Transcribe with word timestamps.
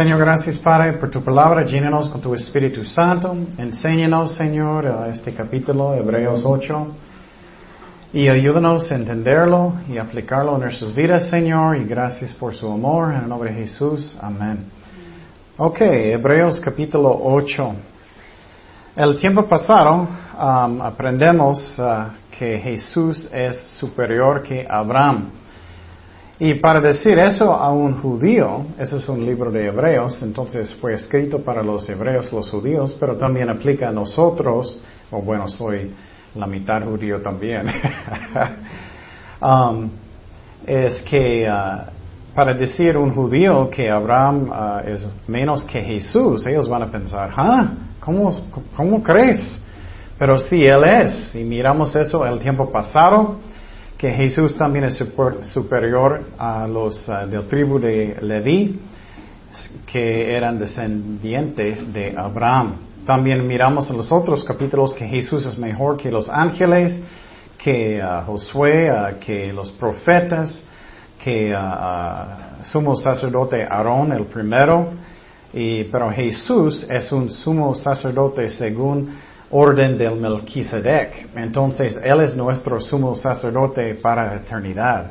Señor, 0.00 0.18
gracias 0.18 0.58
Padre 0.58 0.94
por 0.94 1.10
tu 1.10 1.22
palabra, 1.22 1.62
llénanos 1.62 2.08
con 2.08 2.22
tu 2.22 2.34
Espíritu 2.34 2.82
Santo, 2.86 3.36
enséñanos 3.58 4.34
Señor 4.34 4.86
este 5.12 5.34
capítulo, 5.34 5.92
Hebreos 5.92 6.40
8, 6.42 6.86
y 8.14 8.26
ayúdanos 8.26 8.90
a 8.90 8.94
entenderlo 8.94 9.74
y 9.90 9.98
aplicarlo 9.98 10.54
en 10.54 10.62
nuestras 10.62 10.94
vidas 10.94 11.28
Señor, 11.28 11.76
y 11.76 11.84
gracias 11.84 12.32
por 12.32 12.54
su 12.54 12.72
amor, 12.72 13.12
en 13.12 13.24
el 13.24 13.28
nombre 13.28 13.52
de 13.52 13.60
Jesús, 13.60 14.16
amén. 14.22 14.64
Ok, 15.58 15.82
Hebreos 15.82 16.58
capítulo 16.60 17.14
8. 17.22 17.74
El 18.96 19.20
tiempo 19.20 19.46
pasado 19.46 20.08
um, 20.32 20.80
aprendemos 20.80 21.78
uh, 21.78 22.10
que 22.38 22.58
Jesús 22.58 23.28
es 23.30 23.60
superior 23.78 24.42
que 24.42 24.66
Abraham. 24.66 25.28
Y 26.42 26.54
para 26.54 26.80
decir 26.80 27.18
eso 27.18 27.52
a 27.52 27.70
un 27.70 28.00
judío, 28.00 28.64
eso 28.78 28.96
es 28.96 29.06
un 29.10 29.26
libro 29.26 29.50
de 29.50 29.66
Hebreos, 29.66 30.22
entonces 30.22 30.74
fue 30.74 30.94
escrito 30.94 31.44
para 31.44 31.62
los 31.62 31.86
hebreos, 31.86 32.32
los 32.32 32.50
judíos, 32.50 32.96
pero 32.98 33.16
también 33.16 33.50
aplica 33.50 33.90
a 33.90 33.92
nosotros, 33.92 34.80
o 35.10 35.20
bueno, 35.20 35.46
soy 35.48 35.92
la 36.34 36.46
mitad 36.46 36.82
judío 36.82 37.20
también. 37.20 37.68
um, 39.42 39.90
es 40.66 41.02
que 41.02 41.46
uh, 41.46 42.34
para 42.34 42.54
decir 42.54 42.96
un 42.96 43.14
judío 43.14 43.68
que 43.68 43.90
Abraham 43.90 44.50
uh, 44.50 44.88
es 44.88 45.06
menos 45.28 45.62
que 45.64 45.82
Jesús, 45.82 46.46
ellos 46.46 46.66
van 46.70 46.84
a 46.84 46.90
pensar, 46.90 47.32
¿ah? 47.36 47.68
¿Cómo, 48.00 48.32
¿Cómo 48.74 49.02
crees? 49.02 49.60
Pero 50.18 50.38
sí, 50.38 50.64
Él 50.64 50.84
es. 50.84 51.34
Y 51.34 51.44
miramos 51.44 51.94
eso 51.94 52.24
el 52.24 52.38
tiempo 52.38 52.70
pasado 52.70 53.36
que 54.00 54.10
Jesús 54.12 54.56
también 54.56 54.86
es 54.86 55.04
superior 55.52 56.24
a 56.38 56.66
los 56.66 57.06
uh, 57.06 57.28
del 57.28 57.46
tribu 57.46 57.78
de 57.78 58.16
Leví, 58.22 58.80
que 59.84 60.34
eran 60.34 60.58
descendientes 60.58 61.92
de 61.92 62.14
Abraham. 62.16 62.76
También 63.04 63.46
miramos 63.46 63.90
en 63.90 63.98
los 63.98 64.10
otros 64.10 64.42
capítulos 64.42 64.94
que 64.94 65.06
Jesús 65.06 65.44
es 65.44 65.58
mejor 65.58 65.98
que 65.98 66.10
los 66.10 66.30
ángeles, 66.30 66.98
que 67.58 68.02
uh, 68.02 68.24
Josué, 68.24 68.90
uh, 68.90 69.20
que 69.20 69.52
los 69.52 69.70
profetas, 69.72 70.64
que 71.22 71.54
sumo 72.64 72.96
sacerdote 72.96 73.64
Aarón 73.64 74.12
el 74.12 74.24
primero, 74.24 74.92
y, 75.52 75.84
pero 75.84 76.10
Jesús 76.10 76.86
es 76.88 77.12
un 77.12 77.28
sumo 77.28 77.74
sacerdote 77.74 78.48
según 78.48 79.10
orden 79.50 79.98
del 79.98 80.16
Melquisedec. 80.16 81.30
Entonces, 81.36 81.98
Él 82.02 82.20
es 82.20 82.36
nuestro 82.36 82.80
sumo 82.80 83.14
sacerdote 83.16 83.94
para 83.94 84.26
la 84.26 84.34
eternidad. 84.36 85.10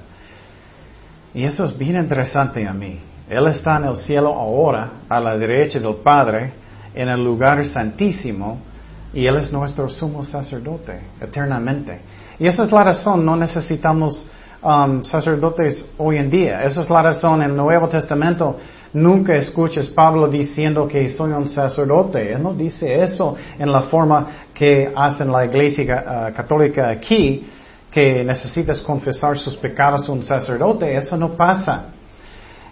Y 1.33 1.43
eso 1.43 1.65
es 1.65 1.77
bien 1.77 1.97
interesante 1.97 2.67
a 2.67 2.73
mí. 2.73 2.99
Él 3.29 3.47
está 3.47 3.77
en 3.77 3.85
el 3.85 3.97
cielo 3.97 4.33
ahora, 4.33 4.89
a 5.07 5.19
la 5.19 5.37
derecha 5.37 5.79
del 5.79 5.95
Padre, 5.95 6.51
en 6.95 7.09
el 7.09 7.23
lugar 7.23 7.63
santísimo, 7.65 8.59
y 9.13 9.25
Él 9.25 9.37
es 9.37 9.51
nuestro 9.51 9.89
sumo 9.89 10.23
sacerdote 10.23 10.99
eternamente. 11.21 12.01
Y 12.39 12.47
esa 12.47 12.63
es 12.63 12.71
la 12.71 12.83
razón, 12.83 13.25
no 13.25 13.35
necesitamos 13.35 14.29
um, 14.63 15.03
sacerdotes 15.03 15.85
hoy 15.97 16.17
en 16.17 16.29
día. 16.29 16.63
Esa 16.63 16.81
es 16.81 16.89
la 16.89 17.01
razón 17.01 17.41
en 17.43 17.51
el 17.51 17.55
Nuevo 17.55 17.87
Testamento 17.87 18.57
Nunca 18.93 19.35
escuches 19.35 19.87
Pablo 19.89 20.27
diciendo 20.27 20.87
que 20.87 21.09
soy 21.09 21.31
un 21.31 21.47
sacerdote. 21.47 22.33
Él 22.33 22.41
no 22.41 22.53
dice 22.53 23.01
eso 23.03 23.35
en 23.57 23.71
la 23.71 23.81
forma 23.83 24.27
que 24.53 24.91
hacen 24.95 25.31
la 25.31 25.45
iglesia 25.45 25.83
uh, 25.83 26.35
católica 26.35 26.89
aquí, 26.89 27.45
que 27.91 28.23
necesitas 28.23 28.81
confesar 28.81 29.37
sus 29.37 29.55
pecados 29.57 30.09
a 30.09 30.11
un 30.11 30.23
sacerdote. 30.23 30.95
Eso 30.95 31.15
no 31.17 31.35
pasa. 31.35 31.85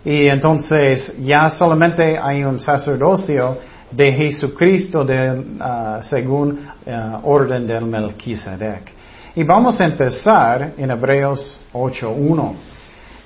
Y 0.04 0.28
entonces 0.28 1.14
ya 1.20 1.50
solamente 1.50 2.18
hay 2.18 2.44
un 2.44 2.60
sacerdocio 2.60 3.58
de 3.92 4.12
Jesucristo 4.12 5.06
de, 5.06 5.32
uh, 5.32 6.02
según 6.02 6.60
uh, 6.86 7.20
orden 7.24 7.68
del 7.68 7.86
Melquisedec. 7.86 8.92
Y 9.36 9.44
vamos 9.44 9.80
a 9.80 9.86
empezar 9.86 10.72
en 10.78 10.90
Hebreos 10.90 11.60
8.1. 11.72 12.54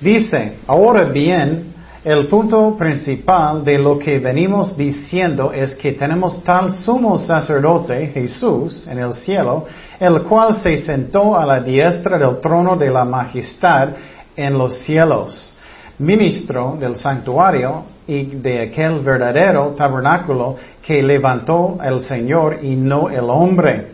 Dice, 0.01 0.57
ahora 0.67 1.05
bien, 1.05 1.71
el 2.03 2.25
punto 2.25 2.75
principal 2.77 3.63
de 3.63 3.77
lo 3.77 3.99
que 3.99 4.17
venimos 4.17 4.75
diciendo 4.75 5.51
es 5.53 5.75
que 5.75 5.91
tenemos 5.91 6.43
tal 6.43 6.71
sumo 6.71 7.19
sacerdote, 7.19 8.07
Jesús, 8.07 8.87
en 8.87 8.97
el 8.97 9.13
cielo, 9.13 9.65
el 9.99 10.23
cual 10.23 10.57
se 10.61 10.79
sentó 10.79 11.37
a 11.37 11.45
la 11.45 11.59
diestra 11.59 12.17
del 12.17 12.39
trono 12.39 12.75
de 12.75 12.89
la 12.89 13.05
majestad 13.05 13.89
en 14.35 14.57
los 14.57 14.79
cielos, 14.79 15.53
ministro 15.99 16.75
del 16.79 16.95
santuario 16.95 17.83
y 18.07 18.23
de 18.23 18.61
aquel 18.61 19.01
verdadero 19.01 19.75
tabernáculo 19.77 20.55
que 20.81 21.03
levantó 21.03 21.77
el 21.83 22.01
Señor 22.01 22.59
y 22.63 22.75
no 22.75 23.11
el 23.11 23.29
hombre. 23.29 23.91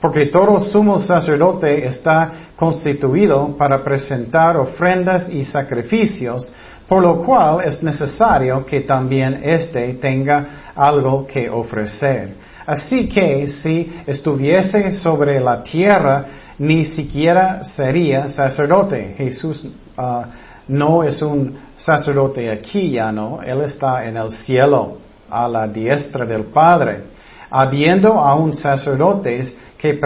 Porque 0.00 0.26
todo 0.26 0.58
sumo 0.60 0.98
sacerdote 0.98 1.86
está 1.86 2.32
constituido 2.56 3.54
para 3.58 3.84
presentar 3.84 4.56
ofrendas 4.56 5.28
y 5.28 5.44
sacrificios, 5.44 6.50
por 6.90 7.02
lo 7.02 7.18
cual 7.22 7.60
es 7.64 7.80
necesario 7.84 8.66
que 8.66 8.80
también 8.80 9.42
éste 9.44 9.94
tenga 9.94 10.72
algo 10.74 11.24
que 11.24 11.48
ofrecer. 11.48 12.34
Así 12.66 13.08
que 13.08 13.46
si 13.46 13.92
estuviese 14.04 14.90
sobre 14.90 15.38
la 15.38 15.62
tierra, 15.62 16.24
ni 16.58 16.84
siquiera 16.84 17.62
sería 17.62 18.28
sacerdote. 18.28 19.14
Jesús 19.16 19.64
uh, 19.96 20.22
no 20.66 21.04
es 21.04 21.22
un 21.22 21.56
sacerdote 21.78 22.50
aquí 22.50 22.90
ya, 22.90 23.12
no. 23.12 23.40
Él 23.40 23.60
está 23.60 24.04
en 24.04 24.16
el 24.16 24.32
cielo, 24.32 24.98
a 25.30 25.46
la 25.46 25.68
diestra 25.68 26.26
del 26.26 26.42
Padre. 26.46 27.04
Habiendo 27.52 28.14
aún 28.14 28.52
sacerdotes 28.52 29.54
que, 29.78 30.00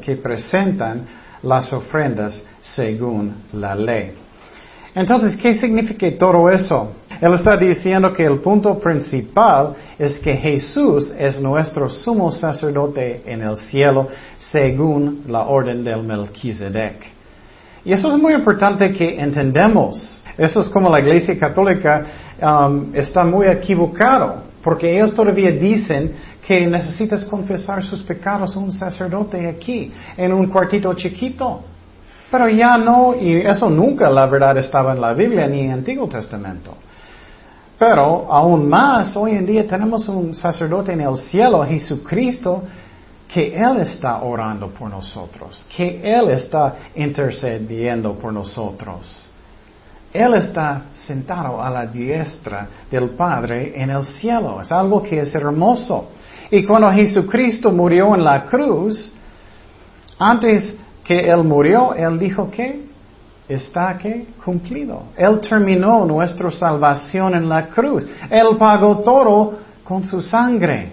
que 0.00 0.16
presentan 0.16 1.06
las 1.42 1.70
ofrendas 1.74 2.42
según 2.62 3.34
la 3.52 3.74
ley. 3.74 4.23
Entonces, 4.94 5.36
¿qué 5.36 5.54
significa 5.54 6.06
todo 6.16 6.48
eso? 6.48 6.92
Él 7.20 7.34
está 7.34 7.56
diciendo 7.56 8.12
que 8.12 8.24
el 8.24 8.38
punto 8.38 8.78
principal 8.78 9.74
es 9.98 10.18
que 10.20 10.34
Jesús 10.34 11.12
es 11.18 11.40
nuestro 11.40 11.88
sumo 11.88 12.30
sacerdote 12.30 13.22
en 13.26 13.42
el 13.42 13.56
cielo 13.56 14.08
según 14.38 15.24
la 15.26 15.42
orden 15.42 15.82
del 15.82 16.02
Melquisedec. 16.02 16.96
Y 17.84 17.92
eso 17.92 18.08
es 18.14 18.20
muy 18.20 18.34
importante 18.34 18.92
que 18.92 19.18
entendemos. 19.18 20.22
Eso 20.38 20.60
es 20.60 20.68
como 20.68 20.88
la 20.88 21.00
Iglesia 21.00 21.38
Católica 21.38 22.06
um, 22.40 22.94
está 22.94 23.24
muy 23.24 23.46
equivocado, 23.48 24.42
porque 24.62 24.94
ellos 24.94 25.14
todavía 25.14 25.50
dicen 25.50 26.12
que 26.46 26.66
necesitas 26.66 27.24
confesar 27.24 27.82
sus 27.82 28.02
pecados 28.02 28.56
un 28.56 28.72
sacerdote 28.72 29.46
aquí, 29.46 29.92
en 30.16 30.32
un 30.32 30.46
cuartito 30.46 30.92
chiquito. 30.94 31.64
Pero 32.34 32.48
ya 32.48 32.76
no, 32.76 33.14
y 33.14 33.36
eso 33.46 33.70
nunca 33.70 34.10
la 34.10 34.26
verdad 34.26 34.58
estaba 34.58 34.92
en 34.92 35.00
la 35.00 35.12
Biblia 35.12 35.46
ni 35.46 35.60
en 35.60 35.66
el 35.66 35.72
Antiguo 35.74 36.08
Testamento. 36.08 36.74
Pero 37.78 38.26
aún 38.28 38.68
más, 38.68 39.16
hoy 39.16 39.36
en 39.36 39.46
día 39.46 39.64
tenemos 39.64 40.08
un 40.08 40.34
sacerdote 40.34 40.94
en 40.94 41.02
el 41.02 41.16
cielo, 41.16 41.64
Jesucristo, 41.64 42.64
que 43.32 43.54
Él 43.54 43.76
está 43.82 44.20
orando 44.24 44.66
por 44.66 44.90
nosotros, 44.90 45.64
que 45.76 46.00
Él 46.02 46.30
está 46.30 46.74
intercediendo 46.96 48.14
por 48.14 48.32
nosotros. 48.32 49.28
Él 50.12 50.34
está 50.34 50.86
sentado 50.92 51.62
a 51.62 51.70
la 51.70 51.86
diestra 51.86 52.66
del 52.90 53.10
Padre 53.10 53.80
en 53.80 53.90
el 53.90 54.02
cielo. 54.02 54.60
Es 54.60 54.72
algo 54.72 55.00
que 55.00 55.20
es 55.20 55.32
hermoso. 55.36 56.08
Y 56.50 56.64
cuando 56.64 56.90
Jesucristo 56.90 57.70
murió 57.70 58.12
en 58.12 58.24
la 58.24 58.44
cruz, 58.46 59.12
antes 60.18 60.74
que 61.04 61.28
Él 61.28 61.44
murió, 61.44 61.94
Él 61.94 62.18
dijo 62.18 62.50
que 62.50 62.84
está 63.48 63.98
que 63.98 64.26
cumplido. 64.44 65.04
Él 65.16 65.40
terminó 65.40 66.04
nuestra 66.06 66.50
salvación 66.50 67.34
en 67.34 67.48
la 67.48 67.66
cruz. 67.68 68.04
Él 68.30 68.56
pagó 68.58 69.00
todo 69.00 69.58
con 69.84 70.04
su 70.04 70.22
sangre. 70.22 70.92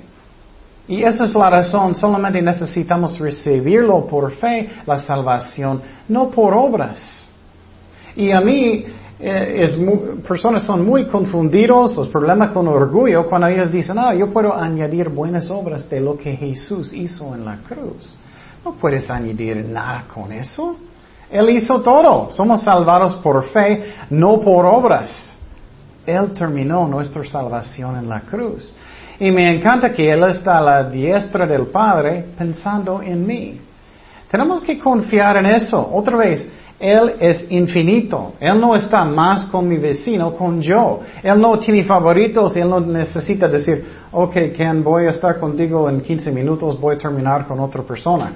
Y 0.88 1.04
esa 1.04 1.24
es 1.24 1.34
la 1.36 1.50
razón, 1.50 1.96
solamente 1.96 2.42
necesitamos 2.42 3.18
recibirlo 3.18 4.06
por 4.06 4.34
fe, 4.34 4.70
la 4.86 4.98
salvación, 4.98 5.82
no 6.10 6.30
por 6.30 6.54
obras. 6.54 7.26
Y 8.16 8.32
a 8.32 8.42
mí, 8.42 8.84
eh, 9.18 9.62
es 9.64 9.78
personas 10.28 10.64
son 10.64 10.86
muy 10.86 11.06
confundidos, 11.06 11.96
los 11.96 12.10
problemas 12.10 12.50
con 12.52 12.68
orgullo, 12.68 13.30
cuando 13.30 13.48
ellos 13.48 13.72
dicen, 13.72 14.00
ah, 14.00 14.14
yo 14.14 14.34
puedo 14.34 14.54
añadir 14.54 15.08
buenas 15.10 15.50
obras 15.50 15.90
de 15.90 16.02
lo 16.02 16.18
que 16.18 16.36
Jesús 16.36 16.92
hizo 16.92 17.34
en 17.36 17.46
la 17.46 17.58
cruz. 17.60 18.14
No 18.64 18.74
puedes 18.74 19.10
añadir 19.10 19.66
nada 19.68 20.06
con 20.14 20.32
eso. 20.32 20.78
Él 21.30 21.50
hizo 21.50 21.82
todo. 21.82 22.30
Somos 22.32 22.62
salvados 22.62 23.16
por 23.16 23.46
fe, 23.50 23.94
no 24.10 24.42
por 24.42 24.66
obras. 24.66 25.38
Él 26.06 26.34
terminó 26.34 26.88
nuestra 26.88 27.26
salvación 27.26 27.98
en 27.98 28.10
la 28.10 28.22
cruz. 28.22 28.74
Y 29.20 29.32
me 29.32 29.50
encanta 29.50 29.94
que 29.94 30.12
Él 30.12 30.24
está 30.24 30.58
a 30.58 30.62
la 30.62 30.84
diestra 30.84 31.46
del 31.46 31.68
Padre 31.68 32.26
pensando 32.38 33.02
en 33.02 33.26
mí. 33.26 33.62
Tenemos 34.30 34.62
que 34.62 34.80
confiar 34.80 35.38
en 35.38 35.46
eso. 35.46 35.90
Otra 35.94 36.18
vez, 36.18 36.48
Él 36.82 37.14
es 37.20 37.46
infinito. 37.52 38.34
Él 38.40 38.60
no 38.60 38.76
está 38.76 39.06
más 39.06 39.46
con 39.46 39.68
mi 39.68 39.78
vecino, 39.78 40.34
con 40.34 40.62
yo. 40.62 41.02
Él 41.22 41.40
no 41.40 41.58
tiene 41.60 41.84
favoritos. 41.84 42.56
Él 42.56 42.70
no 42.70 42.80
necesita 42.80 43.48
decir, 43.48 43.86
ok, 44.12 44.34
Ken, 44.56 44.84
voy 44.84 45.06
a 45.06 45.12
estar 45.12 45.40
contigo 45.40 45.90
en 45.90 46.02
15 46.02 46.32
minutos, 46.32 46.80
voy 46.80 46.96
a 46.96 46.98
terminar 46.98 47.48
con 47.48 47.60
otra 47.60 47.84
persona. 47.84 48.34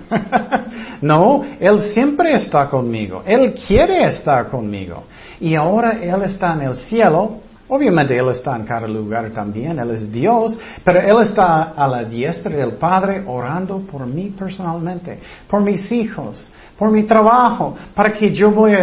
no, 1.02 1.44
Él 1.60 1.82
siempre 1.94 2.36
está 2.36 2.70
conmigo. 2.70 3.24
Él 3.26 3.56
quiere 3.68 4.08
estar 4.08 4.48
conmigo. 4.48 5.04
Y 5.40 5.56
ahora 5.56 5.98
Él 6.02 6.22
está 6.24 6.54
en 6.54 6.62
el 6.62 6.76
cielo. 6.76 7.38
Obviamente 7.68 8.18
Él 8.18 8.30
está 8.30 8.56
en 8.56 8.66
cada 8.66 8.88
lugar 8.88 9.32
también. 9.32 9.80
Él 9.80 9.92
es 9.92 10.12
Dios. 10.12 10.58
Pero 10.84 11.00
Él 11.00 11.28
está 11.28 11.74
a 11.76 11.88
la 11.88 12.04
diestra 12.04 12.56
del 12.56 12.74
Padre 12.74 13.24
orando 13.26 13.80
por 13.80 14.06
mí 14.06 14.34
personalmente, 14.38 15.20
por 15.48 15.62
mis 15.62 15.92
hijos 15.92 16.52
por 16.78 16.92
mi 16.92 17.04
trabajo, 17.04 17.76
para 17.94 18.12
que 18.12 18.34
yo 18.34 18.52
voy 18.52 18.74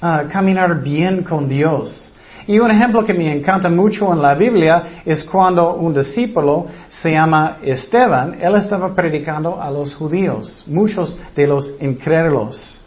a 0.00 0.24
caminar 0.28 0.82
bien 0.82 1.22
con 1.22 1.48
Dios. 1.48 2.12
Y 2.46 2.60
un 2.60 2.70
ejemplo 2.70 3.04
que 3.04 3.12
me 3.12 3.32
encanta 3.32 3.68
mucho 3.68 4.12
en 4.12 4.22
la 4.22 4.34
Biblia 4.34 5.02
es 5.04 5.24
cuando 5.24 5.74
un 5.74 5.92
discípulo 5.92 6.66
se 6.88 7.10
llama 7.10 7.58
Esteban, 7.60 8.36
él 8.40 8.54
estaba 8.54 8.94
predicando 8.94 9.60
a 9.60 9.68
los 9.70 9.94
judíos, 9.94 10.62
muchos 10.68 11.18
de 11.34 11.46
los 11.46 11.74
incrédulos. 11.80 12.78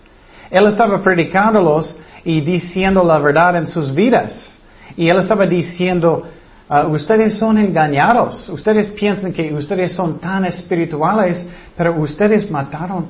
Él 0.50 0.66
estaba 0.66 1.02
predicándolos 1.02 1.96
y 2.24 2.40
diciendo 2.40 3.04
la 3.04 3.20
verdad 3.20 3.58
en 3.58 3.68
sus 3.68 3.94
vidas. 3.94 4.56
Y 4.98 5.10
él 5.10 5.18
estaba 5.18 5.46
diciendo, 5.46 6.24
ah, 6.68 6.88
ustedes 6.88 7.38
son 7.38 7.58
engañados, 7.58 8.50
ustedes 8.50 8.90
piensan 8.90 9.34
que 9.34 9.54
ustedes 9.54 9.94
son 9.94 10.20
tan 10.20 10.46
espirituales, 10.46 11.46
pero 11.76 12.00
ustedes 12.00 12.50
mataron 12.50 13.08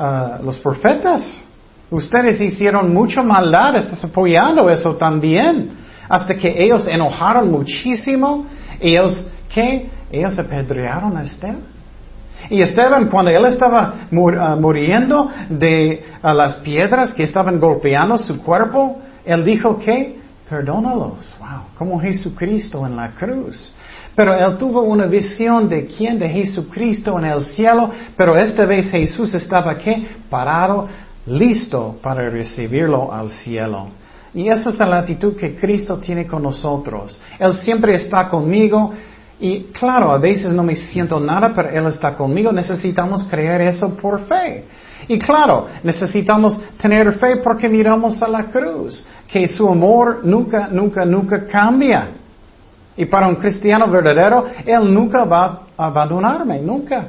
Ah, 0.00 0.38
los 0.44 0.56
profetas. 0.58 1.42
Ustedes 1.90 2.40
hicieron 2.40 2.94
mucha 2.94 3.20
maldad, 3.20 3.74
estás 3.76 4.04
apoyando 4.04 4.70
eso 4.70 4.94
también. 4.94 5.70
Hasta 6.08 6.34
que 6.34 6.54
ellos 6.62 6.86
enojaron 6.86 7.50
muchísimo. 7.50 8.46
Ellos, 8.78 9.26
¿qué? 9.52 9.90
Ellos 10.12 10.38
apedrearon 10.38 11.16
a 11.16 11.22
Esteban. 11.22 11.62
Y 12.48 12.62
Esteban, 12.62 13.08
cuando 13.08 13.32
él 13.32 13.44
estaba 13.46 13.94
ah, 14.12 14.56
muriendo 14.60 15.28
de 15.48 16.04
las 16.22 16.58
piedras 16.58 17.12
que 17.12 17.24
estaban 17.24 17.58
golpeando 17.58 18.16
su 18.18 18.40
cuerpo, 18.44 19.00
él 19.24 19.44
dijo 19.44 19.80
que, 19.80 20.17
perdónalos. 20.48 21.36
Wow, 21.38 21.62
como 21.76 22.00
Jesucristo 22.00 22.86
en 22.86 22.96
la 22.96 23.10
cruz. 23.10 23.74
Pero 24.14 24.34
él 24.34 24.56
tuvo 24.58 24.82
una 24.82 25.06
visión 25.06 25.68
de 25.68 25.86
quién, 25.86 26.18
de 26.18 26.28
Jesucristo 26.28 27.18
en 27.18 27.26
el 27.26 27.42
cielo, 27.52 27.90
pero 28.16 28.36
esta 28.36 28.64
vez 28.66 28.90
Jesús 28.90 29.32
estaba 29.34 29.72
aquí, 29.72 30.06
parado, 30.28 30.88
listo 31.26 31.98
para 32.02 32.28
recibirlo 32.28 33.12
al 33.12 33.30
cielo. 33.30 33.90
Y 34.34 34.48
esa 34.48 34.70
es 34.70 34.78
la 34.78 34.98
actitud 34.98 35.36
que 35.36 35.56
Cristo 35.56 35.98
tiene 35.98 36.26
con 36.26 36.42
nosotros. 36.42 37.20
Él 37.38 37.52
siempre 37.54 37.94
está 37.94 38.28
conmigo. 38.28 38.92
Y 39.40 39.64
claro, 39.72 40.10
a 40.10 40.18
veces 40.18 40.50
no 40.50 40.62
me 40.62 40.74
siento 40.74 41.20
nada, 41.20 41.52
pero 41.54 41.68
Él 41.68 41.86
está 41.86 42.14
conmigo. 42.16 42.52
Necesitamos 42.52 43.24
creer 43.30 43.60
eso 43.62 43.94
por 43.96 44.20
fe. 44.26 44.64
Y 45.06 45.18
claro, 45.18 45.66
necesitamos 45.82 46.60
tener 46.80 47.12
fe 47.14 47.36
porque 47.36 47.68
miramos 47.68 48.20
a 48.22 48.28
la 48.28 48.44
cruz, 48.44 49.06
que 49.28 49.46
su 49.48 49.68
amor 49.68 50.20
nunca, 50.24 50.68
nunca, 50.70 51.04
nunca 51.04 51.46
cambia. 51.46 52.08
Y 52.96 53.06
para 53.06 53.28
un 53.28 53.36
cristiano 53.36 53.88
verdadero, 53.88 54.44
Él 54.66 54.92
nunca 54.92 55.24
va 55.24 55.66
a 55.76 55.86
abandonarme, 55.86 56.60
nunca. 56.60 57.06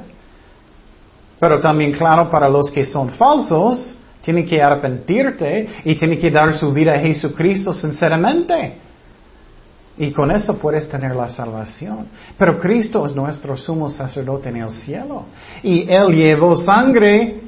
Pero 1.40 1.60
también, 1.60 1.94
claro, 1.94 2.30
para 2.30 2.48
los 2.48 2.70
que 2.70 2.86
son 2.86 3.10
falsos, 3.10 3.96
tienen 4.22 4.46
que 4.46 4.62
arrepentirte 4.62 5.68
y 5.84 5.96
tienen 5.96 6.20
que 6.20 6.30
dar 6.30 6.54
su 6.54 6.72
vida 6.72 6.94
a 6.94 7.00
Jesucristo 7.00 7.74
sinceramente. 7.74 8.89
Y 10.00 10.12
con 10.14 10.32
eso 10.32 10.58
puedes 10.58 10.88
tener 10.88 11.14
la 11.14 11.28
salvación. 11.28 12.08
Pero 12.38 12.58
Cristo 12.58 13.06
es 13.06 13.14
nuestro 13.14 13.58
sumo 13.58 13.90
sacerdote 13.90 14.48
en 14.48 14.56
el 14.56 14.72
cielo. 14.72 15.26
Y 15.62 15.86
Él 15.92 16.16
llevó 16.16 16.56
sangre 16.56 17.42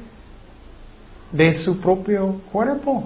de 1.32 1.52
su 1.54 1.80
propio 1.80 2.42
cuerpo. 2.52 3.04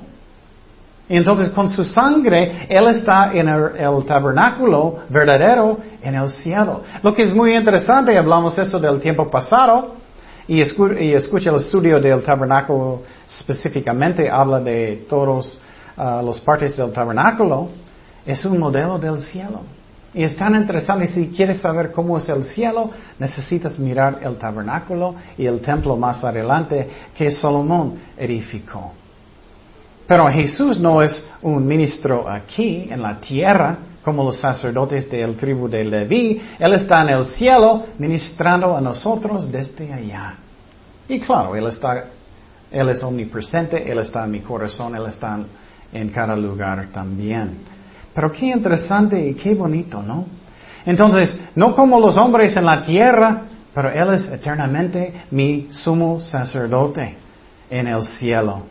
Entonces 1.09 1.51
con 1.51 1.69
su 1.69 1.85
sangre, 1.85 2.67
Él 2.69 2.89
está 2.89 3.31
en 3.33 3.49
el, 3.49 4.05
tabernáculo 4.05 4.99
verdadero 5.09 5.79
en 6.03 6.17
el 6.17 6.29
cielo. 6.29 6.83
Lo 7.05 7.15
que 7.15 7.23
es 7.23 7.33
muy 7.33 7.55
interesante, 7.55 8.19
hablamos 8.19 8.59
eso 8.59 8.81
del 8.81 9.01
tiempo 9.01 9.31
pasado, 9.31 9.95
y, 10.49 10.61
escucha 10.61 11.51
el 11.51 11.57
estudio 11.57 12.01
del 12.01 12.25
tabernáculo 12.25 13.03
específicamente, 13.29 14.29
habla 14.29 14.59
de 14.59 15.07
todos 15.09 15.61
uh, 15.97 16.25
los 16.25 16.41
partes 16.41 16.77
del 16.77 16.93
tabernáculo, 16.93 17.69
es 18.27 18.45
un 18.45 18.59
modelo 18.59 18.99
del 18.99 19.21
cielo. 19.21 19.61
Y 20.13 20.23
es 20.23 20.35
tan 20.35 20.55
interesante, 20.55 21.09
si 21.09 21.29
quieres 21.29 21.61
saber 21.61 21.93
cómo 21.93 22.17
es 22.17 22.29
el 22.29 22.45
cielo, 22.45 22.91
necesitas 23.19 23.79
mirar 23.79 24.21
el 24.23 24.37
tabernáculo 24.37 25.15
y 25.37 25.45
el 25.47 25.61
templo 25.61 25.95
más 25.97 26.25
adelante 26.25 26.89
que 27.17 27.31
Salomón 27.31 27.99
edificó. 28.17 28.93
Pero 30.07 30.27
Jesús 30.29 30.81
no 30.81 31.03
es 31.03 31.23
un 31.43 31.67
ministro 31.67 32.29
aquí 32.29 32.89
en 32.91 33.03
la 33.03 33.21
tierra 33.21 33.77
como 34.03 34.23
los 34.23 34.39
sacerdotes 34.39 35.11
del 35.11 35.37
tribu 35.37 35.69
de 35.69 35.85
Leví. 35.85 36.41
Él 36.59 36.73
está 36.75 37.03
en 37.03 37.11
el 37.11 37.25
cielo 37.27 37.87
ministrando 37.99 38.77
a 38.77 38.81
nosotros 38.81 39.51
desde 39.51 39.93
allá. 39.93 40.35
Y 41.09 41.21
claro, 41.21 41.57
Él 41.57 41.67
está, 41.67 42.05
Él 42.71 42.89
es 42.89 43.03
omnipresente, 43.03 43.91
Él 43.91 43.99
está 43.99 44.25
en 44.25 44.31
mi 44.31 44.41
corazón, 44.41 44.95
Él 44.95 45.07
está 45.09 45.39
en 45.93 46.09
cada 46.09 46.37
lugar 46.37 46.89
también. 46.93 47.76
Pero 48.17 48.33
qué 48.33 48.47
interesante 48.47 49.21
y 49.21 49.35
qué 49.35 49.55
bonito, 49.55 50.03
¿no? 50.03 50.25
Entonces, 50.87 51.39
no 51.55 51.77
como 51.77 52.01
los 52.01 52.17
hombres 52.17 52.57
en 52.57 52.65
la 52.65 52.81
tierra, 52.81 53.43
pero 53.75 53.91
Él 53.91 54.15
es 54.15 54.27
eternamente 54.29 55.13
mi 55.31 55.69
sumo 55.71 56.19
sacerdote 56.23 57.15
en 57.69 57.89
el 57.89 58.03
cielo. 58.03 58.63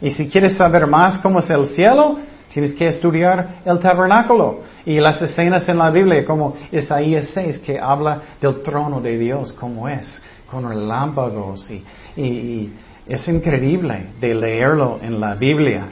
Y 0.00 0.10
si 0.10 0.28
quieres 0.28 0.56
saber 0.56 0.88
más 0.88 1.20
cómo 1.20 1.38
es 1.38 1.48
el 1.50 1.66
cielo, 1.66 2.18
tienes 2.52 2.72
que 2.72 2.88
estudiar 2.88 3.60
el 3.64 3.78
tabernáculo 3.78 4.62
y 4.84 4.98
las 4.98 5.22
escenas 5.22 5.68
en 5.68 5.78
la 5.78 5.92
Biblia, 5.92 6.24
como 6.24 6.56
Isaías 6.72 7.30
6, 7.32 7.58
que 7.58 7.78
habla 7.78 8.20
del 8.40 8.60
trono 8.60 9.00
de 9.00 9.16
Dios, 9.16 9.52
cómo 9.52 9.88
es, 9.88 10.20
con 10.50 10.68
relámpagos. 10.68 11.70
Y, 12.16 12.70
es 13.06 13.26
increíble 13.26 14.06
de 14.20 14.34
leerlo 14.34 14.98
en 15.00 15.20
la 15.20 15.34
Biblia. 15.34 15.88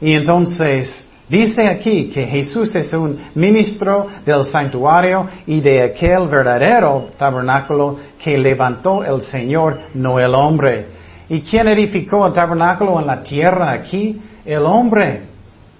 Y 0.00 0.12
entonces, 0.12 1.04
dice 1.28 1.66
aquí 1.66 2.10
que 2.10 2.26
Jesús 2.26 2.74
es 2.74 2.92
un 2.92 3.18
ministro 3.34 4.06
del 4.24 4.44
santuario 4.44 5.26
y 5.46 5.60
de 5.60 5.82
aquel 5.82 6.28
verdadero 6.28 7.10
tabernáculo 7.18 7.98
que 8.22 8.36
levantó 8.38 9.04
el 9.04 9.22
Señor, 9.22 9.80
no 9.94 10.18
el 10.18 10.34
hombre. 10.34 10.86
¿Y 11.28 11.40
quién 11.40 11.68
edificó 11.68 12.26
el 12.26 12.32
tabernáculo 12.32 13.00
en 13.00 13.06
la 13.06 13.22
tierra 13.22 13.72
aquí? 13.72 14.20
El 14.44 14.62
hombre. 14.66 15.22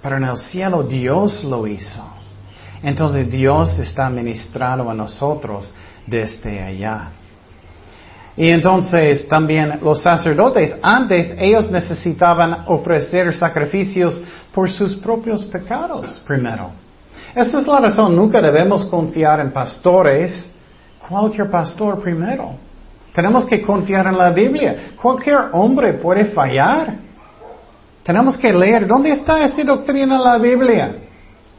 Pero 0.02 0.16
en 0.16 0.24
el 0.24 0.36
cielo 0.36 0.82
Dios 0.82 1.44
lo 1.44 1.66
hizo. 1.66 2.02
Entonces 2.82 3.30
Dios 3.30 3.78
está 3.78 4.10
ministrando 4.10 4.90
a 4.90 4.94
nosotros 4.94 5.72
desde 6.06 6.62
allá. 6.62 7.08
Y 8.36 8.50
entonces 8.50 9.28
también 9.28 9.78
los 9.80 10.02
sacerdotes, 10.02 10.74
antes 10.82 11.34
ellos 11.38 11.70
necesitaban 11.70 12.64
ofrecer 12.66 13.32
sacrificios 13.34 14.20
por 14.54 14.70
sus 14.70 14.96
propios 14.96 15.44
pecados 15.46 16.22
primero. 16.26 16.70
Esta 17.34 17.58
es 17.58 17.66
la 17.66 17.80
razón, 17.80 18.14
nunca 18.14 18.40
debemos 18.40 18.84
confiar 18.86 19.40
en 19.40 19.50
pastores, 19.50 20.48
cualquier 21.08 21.50
pastor 21.50 22.00
primero. 22.00 22.52
Tenemos 23.12 23.46
que 23.46 23.62
confiar 23.62 24.06
en 24.08 24.18
la 24.18 24.30
Biblia. 24.30 24.92
Cualquier 25.00 25.38
hombre 25.52 25.94
puede 25.94 26.26
fallar. 26.26 26.94
Tenemos 28.02 28.36
que 28.36 28.52
leer. 28.52 28.86
¿Dónde 28.86 29.12
está 29.12 29.44
esa 29.44 29.62
doctrina 29.62 30.16
en 30.16 30.24
la 30.24 30.38
Biblia? 30.38 30.96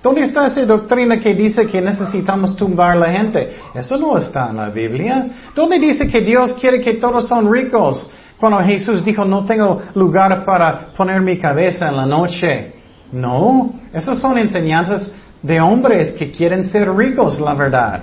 ¿Dónde 0.03 0.21
está 0.21 0.47
esa 0.47 0.65
doctrina 0.65 1.19
que 1.19 1.33
dice 1.33 1.65
que 1.65 1.81
necesitamos 1.81 2.55
tumbar 2.55 2.91
a 2.91 2.95
la 2.95 3.09
gente? 3.09 3.55
Eso 3.73 3.97
no 3.97 4.17
está 4.17 4.49
en 4.49 4.57
la 4.57 4.69
Biblia. 4.69 5.27
¿Dónde 5.55 5.79
dice 5.79 6.07
que 6.07 6.21
Dios 6.21 6.53
quiere 6.59 6.81
que 6.81 6.95
todos 6.95 7.27
son 7.27 7.51
ricos? 7.51 8.11
Cuando 8.37 8.59
Jesús 8.59 9.03
dijo, 9.03 9.23
no 9.23 9.45
tengo 9.45 9.81
lugar 9.95 10.45
para 10.45 10.87
poner 10.95 11.21
mi 11.21 11.39
cabeza 11.39 11.87
en 11.87 11.95
la 11.95 12.05
noche. 12.05 12.74
No, 13.15 13.73
esas 13.93 14.19
son 14.19 14.37
enseñanzas 14.37 15.11
de 15.41 15.59
hombres 15.61 16.11
que 16.13 16.31
quieren 16.31 16.65
ser 16.65 16.93
ricos, 16.93 17.39
la 17.39 17.53
verdad 17.53 18.01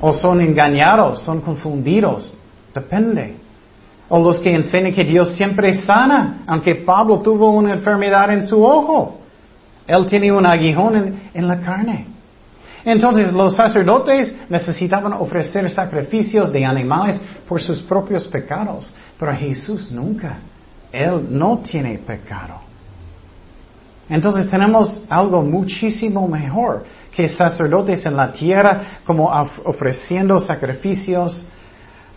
o 0.00 0.12
son 0.12 0.40
engañados, 0.40 1.22
son 1.22 1.40
confundidos, 1.40 2.34
depende. 2.74 3.36
O 4.08 4.20
los 4.20 4.40
que 4.40 4.52
enseñan 4.52 4.92
que 4.92 5.04
Dios 5.04 5.32
siempre 5.32 5.74
sana, 5.74 6.42
aunque 6.46 6.76
Pablo 6.76 7.20
tuvo 7.20 7.50
una 7.50 7.74
enfermedad 7.74 8.32
en 8.32 8.46
su 8.46 8.62
ojo. 8.64 9.20
Él 9.86 10.06
tiene 10.06 10.32
un 10.32 10.44
aguijón 10.46 11.20
en, 11.32 11.48
la 11.48 11.60
carne. 11.60 12.06
Entonces 12.84 13.32
los 13.32 13.54
sacerdotes 13.54 14.34
necesitaban 14.48 15.12
ofrecer 15.12 15.70
sacrificios 15.70 16.52
de 16.52 16.64
animales 16.64 17.20
por 17.46 17.60
sus 17.60 17.82
propios 17.82 18.26
pecados, 18.26 18.92
pero 19.18 19.34
Jesús 19.34 19.92
nunca. 19.92 20.38
Él 20.90 21.26
no 21.30 21.58
tiene 21.58 21.98
pecado. 21.98 22.69
Entonces 24.10 24.50
tenemos 24.50 25.02
algo 25.08 25.40
muchísimo 25.42 26.26
mejor 26.26 26.84
que 27.14 27.28
sacerdotes 27.28 28.04
en 28.04 28.16
la 28.16 28.32
tierra 28.32 29.00
como 29.04 29.30
ofreciendo 29.64 30.38
sacrificios 30.40 31.46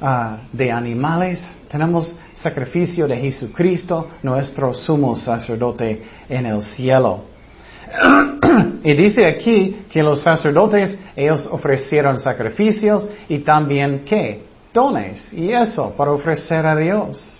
ah, 0.02 0.38
de 0.52 0.72
animales. 0.72 1.40
Tenemos 1.70 2.18
sacrificio 2.34 3.08
de 3.08 3.16
Jesucristo, 3.18 4.10
nuestro 4.24 4.74
sumo 4.74 5.16
sacerdote 5.16 6.04
en 6.28 6.48
el 6.48 6.64
cielo. 6.64 7.26
y 8.84 8.94
dice 8.96 9.28
aquí 9.28 9.86
que 9.92 10.02
los 10.02 10.22
sacerdotes, 10.22 10.98
ellos 11.16 11.48
ofrecieron 11.52 12.20
sacrificios 12.20 13.08
y 13.30 13.40
también 13.40 14.04
qué? 14.04 14.44
Dones. 14.74 15.32
Y 15.32 15.52
eso, 15.52 15.94
para 15.96 16.12
ofrecer 16.12 16.66
a 16.66 16.76
Dios. 16.76 17.40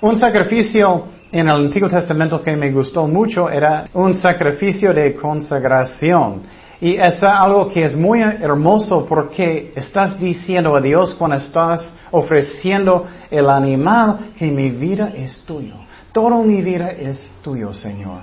Un 0.00 0.16
sacrificio 0.18 1.06
en 1.38 1.48
el 1.48 1.66
Antiguo 1.66 1.88
Testamento 1.88 2.42
que 2.42 2.56
me 2.56 2.70
gustó 2.70 3.06
mucho 3.06 3.50
era 3.50 3.86
un 3.94 4.14
sacrificio 4.14 4.92
de 4.92 5.14
consagración. 5.14 6.42
Y 6.80 6.96
es 6.96 7.22
algo 7.24 7.68
que 7.68 7.82
es 7.82 7.96
muy 7.96 8.20
hermoso 8.20 9.06
porque 9.06 9.72
estás 9.74 10.18
diciendo 10.20 10.76
a 10.76 10.80
Dios 10.80 11.14
cuando 11.14 11.36
estás 11.36 11.94
ofreciendo 12.10 13.06
el 13.30 13.48
animal 13.48 14.32
que 14.38 14.46
mi 14.46 14.70
vida 14.70 15.12
es 15.14 15.42
tuyo. 15.46 15.74
Toda 16.12 16.42
mi 16.42 16.62
vida 16.62 16.90
es 16.90 17.30
tuyo, 17.42 17.72
Señor. 17.74 18.20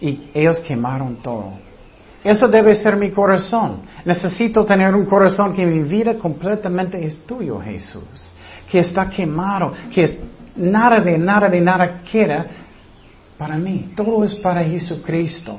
Y 0.00 0.30
ellos 0.34 0.60
quemaron 0.60 1.16
todo. 1.16 1.52
Eso 2.22 2.48
debe 2.48 2.74
ser 2.74 2.96
mi 2.96 3.10
corazón. 3.10 3.82
Necesito 4.04 4.64
tener 4.64 4.94
un 4.94 5.06
corazón 5.06 5.54
que 5.54 5.64
mi 5.64 5.80
vida 5.80 6.18
completamente 6.18 7.04
es 7.04 7.20
tuyo, 7.26 7.60
Jesús. 7.60 8.32
Que 8.70 8.80
está 8.80 9.08
quemado, 9.08 9.72
que 9.94 10.00
es 10.02 10.18
nada 10.56 11.00
de 11.00 11.18
nada 11.18 11.48
de 11.48 11.60
nada 11.60 12.00
queda 12.10 12.46
para 13.38 13.56
mí. 13.56 13.92
Todo 13.96 14.24
es 14.24 14.34
para 14.36 14.62
Jesucristo. 14.64 15.58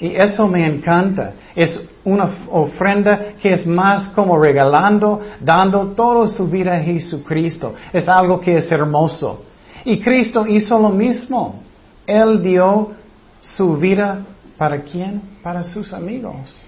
Y 0.00 0.14
eso 0.14 0.46
me 0.46 0.64
encanta. 0.64 1.32
Es 1.54 1.88
una 2.04 2.30
ofrenda 2.50 3.34
que 3.40 3.52
es 3.52 3.66
más 3.66 4.08
como 4.10 4.38
regalando, 4.38 5.20
dando 5.40 5.88
toda 5.88 6.28
su 6.28 6.46
vida 6.48 6.74
a 6.74 6.80
Jesucristo. 6.80 7.74
Es 7.92 8.08
algo 8.08 8.40
que 8.40 8.56
es 8.56 8.70
hermoso. 8.70 9.42
Y 9.84 9.98
Cristo 10.00 10.46
hizo 10.46 10.78
lo 10.78 10.90
mismo. 10.90 11.62
Él 12.06 12.42
dio 12.42 12.92
su 13.40 13.76
vida 13.76 14.24
para 14.56 14.82
quién? 14.82 15.20
Para 15.42 15.62
sus 15.62 15.92
amigos. 15.92 16.64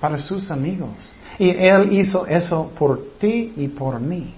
Para 0.00 0.16
sus 0.16 0.50
amigos. 0.50 1.16
Y 1.38 1.50
Él 1.50 1.92
hizo 1.92 2.26
eso 2.26 2.70
por 2.78 3.18
ti 3.18 3.52
y 3.56 3.68
por 3.68 4.00
mí. 4.00 4.34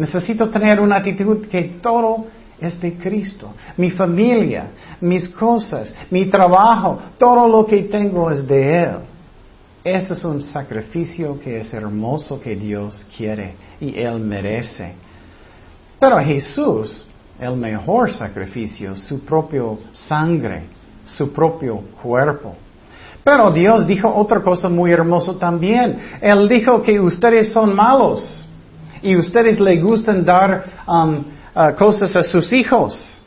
Necesito 0.00 0.48
tener 0.48 0.80
una 0.80 0.96
actitud 0.96 1.46
que 1.46 1.78
todo 1.82 2.24
es 2.58 2.80
de 2.80 2.94
Cristo. 2.94 3.52
Mi 3.76 3.90
familia, 3.90 4.68
mis 4.98 5.28
cosas, 5.28 5.94
mi 6.10 6.24
trabajo, 6.24 6.98
todo 7.18 7.46
lo 7.46 7.66
que 7.66 7.82
tengo 7.82 8.30
es 8.30 8.46
de 8.48 8.82
Él. 8.82 8.96
Ese 9.84 10.14
es 10.14 10.24
un 10.24 10.42
sacrificio 10.42 11.38
que 11.38 11.58
es 11.58 11.74
hermoso 11.74 12.40
que 12.40 12.56
Dios 12.56 13.06
quiere 13.14 13.52
y 13.78 13.98
Él 13.98 14.20
merece. 14.20 14.94
Pero 15.98 16.16
Jesús, 16.20 17.06
el 17.38 17.56
mejor 17.56 18.10
sacrificio, 18.10 18.96
su 18.96 19.20
propio 19.20 19.80
sangre, 19.92 20.62
su 21.04 21.30
propio 21.30 21.76
cuerpo. 22.02 22.56
Pero 23.22 23.50
Dios 23.50 23.86
dijo 23.86 24.08
otra 24.08 24.40
cosa 24.40 24.70
muy 24.70 24.92
hermosa 24.92 25.38
también. 25.38 25.98
Él 26.22 26.48
dijo 26.48 26.80
que 26.80 26.98
ustedes 26.98 27.52
son 27.52 27.76
malos 27.76 28.46
y 29.02 29.16
ustedes 29.16 29.58
le 29.60 29.80
gustan 29.80 30.24
dar 30.24 30.64
um, 30.86 31.24
uh, 31.54 31.76
cosas 31.76 32.14
a 32.16 32.22
sus 32.22 32.52
hijos. 32.52 33.18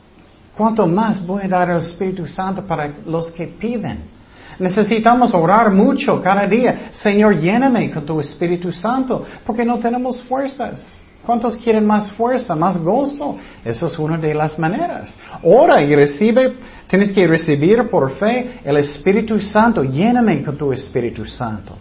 ¿Cuánto 0.56 0.86
más 0.86 1.24
voy 1.26 1.42
a 1.44 1.48
dar 1.48 1.70
el 1.70 1.78
Espíritu 1.78 2.26
Santo 2.28 2.62
para 2.64 2.92
los 3.06 3.30
que 3.32 3.46
piden? 3.46 4.14
Necesitamos 4.58 5.34
orar 5.34 5.72
mucho 5.72 6.22
cada 6.22 6.46
día. 6.46 6.90
Señor, 6.92 7.40
lléname 7.40 7.90
con 7.90 8.06
tu 8.06 8.20
Espíritu 8.20 8.70
Santo, 8.70 9.24
porque 9.44 9.64
no 9.64 9.78
tenemos 9.78 10.22
fuerzas. 10.22 10.86
¿Cuántos 11.26 11.56
quieren 11.56 11.86
más 11.86 12.12
fuerza, 12.12 12.54
más 12.54 12.76
gozo? 12.78 13.36
Eso 13.64 13.86
es 13.86 13.98
una 13.98 14.18
de 14.18 14.34
las 14.34 14.58
maneras. 14.58 15.12
Ora 15.42 15.82
y 15.82 15.94
recibe, 15.94 16.54
tienes 16.86 17.12
que 17.12 17.26
recibir 17.26 17.88
por 17.90 18.12
fe 18.12 18.60
el 18.62 18.76
Espíritu 18.76 19.40
Santo. 19.40 19.82
Lléname 19.82 20.42
con 20.42 20.56
tu 20.56 20.72
Espíritu 20.72 21.24
Santo. 21.24 21.76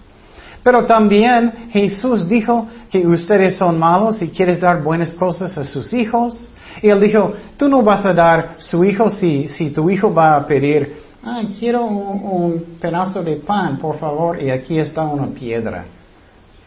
Pero 0.64 0.86
también 0.86 1.52
Jesús 1.72 2.28
dijo 2.28 2.68
que 2.90 3.06
ustedes 3.06 3.58
son 3.58 3.78
malos 3.78 4.22
y 4.22 4.30
quieres 4.30 4.62
dar 4.62 4.82
buenas 4.82 5.14
cosas 5.14 5.58
a 5.58 5.64
sus 5.66 5.94
hijos. 5.94 6.50
Y 6.82 6.90
él 6.90 7.02
dijo, 7.02 7.34
tú 7.58 7.68
no 7.68 7.84
vas 7.84 8.06
a 8.06 8.14
dar 8.14 8.56
su 8.58 8.84
hijo 8.84 9.10
si, 9.10 9.50
si 9.50 9.72
tu 9.72 9.90
hijo 9.90 10.14
va 10.14 10.38
a 10.38 10.48
pedir, 10.48 10.96
ah, 11.24 11.42
quiero 11.60 11.86
un, 11.86 12.78
pedazo 12.80 13.22
de 13.22 13.36
pan, 13.38 13.78
por 13.78 13.98
favor, 13.98 14.42
y 14.42 14.50
aquí 14.50 14.80
está 14.80 15.04
una 15.04 15.28
piedra. 15.28 15.86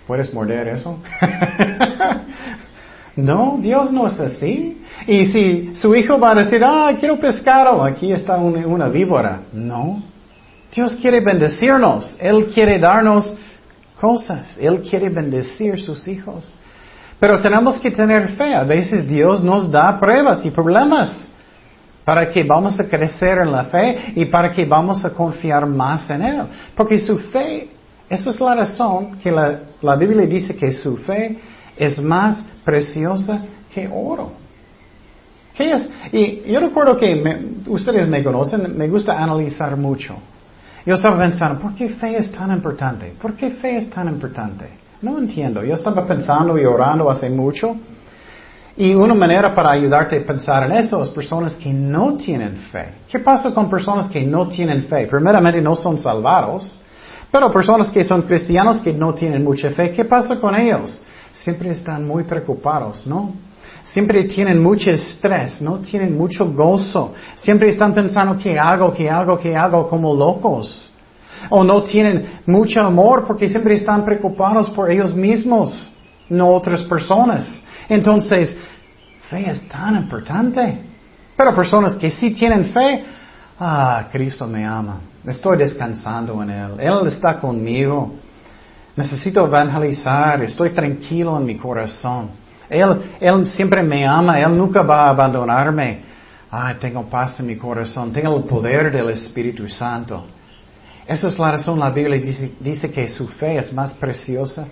¿Puedes 0.07 0.33
morder 0.33 0.69
eso? 0.69 0.99
no, 3.17 3.59
Dios 3.61 3.91
no 3.91 4.07
es 4.07 4.21
así. 4.21 4.83
Y 5.07 5.27
si 5.27 5.75
su 5.75 5.95
hijo 5.95 6.19
va 6.19 6.33
a 6.33 6.35
decir, 6.37 6.63
ah, 6.65 6.93
quiero 7.01 7.19
pescado, 7.19 7.83
aquí 7.85 8.13
está 8.13 8.37
una, 8.37 8.67
una 8.67 8.89
víbora. 8.89 9.41
No. 9.53 10.03
Dios 10.73 10.97
quiere 10.97 11.21
bendecirnos. 11.21 12.17
Él 12.21 12.47
quiere 12.47 12.79
darnos 12.79 13.35
cosas. 14.01 14.57
Él 14.59 14.83
quiere 14.83 15.09
bendecir 15.09 15.79
sus 15.79 16.07
hijos. 16.09 16.53
Pero 17.19 17.39
tenemos 17.41 17.81
que 17.81 17.91
tener 17.91 18.29
fe. 18.31 18.55
A 18.55 18.65
veces 18.65 19.09
Dios 19.09 19.43
nos 19.43 19.71
da 19.71 19.99
pruebas 19.99 20.45
y 20.45 20.51
problemas 20.51 21.27
para 22.05 22.31
que 22.31 22.45
vamos 22.45 22.79
a 22.79 22.89
crecer 22.89 23.39
en 23.39 23.51
la 23.51 23.65
fe 23.65 24.13
y 24.15 24.27
para 24.27 24.53
que 24.53 24.65
vamos 24.65 25.05
a 25.05 25.11
confiar 25.11 25.67
más 25.67 26.09
en 26.11 26.23
Él. 26.23 26.43
Porque 26.77 26.99
su 26.99 27.19
fe, 27.19 27.69
esa 28.09 28.31
es 28.31 28.41
la 28.41 28.55
razón 28.55 29.19
que 29.19 29.31
la, 29.31 29.97
Biblia 29.97 30.27
dice 30.27 30.55
que 30.55 30.73
su 30.73 30.97
fe 30.99 31.39
es 31.77 32.01
más 32.01 32.45
preciosa 32.65 33.43
que 33.75 33.89
oro. 33.93 34.33
¿Qué 35.55 35.73
es? 35.73 35.91
Y 36.13 36.53
yo 36.53 36.61
recuerdo 36.61 36.97
que 36.97 37.65
ustedes 37.67 38.07
me 38.07 38.23
conocen, 38.23 38.77
me 38.77 38.89
gusta 38.89 39.21
analizar 39.21 39.77
mucho. 39.77 40.17
Yo 40.87 40.95
estaba 40.95 41.19
pensando, 41.19 41.61
¿por 41.61 41.75
qué 41.75 41.89
fe 41.89 42.17
es 42.17 42.31
tan 42.31 42.53
importante? 42.53 43.13
¿Por 43.21 43.35
qué 43.35 43.51
fe 43.51 43.79
es 43.79 43.91
tan 43.91 44.09
importante? 44.09 44.71
No 45.03 45.19
entiendo. 45.19 45.65
Yo 45.65 45.75
estaba 45.75 46.07
pensando 46.07 46.57
y 46.57 46.65
orando 46.65 47.11
hace 47.11 47.29
mucho. 47.29 47.77
Y 48.77 48.95
una 48.95 49.15
manera 49.15 49.53
para 49.53 49.73
ayudarte 49.73 50.19
a 50.19 50.25
pensar 50.25 50.63
en 50.65 50.77
eso 50.77 51.03
es 51.03 51.09
personas 51.09 51.55
que 51.55 51.73
no 51.73 52.17
tienen 52.17 52.57
fe. 52.71 52.91
¿Qué 53.11 53.19
pasa 53.19 53.53
con 53.53 53.69
personas 53.69 54.09
que 54.11 54.25
no 54.25 54.47
tienen 54.47 54.85
fe? 54.85 55.09
Primeramente 55.09 55.61
no 55.61 55.75
son 55.75 55.99
salvados, 55.99 56.79
pero 57.33 57.51
personas 57.51 57.91
que 57.91 58.05
son 58.05 58.23
cristianos 58.23 58.81
que 58.81 58.93
no 58.93 59.13
tienen 59.13 59.43
mucha 59.43 59.71
fe, 59.71 59.91
¿qué 59.91 60.05
pasa 60.05 60.39
con 60.39 60.55
ellos? 60.55 61.03
Siempre 61.33 61.71
están 61.71 62.07
muy 62.07 62.23
preocupados, 62.25 63.07
¿no? 63.09 63.33
Siempre 63.87 64.25
tienen 64.25 64.63
mucho 64.63 64.91
estrés, 64.91 65.61
no 65.63 65.79
tienen 65.79 66.17
mucho 66.17 66.53
gozo. 66.53 67.15
Siempre 67.37 67.71
están 67.71 67.95
pensando 67.95 68.37
qué 68.37 68.59
hago, 68.59 68.93
qué 68.93 69.09
hago, 69.09 69.39
qué 69.39 69.55
hago 69.57 69.89
como 69.89 70.13
locos. 70.15 70.91
O 71.51 71.63
no 71.63 71.83
tienen 71.83 72.41
mucho 72.47 72.81
amor 72.81 73.25
porque 73.27 73.49
siempre 73.49 73.77
están 73.77 74.05
preocupados 74.05 74.71
por 74.71 74.91
ellos 74.91 75.15
mismos, 75.15 75.91
no 76.29 76.49
otras 76.49 76.83
personas. 76.83 77.63
Entonces, 77.89 78.57
fe 79.31 79.51
es 79.51 79.69
tan 79.69 79.95
importante. 79.97 80.79
Pero 81.37 81.55
personas 81.55 81.95
que 81.95 82.11
sí 82.11 82.33
tienen 82.33 82.67
fe, 82.67 83.05
ah, 83.61 84.09
Cristo 84.11 84.49
me 84.49 84.65
ama. 84.67 85.01
Estoy 85.25 85.59
descansando 85.59 86.43
en 86.43 86.51
Él. 86.51 86.73
Él 86.81 87.07
está 87.07 87.39
conmigo. 87.39 88.15
Necesito 88.97 89.47
evangelizar. 89.47 90.43
Estoy 90.43 90.71
tranquilo 90.71 91.37
en 91.37 91.45
mi 91.45 91.57
corazón. 91.57 92.46
Él, 92.69 93.03
él 93.21 93.47
siempre 93.47 93.83
me 93.83 94.07
ama, 94.07 94.41
Él 94.41 94.57
nunca 94.57 94.83
va 94.83 95.05
a 95.05 95.11
abandonarme. 95.11 96.01
Ay, 96.51 96.77
tengo 96.81 97.05
paz 97.05 97.41
en 97.41 97.47
mi 97.47 97.57
corazón, 97.57 98.13
tengo 98.13 98.37
el 98.37 98.45
poder 98.45 98.91
del 98.91 99.11
Espíritu 99.11 99.69
Santo. 99.69 100.25
Esa 101.07 101.29
es 101.29 101.39
la 101.39 101.53
razón, 101.53 101.79
la 101.79 101.91
Biblia 101.91 102.21
dice, 102.21 102.53
dice 102.59 102.91
que 102.91 103.09
su 103.09 103.29
fe 103.29 103.59
es 103.59 103.73
más 103.73 103.93
preciosa 103.95 104.67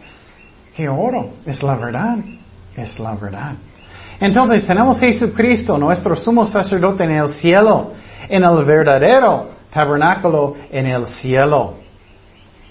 que 0.77 0.89
oro. 0.89 1.31
Es 1.47 1.63
la 1.63 1.77
verdad, 1.77 2.19
es 2.77 2.99
la 2.99 3.15
verdad. 3.15 3.53
Entonces 4.21 4.67
tenemos 4.67 4.99
Jesucristo, 4.99 5.79
nuestro 5.79 6.17
sumo 6.17 6.47
sacerdote 6.47 7.05
en 7.05 7.13
el 7.13 7.29
cielo, 7.31 7.93
en 8.29 8.45
el 8.45 8.65
verdadero 8.65 9.55
tabernáculo 9.75 10.55
en 10.71 10.87
el 10.87 11.05
cielo. 11.05 11.75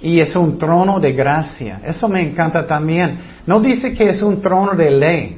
Y 0.03 0.19
es 0.19 0.35
un 0.35 0.57
trono 0.57 0.99
de 0.99 1.13
gracia. 1.13 1.79
Eso 1.85 2.09
me 2.09 2.21
encanta 2.21 2.67
también. 2.67 3.17
No 3.47 3.61
dice 3.61 3.93
que 3.93 4.09
es 4.09 4.21
un 4.21 4.41
trono 4.41 4.73
de 4.73 4.91
ley. 4.91 5.37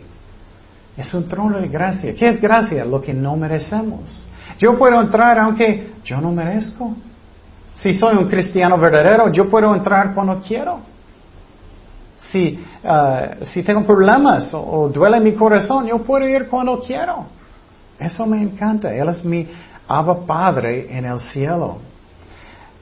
Es 0.98 1.14
un 1.14 1.28
trono 1.28 1.60
de 1.60 1.68
gracia. 1.68 2.16
¿Qué 2.16 2.26
es 2.26 2.42
gracia? 2.42 2.84
Lo 2.84 3.00
que 3.00 3.14
no 3.14 3.38
merecemos. 3.38 4.28
Yo 4.58 4.76
puedo 4.76 5.00
entrar 5.00 5.38
aunque 5.38 5.92
yo 6.04 6.20
no 6.20 6.32
merezco. 6.32 6.96
Si 7.76 7.94
soy 7.94 8.18
un 8.18 8.28
cristiano 8.28 8.76
verdadero, 8.80 9.32
yo 9.32 9.48
puedo 9.48 9.76
entrar 9.76 10.16
cuando 10.16 10.40
quiero. 10.40 10.80
Si, 12.18 12.60
uh, 12.84 13.46
si 13.46 13.62
tengo 13.62 13.86
problemas 13.86 14.52
o, 14.52 14.90
duele 14.90 15.20
mi 15.20 15.34
corazón, 15.34 15.86
yo 15.86 16.00
puedo 16.00 16.28
ir 16.28 16.48
cuando 16.48 16.80
quiero. 16.80 17.28
Eso 18.00 18.26
me 18.26 18.42
encanta. 18.42 18.92
Él 18.96 19.10
es 19.10 19.24
mi 19.24 19.48
Abba 19.88 20.26
Padre 20.26 20.88
en 20.90 21.06
el 21.06 21.20
cielo. 21.20 21.78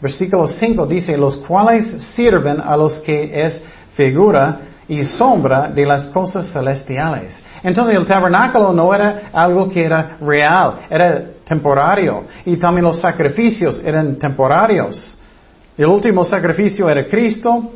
Versículo 0.03 0.49
5 0.49 0.85
dice, 0.85 1.15
los 1.15 1.37
cuales 1.37 2.03
sirven 2.13 2.59
a 2.59 2.75
los 2.75 2.95
que 2.95 3.45
es 3.45 3.63
figura 3.95 4.59
y 4.85 5.01
sombra 5.05 5.69
de 5.69 5.85
las 5.85 6.07
cosas 6.07 6.51
celestiales. 6.51 7.41
Entonces 7.63 7.95
el 7.95 8.05
tabernáculo 8.05 8.73
no 8.73 8.93
era 8.93 9.29
algo 9.31 9.69
que 9.69 9.85
era 9.85 10.17
real, 10.19 10.73
era 10.89 11.23
temporario. 11.45 12.25
Y 12.45 12.57
también 12.57 12.83
los 12.83 12.99
sacrificios 12.99 13.81
eran 13.81 14.17
temporarios. 14.17 15.17
El 15.77 15.85
último 15.85 16.25
sacrificio 16.25 16.89
era 16.89 17.07
Cristo 17.07 17.71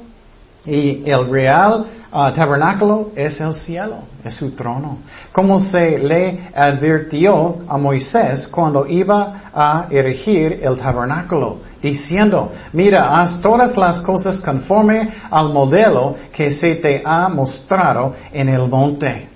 y 0.66 1.10
el 1.10 1.30
real 1.30 1.86
uh, 2.12 2.32
tabernáculo 2.36 3.12
es 3.16 3.40
el 3.40 3.54
cielo, 3.54 4.00
es 4.22 4.34
su 4.34 4.52
trono. 4.52 4.98
Como 5.32 5.62
se 5.62 5.98
le 5.98 6.50
advirtió 6.54 7.60
a 7.70 7.78
Moisés 7.78 8.50
cuando 8.50 8.86
iba 8.86 9.44
a 9.54 9.88
erigir 9.90 10.60
el 10.62 10.78
tabernáculo, 10.78 11.60
diciendo, 11.82 12.52
mira, 12.74 13.20
haz 13.20 13.42
todas 13.42 13.76
las 13.78 14.02
cosas 14.02 14.38
conforme 14.38 15.10
al 15.30 15.54
modelo 15.54 16.16
que 16.34 16.52
se 16.52 16.76
te 16.76 17.02
ha 17.06 17.30
mostrado 17.30 18.14
en 18.32 18.50
el 18.50 18.68
monte. 18.68 19.30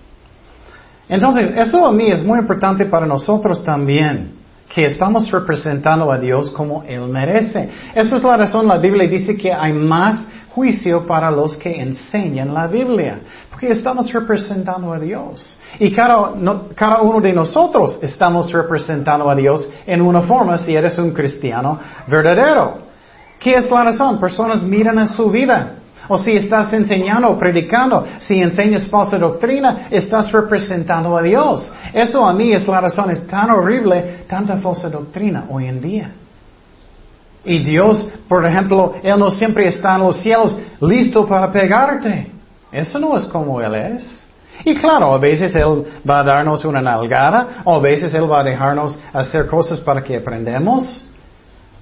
Entonces, 1.07 1.51
eso 1.57 1.85
a 1.85 1.91
mí 1.91 2.07
es 2.07 2.23
muy 2.23 2.39
importante 2.39 2.85
para 2.85 3.05
nosotros 3.05 3.63
también, 3.63 4.33
que 4.73 4.85
estamos 4.85 5.29
representando 5.29 6.09
a 6.11 6.17
Dios 6.17 6.49
como 6.51 6.83
Él 6.83 7.01
merece. 7.09 7.69
Esa 7.93 8.15
es 8.15 8.23
la 8.23 8.37
razón, 8.37 8.67
la 8.67 8.77
Biblia 8.77 9.07
dice 9.07 9.35
que 9.35 9.51
hay 9.51 9.73
más 9.73 10.25
juicio 10.55 11.05
para 11.05 11.29
los 11.29 11.57
que 11.57 11.81
enseñan 11.81 12.53
la 12.53 12.67
Biblia, 12.67 13.19
porque 13.49 13.71
estamos 13.71 14.11
representando 14.11 14.93
a 14.93 14.99
Dios. 14.99 15.57
Y 15.83 15.91
cada, 15.91 17.01
uno 17.01 17.19
de 17.19 17.33
nosotros 17.33 17.97
estamos 18.03 18.51
representando 18.51 19.27
a 19.27 19.33
Dios 19.33 19.67
en 19.87 19.99
una 20.03 20.21
forma 20.21 20.59
si 20.59 20.75
eres 20.75 20.95
un 20.99 21.09
cristiano 21.09 21.79
verdadero. 22.05 22.81
¿Qué 23.39 23.55
es 23.55 23.71
la 23.71 23.85
razón? 23.85 24.19
Personas 24.19 24.61
miran 24.61 24.99
a 24.99 25.07
su 25.07 25.31
vida. 25.31 25.77
O 26.07 26.19
si 26.19 26.33
estás 26.33 26.71
enseñando 26.73 27.29
o 27.29 27.39
predicando, 27.39 28.05
si 28.19 28.39
enseñas 28.39 28.87
falsa 28.89 29.17
doctrina, 29.17 29.87
estás 29.89 30.31
representando 30.31 31.17
a 31.17 31.23
Dios. 31.23 31.73
Eso 31.91 32.23
a 32.23 32.31
mí 32.31 32.51
es 32.51 32.67
la 32.67 32.79
razón, 32.79 33.09
es 33.09 33.25
tan 33.25 33.49
horrible, 33.49 34.25
tanta 34.29 34.57
falsa 34.57 34.87
doctrina 34.87 35.45
hoy 35.49 35.65
en 35.65 35.81
día. 35.81 36.11
Y 37.43 37.57
Dios, 37.63 38.07
por 38.29 38.45
ejemplo, 38.45 38.93
Él 39.01 39.17
no 39.17 39.31
siempre 39.31 39.67
está 39.67 39.95
en 39.95 40.01
los 40.01 40.17
cielos 40.17 40.55
listo 40.79 41.25
para 41.25 41.51
pegarte. 41.51 42.31
Eso 42.71 42.99
no 42.99 43.17
es 43.17 43.25
como 43.25 43.59
Él 43.59 43.73
es. 43.73 44.20
Y 44.63 44.75
claro, 44.75 45.13
a 45.13 45.17
veces 45.17 45.53
Él 45.55 45.83
va 46.07 46.19
a 46.19 46.23
darnos 46.23 46.63
una 46.65 46.81
nalgada, 46.81 47.61
o 47.63 47.75
a 47.75 47.79
veces 47.79 48.13
Él 48.13 48.31
va 48.31 48.41
a 48.41 48.43
dejarnos 48.43 48.97
hacer 49.13 49.47
cosas 49.47 49.79
para 49.79 50.03
que 50.03 50.17
aprendamos. 50.17 51.07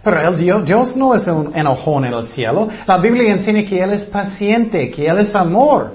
Pero 0.04 0.30
el 0.30 0.38
Dios, 0.38 0.66
Dios 0.66 0.96
no 0.96 1.14
es 1.14 1.28
un 1.28 1.52
enojón 1.56 2.06
en 2.06 2.14
el 2.14 2.26
cielo. 2.28 2.70
La 2.88 2.98
Biblia 2.98 3.32
enseña 3.32 3.64
que 3.64 3.82
Él 3.82 3.92
es 3.92 4.06
paciente, 4.06 4.90
que 4.92 5.06
Él 5.06 5.20
es 5.20 5.36
amor. 5.36 5.92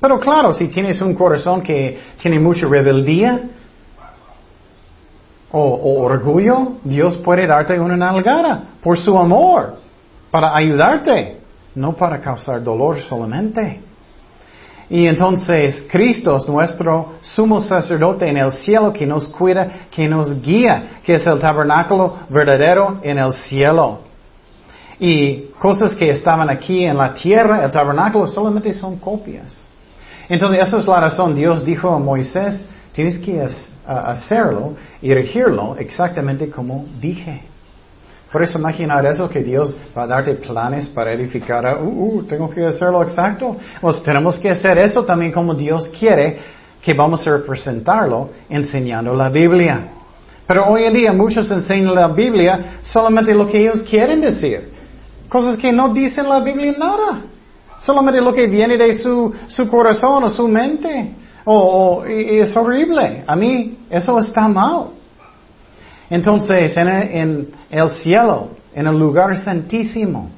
Pero 0.00 0.18
claro, 0.18 0.52
si 0.52 0.68
tienes 0.68 1.00
un 1.00 1.14
corazón 1.14 1.62
que 1.62 1.98
tiene 2.20 2.38
mucha 2.38 2.66
rebeldía 2.66 3.40
o, 5.50 6.02
orgullo, 6.02 6.72
Dios 6.82 7.16
puede 7.18 7.46
darte 7.46 7.78
una 7.78 7.96
nalgada 7.96 8.64
por 8.82 8.98
su 8.98 9.16
amor, 9.18 9.76
para 10.30 10.56
ayudarte, 10.56 11.38
no 11.74 11.92
para 11.92 12.20
causar 12.20 12.62
dolor 12.62 13.00
solamente. 13.02 13.91
Y 14.92 15.08
entonces 15.08 15.86
Cristo 15.90 16.36
es 16.36 16.46
nuestro 16.46 17.14
sumo 17.22 17.62
sacerdote 17.62 18.28
en 18.28 18.36
el 18.36 18.52
cielo 18.52 18.92
que 18.92 19.06
nos 19.06 19.26
cuida, 19.26 19.86
que 19.90 20.06
nos 20.06 20.42
guía, 20.42 21.00
que 21.02 21.14
es 21.14 21.26
el 21.26 21.38
tabernáculo 21.38 22.18
verdadero 22.28 22.98
en 23.02 23.18
el 23.18 23.32
cielo. 23.32 24.00
Y 25.00 25.46
cosas 25.58 25.94
que 25.94 26.10
estaban 26.10 26.50
aquí 26.50 26.84
en 26.84 26.98
la 26.98 27.14
tierra, 27.14 27.64
el 27.64 27.70
tabernáculo 27.70 28.26
solamente 28.26 28.74
son 28.74 28.98
copias. 28.98 29.66
Entonces 30.28 30.60
esa 30.60 30.80
es 30.80 30.86
la 30.86 31.00
razón. 31.00 31.34
Dios 31.34 31.64
dijo 31.64 31.88
a 31.88 31.98
Moisés, 31.98 32.60
tienes 32.92 33.18
que 33.18 33.42
hacerlo 33.86 34.74
y 35.00 35.14
regirlo 35.14 35.74
exactamente 35.78 36.50
como 36.50 36.84
dije. 37.00 37.40
Por 38.32 38.42
eso 38.42 38.58
imaginar 38.58 39.04
eso 39.04 39.28
que 39.28 39.42
Dios 39.42 39.76
va 39.96 40.04
a 40.04 40.06
darte 40.06 40.32
planes 40.34 40.88
para 40.88 41.12
edificar, 41.12 41.78
uh, 41.82 41.86
uh, 41.86 42.22
tengo 42.22 42.48
que 42.48 42.64
hacerlo 42.64 43.02
exacto. 43.02 43.58
Pues 43.80 44.02
tenemos 44.02 44.38
que 44.38 44.48
hacer 44.48 44.78
eso 44.78 45.04
también 45.04 45.32
como 45.32 45.54
Dios 45.54 45.88
quiere 45.98 46.38
que 46.82 46.94
vamos 46.94 47.26
a 47.26 47.30
representarlo 47.32 48.30
enseñando 48.48 49.12
la 49.12 49.28
Biblia. 49.28 49.88
Pero 50.46 50.66
hoy 50.66 50.84
en 50.84 50.94
día 50.94 51.12
muchos 51.12 51.50
enseñan 51.50 51.94
la 51.94 52.08
Biblia 52.08 52.78
solamente 52.82 53.34
lo 53.34 53.46
que 53.46 53.60
ellos 53.60 53.82
quieren 53.82 54.22
decir. 54.22 54.72
Cosas 55.28 55.58
que 55.58 55.70
no 55.70 55.92
dicen 55.92 56.26
la 56.26 56.40
Biblia 56.40 56.74
nada. 56.78 57.20
Solamente 57.80 58.20
lo 58.20 58.32
que 58.32 58.46
viene 58.46 58.78
de 58.78 58.94
su, 58.94 59.32
su 59.48 59.68
corazón 59.68 60.24
o 60.24 60.30
su 60.30 60.48
mente. 60.48 61.14
Oh, 61.44 62.02
y 62.06 62.38
es 62.38 62.56
horrible. 62.56 63.24
A 63.26 63.36
mí 63.36 63.78
eso 63.90 64.18
está 64.18 64.48
mal. 64.48 65.01
Entonces, 66.12 66.76
en 66.76 67.48
el, 67.70 67.88
cielo, 67.88 68.50
en 68.74 68.86
el 68.86 68.98
lugar 68.98 69.34
santísimo, 69.38 70.28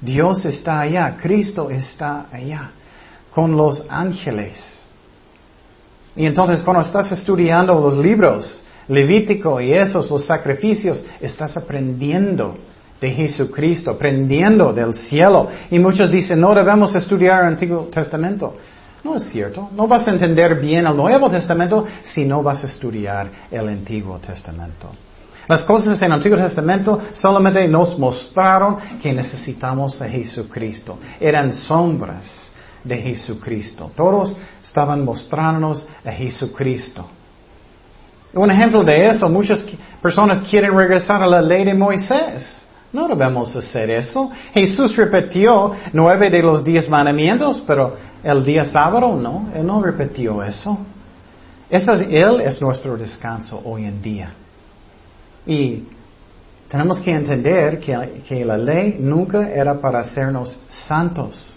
Dios 0.00 0.44
está 0.44 0.80
allá, 0.80 1.16
Cristo 1.16 1.70
está 1.70 2.26
allá, 2.32 2.72
con 3.32 3.56
los 3.56 3.86
ángeles. 3.88 4.60
Y 6.16 6.26
entonces 6.26 6.58
cuando 6.62 6.82
estás 6.82 7.12
estudiando 7.12 7.74
los 7.74 7.96
libros, 7.98 8.64
Levítico 8.88 9.60
y 9.60 9.72
esos, 9.72 10.10
los 10.10 10.24
sacrificios, 10.24 11.04
estás 11.20 11.56
aprendiendo 11.56 12.56
de 13.00 13.10
Jesucristo, 13.10 13.92
aprendiendo 13.92 14.72
del 14.72 14.94
cielo. 14.94 15.50
Y 15.70 15.78
muchos 15.78 16.10
dicen, 16.10 16.40
no 16.40 16.52
debemos 16.52 16.92
estudiar 16.96 17.42
el 17.42 17.46
Antiguo 17.46 17.84
Testamento. 17.84 18.56
No 19.02 19.16
es 19.16 19.24
cierto. 19.30 19.70
No 19.74 19.86
vas 19.86 20.06
a 20.06 20.10
entender 20.10 20.60
bien 20.60 20.86
el 20.86 20.96
Nuevo 20.96 21.30
Testamento 21.30 21.86
si 22.02 22.24
no 22.24 22.42
vas 22.42 22.62
a 22.64 22.66
estudiar 22.66 23.28
el 23.50 23.68
Antiguo 23.68 24.18
Testamento. 24.18 24.90
Las 25.48 25.62
cosas 25.64 25.98
en 26.00 26.06
el 26.06 26.12
Antiguo 26.12 26.38
Testamento 26.38 27.00
solamente 27.12 27.66
nos 27.66 27.98
mostraron 27.98 28.76
que 29.02 29.12
necesitamos 29.12 30.00
a 30.00 30.08
Jesucristo. 30.08 30.98
Eran 31.18 31.52
sombras 31.52 32.50
de 32.84 32.96
Jesucristo. 32.96 33.90
Todos 33.96 34.36
estaban 34.62 35.04
mostrándonos 35.04 35.88
a 36.04 36.12
Jesucristo. 36.12 37.08
Un 38.32 38.50
ejemplo 38.50 38.84
de 38.84 39.08
eso, 39.08 39.28
muchas 39.28 39.66
personas 40.00 40.48
quieren 40.48 40.76
regresar 40.76 41.22
a 41.22 41.26
la 41.26 41.42
ley 41.42 41.64
de 41.64 41.74
Moisés. 41.74 42.58
No 42.92 43.08
debemos 43.08 43.54
hacer 43.54 43.90
eso. 43.90 44.30
Jesús 44.52 44.96
repitió 44.96 45.72
nueve 45.92 46.30
de 46.30 46.42
los 46.42 46.64
diez 46.64 46.88
mandamientos, 46.88 47.62
pero 47.66 47.96
el 48.22 48.44
día 48.44 48.64
sábado 48.64 49.16
no, 49.16 49.48
Él 49.54 49.66
no 49.66 49.82
repitió 49.82 50.42
eso. 50.42 50.78
él 51.70 52.40
es 52.40 52.60
nuestro 52.60 52.96
descanso 52.96 53.60
hoy 53.64 53.84
en 53.84 54.02
día. 54.02 54.32
Y 55.46 55.84
tenemos 56.68 57.00
que 57.00 57.10
entender 57.10 57.80
que, 57.80 58.22
que 58.28 58.44
la 58.44 58.56
ley 58.56 58.98
nunca 59.00 59.48
era 59.48 59.80
para 59.80 60.00
hacernos 60.00 60.58
santos, 60.68 61.56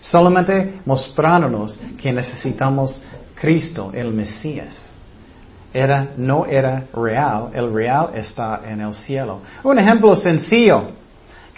solamente 0.00 0.80
mostrándonos 0.84 1.78
que 2.00 2.12
necesitamos 2.12 3.00
Cristo, 3.34 3.90
el 3.94 4.12
Mesías. 4.12 4.76
Era, 5.72 6.08
no 6.16 6.46
era 6.46 6.84
real, 6.92 7.50
el 7.54 7.72
real 7.72 8.10
está 8.14 8.60
en 8.66 8.80
el 8.80 8.92
cielo. 8.92 9.40
Un 9.62 9.78
ejemplo 9.78 10.16
sencillo. 10.16 10.99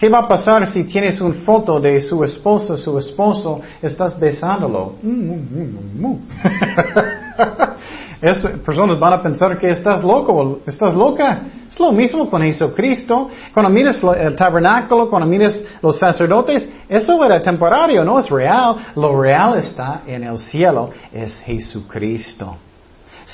¿Qué 0.02 0.08
va 0.08 0.18
a 0.18 0.26
pasar 0.26 0.66
si 0.66 0.82
tienes 0.82 1.20
una 1.20 1.32
foto 1.32 1.78
de 1.78 2.00
su 2.00 2.24
esposa, 2.24 2.76
su 2.76 2.98
esposo, 2.98 3.60
estás 3.80 4.18
besándolo? 4.18 4.94
es, 8.20 8.38
personas 8.66 8.98
van 8.98 9.12
a 9.12 9.22
pensar 9.22 9.56
que 9.56 9.70
estás 9.70 10.02
loco, 10.02 10.58
estás 10.66 10.96
loca. 10.96 11.42
Es 11.70 11.78
lo 11.78 11.92
mismo 11.92 12.28
con 12.28 12.42
Jesucristo. 12.42 13.30
Cuando 13.54 13.70
miras 13.70 14.02
el 14.18 14.34
tabernáculo, 14.34 15.08
cuando 15.08 15.28
miras 15.28 15.62
los 15.80 16.00
sacerdotes, 16.00 16.68
eso 16.88 17.24
era 17.24 17.40
temporario, 17.40 18.02
no 18.02 18.18
es 18.18 18.28
real. 18.28 18.74
Lo 18.96 19.22
real 19.22 19.56
está 19.58 20.02
en 20.04 20.24
el 20.24 20.36
cielo, 20.36 20.90
es 21.12 21.38
Jesucristo. 21.42 22.56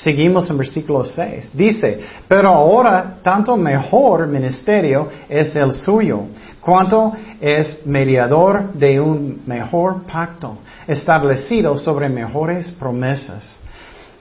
Seguimos 0.03 0.49
en 0.49 0.57
versículo 0.57 1.03
6. 1.03 1.49
Dice, 1.53 1.99
pero 2.27 2.49
ahora 2.49 3.15
tanto 3.21 3.57
mejor 3.57 4.27
ministerio 4.27 5.09
es 5.27 5.53
el 5.57 5.73
suyo, 5.73 6.21
cuanto 6.61 7.11
es 7.41 7.85
mediador 7.85 8.71
de 8.73 8.99
un 8.99 9.41
mejor 9.45 10.03
pacto, 10.03 10.59
establecido 10.87 11.77
sobre 11.77 12.07
mejores 12.07 12.71
promesas. 12.71 13.59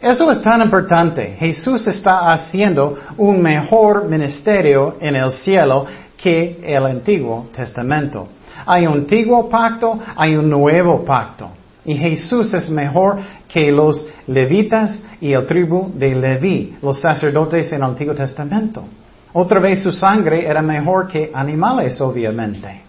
Eso 0.00 0.28
es 0.32 0.42
tan 0.42 0.62
importante. 0.62 1.36
Jesús 1.38 1.86
está 1.86 2.32
haciendo 2.32 2.98
un 3.16 3.40
mejor 3.40 4.08
ministerio 4.08 4.96
en 5.00 5.14
el 5.14 5.30
cielo 5.30 5.86
que 6.16 6.58
el 6.64 6.86
Antiguo 6.86 7.46
Testamento. 7.54 8.26
Hay 8.66 8.84
un 8.84 8.94
antiguo 8.94 9.48
pacto, 9.48 10.00
hay 10.16 10.34
un 10.34 10.50
nuevo 10.50 11.04
pacto. 11.04 11.50
Y 11.84 11.94
Jesús 11.94 12.52
es 12.52 12.68
mejor 12.68 13.18
que 13.48 13.72
los 13.72 14.04
levitas 14.26 15.00
y 15.20 15.32
el 15.32 15.46
tribu 15.46 15.92
de 15.94 16.14
Leví, 16.14 16.76
los 16.82 17.00
sacerdotes 17.00 17.70
en 17.72 17.78
el 17.78 17.84
Antiguo 17.84 18.14
Testamento. 18.14 18.84
Otra 19.32 19.60
vez 19.60 19.82
su 19.82 19.92
sangre 19.92 20.46
era 20.46 20.62
mejor 20.62 21.08
que 21.08 21.30
animales, 21.34 22.00
obviamente. 22.00 22.82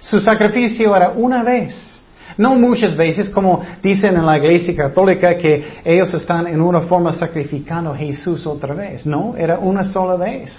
Su 0.00 0.18
sacrificio 0.18 0.94
era 0.94 1.10
una 1.10 1.42
vez. 1.42 2.00
No 2.38 2.54
muchas 2.54 2.96
veces, 2.96 3.28
como 3.28 3.60
dicen 3.82 4.16
en 4.16 4.24
la 4.24 4.38
iglesia 4.38 4.74
católica, 4.74 5.36
que 5.36 5.80
ellos 5.84 6.14
están 6.14 6.46
en 6.46 6.60
una 6.60 6.80
forma 6.80 7.12
sacrificando 7.12 7.90
a 7.90 7.96
Jesús 7.96 8.46
otra 8.46 8.72
vez. 8.72 9.04
No, 9.04 9.34
era 9.36 9.58
una 9.58 9.84
sola 9.84 10.16
vez. 10.16 10.52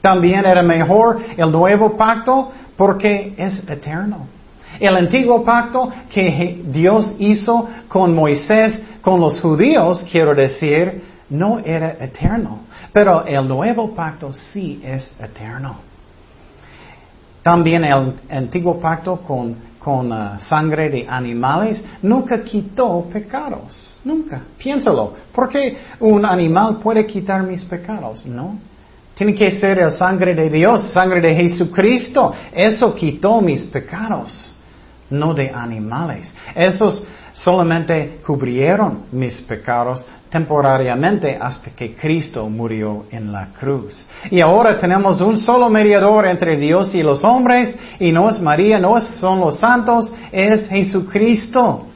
También 0.00 0.44
era 0.46 0.62
mejor 0.62 1.18
el 1.36 1.52
nuevo 1.52 1.96
pacto 1.96 2.50
porque 2.76 3.34
es 3.36 3.62
eterno. 3.68 4.26
El 4.80 4.96
antiguo 4.96 5.44
pacto 5.44 5.92
que 6.10 6.62
Dios 6.64 7.14
hizo 7.18 7.68
con 7.86 8.14
Moisés, 8.14 8.80
con 9.02 9.20
los 9.20 9.38
judíos, 9.38 10.04
quiero 10.10 10.34
decir, 10.34 11.02
no 11.28 11.58
era 11.58 11.96
eterno. 12.00 12.60
Pero 12.92 13.24
el 13.24 13.46
nuevo 13.46 13.94
pacto 13.94 14.32
sí 14.32 14.80
es 14.82 15.14
eterno. 15.20 15.76
También 17.42 17.84
el 17.84 18.14
antiguo 18.30 18.78
pacto 18.78 19.16
con, 19.18 19.56
uh, 19.86 20.40
sangre 20.40 20.90
de 20.90 21.06
animales 21.08 21.82
nunca 22.02 22.42
quitó 22.42 23.04
pecados. 23.12 23.98
Nunca. 24.04 24.42
Piénsalo. 24.58 25.14
¿Por 25.32 25.48
qué 25.48 25.76
un 26.00 26.24
animal 26.24 26.78
puede 26.82 27.06
quitar 27.06 27.42
mis 27.42 27.64
pecados? 27.64 28.26
No. 28.26 28.58
Tiene 29.14 29.34
que 29.34 29.52
ser 29.52 29.78
el 29.78 29.90
sangre 29.90 30.34
de 30.34 30.48
Dios, 30.50 30.82
sangre 30.92 31.20
de 31.20 31.34
Jesucristo. 31.34 32.32
Eso 32.52 32.94
quitó 32.94 33.40
mis 33.40 33.62
pecados, 33.64 34.54
no 35.10 35.34
de 35.34 35.50
animales. 35.50 36.32
Esos 36.54 37.06
solamente 37.32 38.20
cubrieron 38.26 39.04
mis 39.12 39.40
pecados 39.42 40.04
temporariamente 40.30 41.36
hasta 41.40 41.70
que 41.72 41.94
Cristo 41.94 42.48
murió 42.48 43.04
en 43.10 43.32
la 43.32 43.48
cruz. 43.58 44.06
Y 44.30 44.42
ahora 44.42 44.78
tenemos 44.78 45.20
un 45.20 45.38
solo 45.38 45.68
mediador 45.68 46.26
entre 46.26 46.56
Dios 46.56 46.94
y 46.94 47.02
los 47.02 47.24
hombres, 47.24 47.74
y 47.98 48.12
no 48.12 48.30
es 48.30 48.40
María, 48.40 48.78
no 48.78 49.00
son 49.00 49.40
los 49.40 49.56
santos, 49.56 50.12
es 50.30 50.68
Jesucristo. 50.68 51.86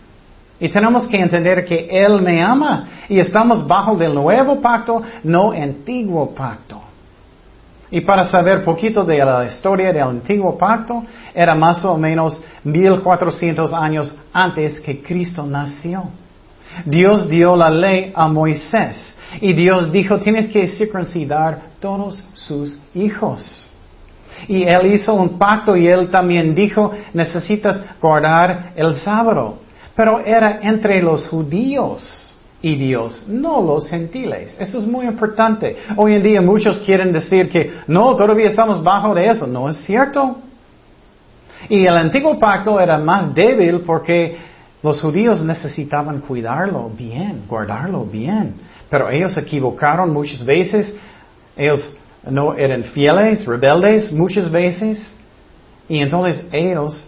Y 0.59 0.69
tenemos 0.69 1.07
que 1.07 1.19
entender 1.19 1.65
que 1.65 1.89
Él 1.91 2.23
me 2.23 2.43
ama 2.43 2.87
y 3.09 3.19
estamos 3.19 3.67
bajo 3.67 3.97
del 3.97 4.15
nuevo 4.15 4.61
pacto, 4.61 5.03
no 5.23 5.53
antiguo 5.53 6.35
pacto. 6.35 6.84
Y 7.91 8.01
para 8.01 8.25
saber 8.25 8.65
poquito 8.65 9.05
de 9.05 9.19
la 9.25 9.45
historia 9.45 9.93
del 9.93 10.03
antiguo 10.03 10.57
pacto, 10.57 11.05
era 11.35 11.55
más 11.55 11.85
o 11.85 11.97
menos 11.97 12.43
1400 12.65 13.73
años 13.73 14.17
antes 14.33 14.81
que 14.81 15.03
Cristo 15.03 15.45
nació. 15.47 16.05
Dios 16.85 17.29
dio 17.29 17.57
la 17.57 17.71
ley 17.71 18.13
a 18.15 18.27
Moisés 18.27 19.15
y 19.41 19.53
Dios 19.53 19.93
dijo, 19.93 20.19
tienes 20.19 20.49
que 20.49 20.67
circuncidar 20.67 21.63
todos 21.81 22.27
sus 22.35 22.81
hijos. 22.95 23.71
Y 24.49 24.65
él 24.65 24.93
hizo 24.95 25.15
un 25.15 25.39
pacto 25.39 25.77
y 25.77 25.87
él 25.87 26.11
también 26.11 26.55
dijo, 26.55 26.91
necesitas 27.13 27.81
guardar 28.01 28.73
el 28.77 28.97
sábado. 28.97 29.59
Pero 29.95 30.21
era 30.21 30.59
entre 30.63 31.01
los 31.01 31.29
judíos 31.29 32.24
y 32.65 32.77
Dios, 32.77 33.23
no 33.29 33.61
los 33.61 33.87
gentiles. 33.87 34.57
Eso 34.59 34.79
es 34.79 34.87
muy 34.87 35.05
importante. 35.05 35.77
Hoy 35.99 36.15
en 36.15 36.23
día 36.23 36.41
muchos 36.41 36.81
quieren 36.81 37.13
decir 37.13 37.51
que 37.51 37.71
no, 37.87 38.17
todavía 38.17 38.49
estamos 38.49 38.83
bajo 38.83 39.15
de 39.15 39.29
eso. 39.29 39.47
No 39.47 39.69
es 39.69 39.77
cierto. 39.85 40.39
Y 41.69 41.85
el 41.85 41.95
antiguo 41.95 42.39
pacto 42.39 42.81
era 42.81 42.97
más 42.97 43.35
débil 43.35 43.81
porque 43.81 44.39
los 44.83 44.99
judíos 45.03 45.45
necesitaban 45.45 46.21
cuidarlo 46.21 46.89
bien, 46.89 47.43
guardarlo 47.47 48.07
bien. 48.07 48.55
Pero 48.89 49.11
ellos 49.11 49.35
se 49.35 49.41
equivocaron 49.41 50.11
muchas 50.11 50.43
veces. 50.43 50.91
Ellos 51.55 51.95
no 52.31 52.55
eran 52.55 52.83
fieles, 52.85 53.45
rebeldes 53.45 54.11
muchas 54.11 54.51
veces. 54.51 55.07
Y 55.87 55.99
entonces 55.99 56.43
ellos 56.51 57.07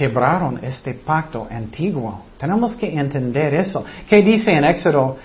quebraron 0.00 0.58
este 0.62 0.94
pacto 0.94 1.46
antiguo. 1.50 2.22
Tenemos 2.38 2.74
que 2.74 2.90
entender 2.90 3.54
eso. 3.54 3.84
¿Qué 4.08 4.22
dice 4.22 4.50
en 4.50 4.64
Éxodo 4.64 5.18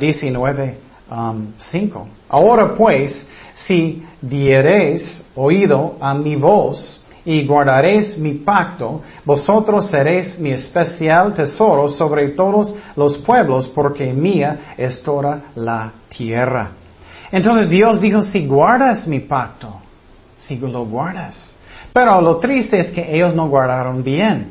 19, 0.00 0.78
uh, 1.10 1.14
5? 1.58 1.98
Um, 1.98 2.08
Ahora 2.30 2.74
pues, 2.74 3.26
si 3.52 4.02
diereis 4.22 5.22
oído 5.34 5.98
a 6.00 6.14
mi 6.14 6.36
voz 6.36 7.04
y 7.26 7.46
guardaréis 7.46 8.16
mi 8.16 8.32
pacto, 8.32 9.02
vosotros 9.26 9.90
seréis 9.90 10.38
mi 10.38 10.52
especial 10.52 11.34
tesoro 11.34 11.90
sobre 11.90 12.28
todos 12.28 12.74
los 12.96 13.18
pueblos, 13.18 13.68
porque 13.68 14.14
mía 14.14 14.74
es 14.78 15.02
toda 15.02 15.52
la 15.54 15.92
tierra. 16.08 16.70
Entonces 17.30 17.68
Dios 17.68 18.00
dijo, 18.00 18.22
si 18.22 18.46
guardas 18.46 19.06
mi 19.06 19.20
pacto, 19.20 19.68
si 20.38 20.56
lo 20.56 20.86
guardas, 20.86 21.53
pero 21.94 22.20
lo 22.20 22.38
triste 22.38 22.80
es 22.80 22.90
que 22.90 23.14
ellos 23.14 23.36
no 23.36 23.48
guardaron 23.48 24.02
bien. 24.02 24.48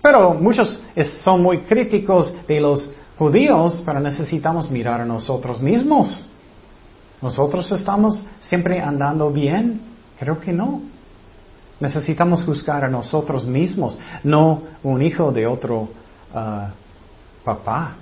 Pero 0.00 0.34
muchos 0.34 0.80
son 1.24 1.42
muy 1.42 1.62
críticos 1.62 2.32
de 2.46 2.60
los 2.60 2.88
judíos, 3.18 3.82
pero 3.84 3.98
necesitamos 3.98 4.70
mirar 4.70 5.00
a 5.00 5.04
nosotros 5.04 5.60
mismos. 5.60 6.24
¿Nosotros 7.20 7.72
estamos 7.72 8.24
siempre 8.38 8.80
andando 8.80 9.32
bien? 9.32 9.80
Creo 10.16 10.38
que 10.38 10.52
no. 10.52 10.80
Necesitamos 11.80 12.44
juzgar 12.44 12.84
a 12.84 12.88
nosotros 12.88 13.44
mismos, 13.44 13.98
no 14.22 14.62
un 14.84 15.02
hijo 15.02 15.32
de 15.32 15.44
otro 15.44 15.88
ah, 16.32 16.68
papá. 17.44 17.96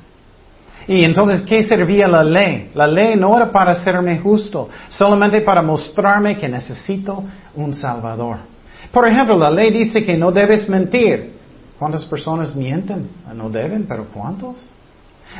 Y 0.87 1.03
entonces, 1.05 1.40
¿qué 1.40 1.64
servía 1.64 2.07
la 2.07 2.23
ley? 2.23 2.70
La 2.75 2.87
ley 2.87 3.16
no 3.16 3.35
era 3.35 3.51
para 3.51 3.73
hacerme 3.73 4.18
justo, 4.18 4.68
solamente 4.90 5.40
para 5.40 5.62
mostrarme 5.62 6.37
que 6.37 6.51
necesito 6.51 7.25
un 7.55 7.73
Salvador. 7.73 8.53
Por 8.94 9.09
ejemplo, 9.09 9.37
la 9.37 9.50
ley 9.50 9.70
dice 9.70 10.04
que 10.04 10.16
no 10.16 10.30
debes 10.30 10.68
mentir. 10.68 11.35
¿Cuántas 11.78 12.04
personas 12.04 12.54
mienten? 12.54 13.11
No 13.35 13.50
deben, 13.50 13.85
pero 13.87 14.07
¿cuántos? 14.07 14.70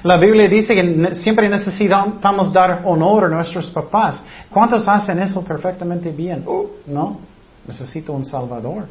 La 0.03 0.17
Biblia 0.17 0.49
dice 0.49 0.75
que 0.75 1.15
siempre 1.15 1.49
necesitamos 1.49 2.53
dar 2.53 2.83
honor 2.85 3.27
a 3.27 3.29
nuestros 3.29 3.71
papás. 3.71 4.23
¿Cuántos 4.51 4.89
hacen 4.89 5.21
eso 5.21 5.45
perfectamente 5.45 6.11
bien? 6.11 6.43
Uh, 6.45 6.67
no, 6.87 7.21
necesito 7.67 8.13
un 8.13 8.25
Salvador. 8.25 8.87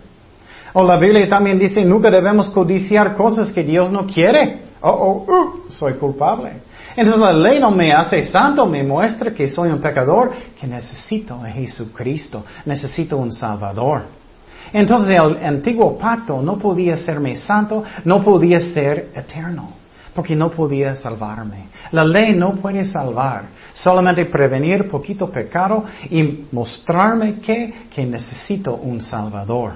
O 0.73 0.84
la 0.84 0.97
Biblia 0.97 1.28
también 1.28 1.60
dice, 1.60 1.84
nunca 1.84 2.10
debemos 2.10 2.49
codiciar 2.49 3.15
cosas 3.17 3.52
que 3.52 3.63
Dios 3.63 3.91
no 3.91 4.08
quiere. 4.08 4.62
Oh, 4.82 5.26
oh, 5.28 5.32
uh, 5.32 5.71
soy 5.71 5.93
culpable. 5.93 6.52
Entonces 6.95 7.21
la 7.21 7.34
ley 7.34 7.60
no 7.60 7.71
me 7.71 7.91
hace 7.91 8.23
santo, 8.23 8.65
me 8.65 8.84
muestra 8.84 9.34
que 9.34 9.49
soy 9.49 9.69
un 9.69 9.82
pecador, 9.82 10.32
que 10.60 10.67
necesito 10.67 11.36
a 11.36 11.49
Jesucristo, 11.49 12.45
necesito 12.65 13.17
un 13.17 13.32
Salvador. 13.32 14.23
Entonces 14.71 15.17
el 15.19 15.45
antiguo 15.45 15.97
pacto 15.97 16.41
no 16.41 16.58
podía 16.58 16.97
serme 16.97 17.38
santo, 17.38 17.84
no 18.06 18.23
podía 18.23 18.60
ser 18.60 19.12
eterno, 19.15 19.71
porque 20.15 20.36
no 20.36 20.49
podía 20.49 20.95
salvarme. 20.95 21.67
La 21.91 22.06
ley 22.06 22.36
no 22.36 22.56
puede 22.56 22.86
salvar, 22.86 23.45
solamente 23.73 24.26
prevenir 24.26 24.89
poquito 24.89 25.30
pecado 25.30 25.84
y 26.10 26.45
mostrarme 26.52 27.39
que, 27.39 27.88
que 27.93 28.06
necesito 28.06 28.76
un 28.76 29.02
salvador. 29.02 29.73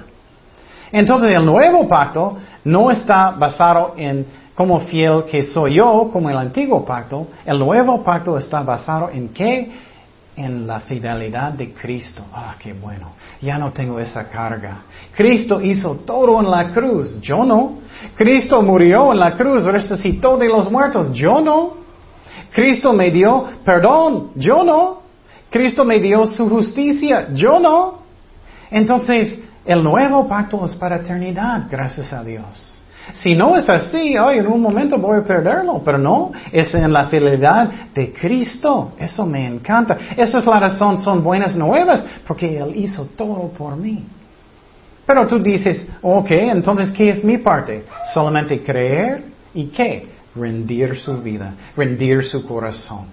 Entonces 0.91 1.36
el 1.36 1.45
nuevo 1.45 1.88
pacto 1.88 2.38
no 2.63 2.89
está 2.89 3.32
basado 3.32 3.93
en 3.97 4.26
como 4.58 4.80
fiel 4.80 5.26
que 5.30 5.43
soy 5.43 5.76
yo, 5.76 6.10
como 6.12 6.32
el 6.32 6.38
antiguo 6.38 6.84
pacto. 6.84 7.28
El 7.45 7.60
nuevo 7.60 8.04
pacto 8.04 8.39
está 8.39 8.63
basado 8.63 9.12
en 9.12 9.30
qué? 9.30 9.71
En 10.38 10.67
la 10.67 10.80
fidelidad 10.82 11.54
de 11.54 11.73
Cristo. 11.73 12.23
Ah, 12.32 12.56
qué 12.60 12.73
bueno. 12.73 13.13
Ya 13.41 13.58
no 13.58 13.71
tengo 13.71 14.00
esa 14.00 14.30
carga. 14.30 14.84
Cristo 15.15 15.60
hizo 15.60 15.95
todo 15.97 16.39
en 16.39 16.50
la 16.50 16.71
cruz. 16.71 17.19
Yo 17.21 17.43
no. 17.43 17.80
Cristo 18.15 18.62
murió 18.62 19.12
en 19.12 19.19
la 19.19 19.36
cruz, 19.36 19.63
resucitó 19.65 20.38
de 20.38 20.47
los 20.47 20.71
muertos. 20.71 21.12
Yo 21.12 21.41
no. 21.41 21.78
Cristo 22.54 22.93
me 22.93 23.10
dio 23.10 23.45
perdón. 23.65 24.32
Yo 24.36 24.63
no. 24.63 25.02
Cristo 25.50 25.84
me 25.84 26.00
dio 26.00 26.26
su 26.28 26.47
justicia. 26.47 27.30
Yo 27.34 27.60
no. 27.60 28.00
Entonces, 28.69 29.39
el 29.65 29.84
nuevo 29.84 30.28
pacto 30.28 30.63
es 30.65 30.76
para 30.76 30.97
eternidad, 30.97 31.63
gracias 31.69 32.13
a 32.13 32.23
Dios. 32.23 32.77
Si 33.13 33.36
no 33.36 33.56
es 33.56 33.70
así, 33.70 34.17
hoy 34.17 34.39
en 34.39 34.48
un 34.48 34.62
momento 34.62 34.98
voy 34.98 35.20
a 35.20 35.24
perderlo, 35.24 35.82
pero 35.84 35.98
no, 35.98 36.32
es 36.52 36.74
en 36.74 36.91
la 36.91 37.08
fidelidad 37.08 37.70
de 37.93 38.12
Cristo. 38.12 38.93
Eso 39.00 39.26
me 39.26 39.46
encanta. 39.46 39.98
Esa 40.15 40.39
es 40.39 40.46
la 40.46 40.60
razón, 40.60 40.98
son 40.98 41.24
buenas 41.24 41.56
nuevas, 41.56 42.06
porque 42.28 42.58
Él 42.58 42.76
hizo 42.76 43.06
todo 43.15 43.50
por 43.50 43.76
mí. 43.76 44.04
Pero 45.06 45.26
tú 45.26 45.39
dices, 45.39 45.88
ok, 46.02 46.32
entonces, 46.32 46.91
¿qué 46.91 47.10
es 47.10 47.24
mi 47.24 47.38
parte? 47.38 47.86
Solamente 48.13 48.62
creer 48.62 49.24
y 49.54 49.67
qué? 49.67 50.06
Rendir 50.36 51.00
su 51.00 51.22
vida, 51.22 51.54
rendir 51.76 52.24
su 52.24 52.46
corazón 52.46 53.06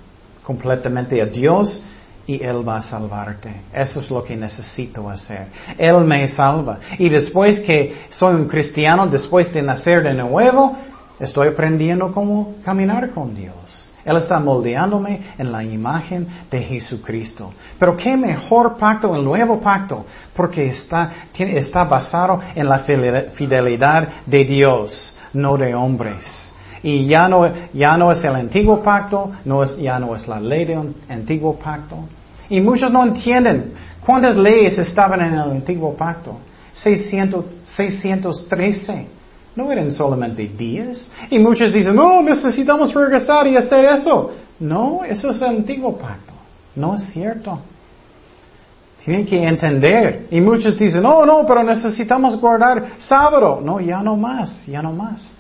completamente 0.42 1.22
a 1.22 1.26
Dios 1.26 1.82
y 2.26 2.42
Él 2.42 2.66
va 2.66 2.78
a 2.78 2.82
salvarte. 2.82 3.62
Eso 3.72 4.00
es 4.00 4.10
lo 4.10 4.22
que 4.22 4.36
necesito 4.36 5.08
hacer. 5.08 5.46
Él 5.78 6.00
me 6.04 6.26
salva. 6.28 6.78
Y 6.98 7.08
después 7.08 7.60
que 7.60 8.06
soy 8.10 8.34
un 8.34 8.48
cristiano, 8.48 9.06
después 9.06 9.52
de 9.52 9.62
nacer 9.62 10.02
de 10.02 10.14
nuevo, 10.14 10.76
Estoy 11.18 11.48
aprendiendo 11.48 12.12
cómo 12.12 12.56
caminar 12.64 13.10
con 13.10 13.34
Dios. 13.34 13.88
Él 14.04 14.16
está 14.16 14.38
moldeándome 14.38 15.20
en 15.38 15.50
la 15.50 15.64
imagen 15.64 16.26
de 16.50 16.60
Jesucristo. 16.60 17.54
Pero 17.78 17.96
qué 17.96 18.16
mejor 18.16 18.76
pacto, 18.76 19.14
el 19.14 19.24
nuevo 19.24 19.60
pacto, 19.60 20.04
porque 20.36 20.66
está, 20.66 21.10
está 21.38 21.84
basado 21.84 22.40
en 22.54 22.68
la 22.68 22.80
fidelidad 22.80 24.08
de 24.26 24.44
Dios, 24.44 25.16
no 25.32 25.56
de 25.56 25.74
hombres. 25.74 26.43
Y 26.84 27.06
ya 27.06 27.28
no, 27.28 27.46
ya 27.72 27.96
no 27.96 28.12
es 28.12 28.22
el 28.22 28.36
antiguo 28.36 28.82
pacto, 28.82 29.32
no 29.46 29.62
es, 29.62 29.74
ya 29.78 29.98
no 29.98 30.14
es 30.14 30.28
la 30.28 30.38
ley 30.38 30.66
del 30.66 30.94
antiguo 31.08 31.58
pacto. 31.58 31.96
Y 32.50 32.60
muchos 32.60 32.92
no 32.92 33.02
entienden 33.02 33.72
cuántas 34.04 34.36
leyes 34.36 34.76
estaban 34.76 35.22
en 35.22 35.32
el 35.32 35.50
antiguo 35.50 35.94
pacto. 35.94 36.36
600, 36.74 37.46
613. 37.74 39.06
No 39.56 39.72
eran 39.72 39.92
solamente 39.92 40.46
días. 40.46 41.10
Y 41.30 41.38
muchos 41.38 41.72
dicen, 41.72 41.96
no, 41.96 42.20
necesitamos 42.20 42.92
regresar 42.92 43.46
y 43.46 43.56
hacer 43.56 43.86
eso. 43.86 44.32
No, 44.60 45.04
eso 45.04 45.30
es 45.30 45.40
el 45.40 45.48
antiguo 45.48 45.96
pacto. 45.96 46.34
No 46.76 46.96
es 46.96 47.04
cierto. 47.14 47.60
Tienen 49.02 49.24
que 49.24 49.42
entender. 49.42 50.26
Y 50.30 50.38
muchos 50.38 50.78
dicen, 50.78 51.02
no, 51.02 51.24
no, 51.24 51.46
pero 51.46 51.62
necesitamos 51.62 52.38
guardar 52.38 52.84
sábado. 52.98 53.62
No, 53.64 53.80
ya 53.80 54.02
no 54.02 54.18
más, 54.18 54.66
ya 54.66 54.82
no 54.82 54.92
más. 54.92 55.32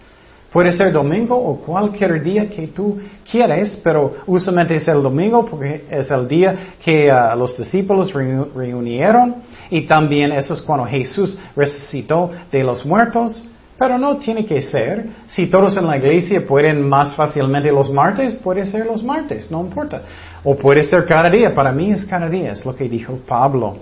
Puede 0.54 0.70
ser 0.70 0.92
domingo 0.92 1.34
o 1.36 1.56
cualquier 1.56 2.22
día 2.22 2.48
que 2.48 2.68
tú 2.68 3.00
quieres, 3.28 3.76
pero 3.82 4.14
usualmente 4.24 4.76
es 4.76 4.86
el 4.86 5.02
domingo 5.02 5.44
porque 5.44 5.82
es 5.90 6.08
el 6.12 6.28
día 6.28 6.54
que 6.80 7.08
uh, 7.08 7.36
los 7.36 7.58
discípulos 7.58 8.12
reunieron 8.12 9.34
y 9.68 9.80
también 9.88 10.30
eso 10.30 10.54
es 10.54 10.62
cuando 10.62 10.86
Jesús 10.86 11.36
resucitó 11.56 12.30
de 12.52 12.62
los 12.62 12.86
muertos. 12.86 13.42
Pero 13.76 13.98
no 13.98 14.16
tiene 14.18 14.44
que 14.44 14.62
ser. 14.62 15.08
Si 15.26 15.48
todos 15.48 15.76
en 15.76 15.88
la 15.88 15.96
iglesia 15.96 16.46
pueden 16.46 16.88
más 16.88 17.16
fácilmente 17.16 17.72
los 17.72 17.90
martes, 17.90 18.34
puede 18.34 18.64
ser 18.64 18.86
los 18.86 19.02
martes, 19.02 19.50
no 19.50 19.60
importa. 19.60 20.02
O 20.44 20.54
puede 20.54 20.84
ser 20.84 21.04
cada 21.04 21.28
día. 21.28 21.52
Para 21.52 21.72
mí 21.72 21.90
es 21.90 22.04
cada 22.04 22.28
día, 22.28 22.52
es 22.52 22.64
lo 22.64 22.76
que 22.76 22.88
dijo 22.88 23.18
Pablo. 23.26 23.74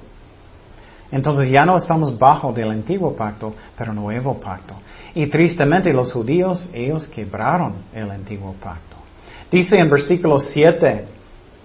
Entonces 1.12 1.50
ya 1.50 1.66
no 1.66 1.76
estamos 1.76 2.18
bajo 2.18 2.52
del 2.52 2.70
antiguo 2.70 3.14
pacto, 3.14 3.54
pero 3.76 3.92
nuevo 3.92 4.40
pacto. 4.40 4.74
Y 5.14 5.26
tristemente 5.26 5.92
los 5.92 6.10
judíos, 6.10 6.68
ellos 6.72 7.06
quebraron 7.06 7.74
el 7.92 8.10
antiguo 8.10 8.54
pacto. 8.54 8.96
Dice 9.50 9.76
en 9.76 9.90
versículo 9.90 10.38
7, 10.38 11.04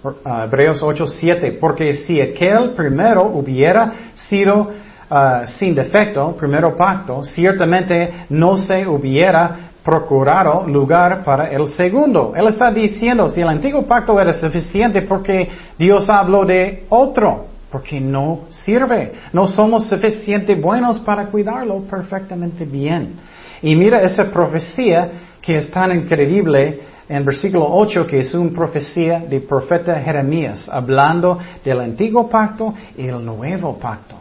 uh, 0.04 0.44
Hebreos 0.44 0.84
8, 0.84 1.08
7, 1.08 1.58
porque 1.62 1.94
si 1.94 2.20
aquel 2.20 2.72
primero 2.72 3.24
hubiera 3.24 3.94
sido 4.16 4.64
uh, 5.10 5.48
sin 5.48 5.74
defecto, 5.74 6.36
primero 6.36 6.76
pacto, 6.76 7.24
ciertamente 7.24 8.26
no 8.30 8.58
se 8.58 8.86
hubiera 8.86 9.72
procurado 9.82 10.68
lugar 10.68 11.24
para 11.24 11.50
el 11.50 11.70
segundo. 11.70 12.34
Él 12.36 12.50
está 12.50 12.70
diciendo, 12.70 13.30
si 13.30 13.40
el 13.40 13.48
antiguo 13.48 13.88
pacto 13.88 14.20
era 14.20 14.34
suficiente 14.34 15.04
porque 15.04 15.50
Dios 15.78 16.10
habló 16.10 16.44
de 16.44 16.86
otro, 16.90 17.46
porque 17.72 18.00
no 18.00 18.42
sirve. 18.50 19.14
No 19.34 19.48
somos 19.48 19.88
suficientemente 19.88 20.56
buenos 20.56 21.00
para 21.00 21.28
cuidarlo 21.28 21.82
perfectamente 21.82 22.66
bien. 22.66 23.16
Y 23.62 23.76
mira 23.76 24.02
esa 24.02 24.32
profecía 24.32 25.12
que 25.42 25.58
es 25.58 25.72
tan 25.72 25.96
increíble 25.96 26.80
en 27.10 27.24
versículo 27.24 27.66
8, 27.70 28.06
que 28.06 28.20
es 28.20 28.34
una 28.34 28.52
profecía 28.52 29.20
de 29.20 29.40
profeta 29.40 30.00
Jeremías, 30.00 30.68
hablando 30.70 31.40
del 31.64 31.80
antiguo 31.80 32.30
pacto 32.30 32.74
y 32.98 33.08
el 33.08 33.24
nuevo 33.24 33.78
pacto. 33.78 34.16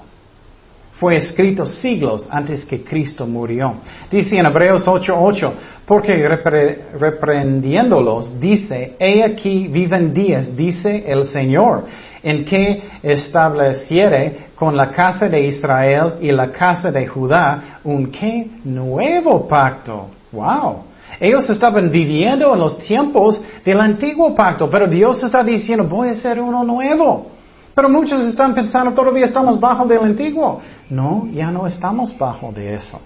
Fue 0.99 1.17
escrito 1.19 1.67
siglos 1.67 2.27
antes 2.31 2.65
que 2.65 2.83
Cristo 2.83 3.27
murió. 3.27 3.75
Dice 4.11 4.37
en 4.37 4.47
Hebreos 4.47 4.87
8:8, 4.87 5.53
porque 5.85 6.27
reprendiéndolos, 6.99 8.41
dice, 8.41 8.97
he 8.99 9.23
aquí 9.23 9.69
viven 9.69 10.15
días, 10.15 10.57
dice 10.57 11.05
el 11.07 11.27
Señor, 11.27 11.85
en 12.27 12.45
que 12.45 12.83
estableciere 13.05 14.49
con 14.57 14.77
la 14.77 14.91
casa 14.91 15.29
de 15.29 15.47
Israel 15.47 16.15
y 16.21 16.33
la 16.33 16.51
casa 16.51 16.91
de 16.91 17.07
Judá 17.07 17.79
un 17.85 18.11
qué 18.11 18.51
nuevo 18.65 19.47
pacto. 19.47 20.09
Wow. 20.33 20.83
Ellos 21.21 21.49
estaban 21.49 21.89
viviendo 21.89 22.53
en 22.53 22.59
los 22.59 22.79
tiempos 22.81 23.41
del 23.65 23.81
antiguo 23.81 24.35
pacto, 24.35 24.69
pero 24.69 24.89
Dios 24.89 25.23
está 25.23 25.45
diciendo, 25.45 25.85
voy 25.85 26.09
a 26.09 26.13
hacer 26.13 26.41
uno 26.41 26.65
nuevo. 26.65 27.29
Pero 27.77 27.89
muchos 27.89 28.21
están 28.23 28.57
pensando, 28.57 28.93
todavía 28.93 29.27
estamos 29.27 29.61
bajo 29.61 29.87
del 29.87 30.01
antiguo. 30.01 30.61
No, 30.91 31.29
ya 31.33 31.53
no 31.53 31.65
estamos 31.65 32.19
bajo 32.19 32.51
de 32.51 32.75
eso. 32.75 33.01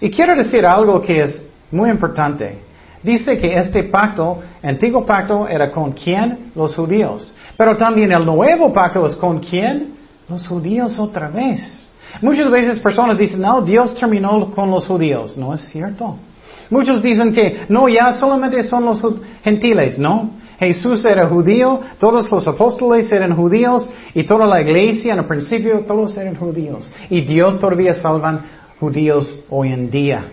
Y 0.00 0.10
quiero 0.10 0.34
decir 0.34 0.66
algo 0.66 1.00
que 1.00 1.20
es 1.20 1.40
muy 1.70 1.88
importante. 1.88 2.58
Dice 3.00 3.38
que 3.38 3.56
este 3.56 3.84
pacto, 3.84 4.40
antiguo 4.60 5.06
pacto, 5.06 5.46
era 5.46 5.70
con 5.70 5.92
quién? 5.92 6.50
Los 6.56 6.74
judíos. 6.74 7.36
Pero 7.56 7.76
también 7.76 8.12
el 8.12 8.24
nuevo 8.24 8.72
pacto 8.72 9.06
es 9.06 9.14
con 9.16 9.40
quién? 9.40 9.94
Los 10.28 10.46
judíos 10.46 10.98
otra 10.98 11.28
vez. 11.28 11.88
Muchas 12.22 12.50
veces 12.50 12.78
personas 12.78 13.18
dicen, 13.18 13.40
no, 13.40 13.62
Dios 13.62 13.94
terminó 13.94 14.50
con 14.52 14.70
los 14.70 14.86
judíos. 14.86 15.36
No 15.36 15.54
es 15.54 15.62
cierto. 15.68 16.16
Muchos 16.70 17.02
dicen 17.02 17.34
que, 17.34 17.66
no, 17.68 17.88
ya 17.88 18.12
solamente 18.12 18.62
son 18.62 18.84
los 18.84 19.04
gentiles, 19.42 19.98
¿no? 19.98 20.30
Jesús 20.58 21.04
era 21.04 21.26
judío, 21.26 21.80
todos 21.98 22.30
los 22.30 22.48
apóstoles 22.48 23.10
eran 23.10 23.34
judíos 23.34 23.90
y 24.14 24.22
toda 24.22 24.46
la 24.46 24.60
iglesia 24.60 25.12
en 25.12 25.18
el 25.18 25.24
principio 25.26 25.84
todos 25.86 26.16
eran 26.16 26.36
judíos. 26.36 26.90
Y 27.10 27.22
Dios 27.22 27.58
todavía 27.60 27.94
salvan 27.94 28.42
judíos 28.78 29.44
hoy 29.50 29.72
en 29.72 29.90
día. 29.90 30.24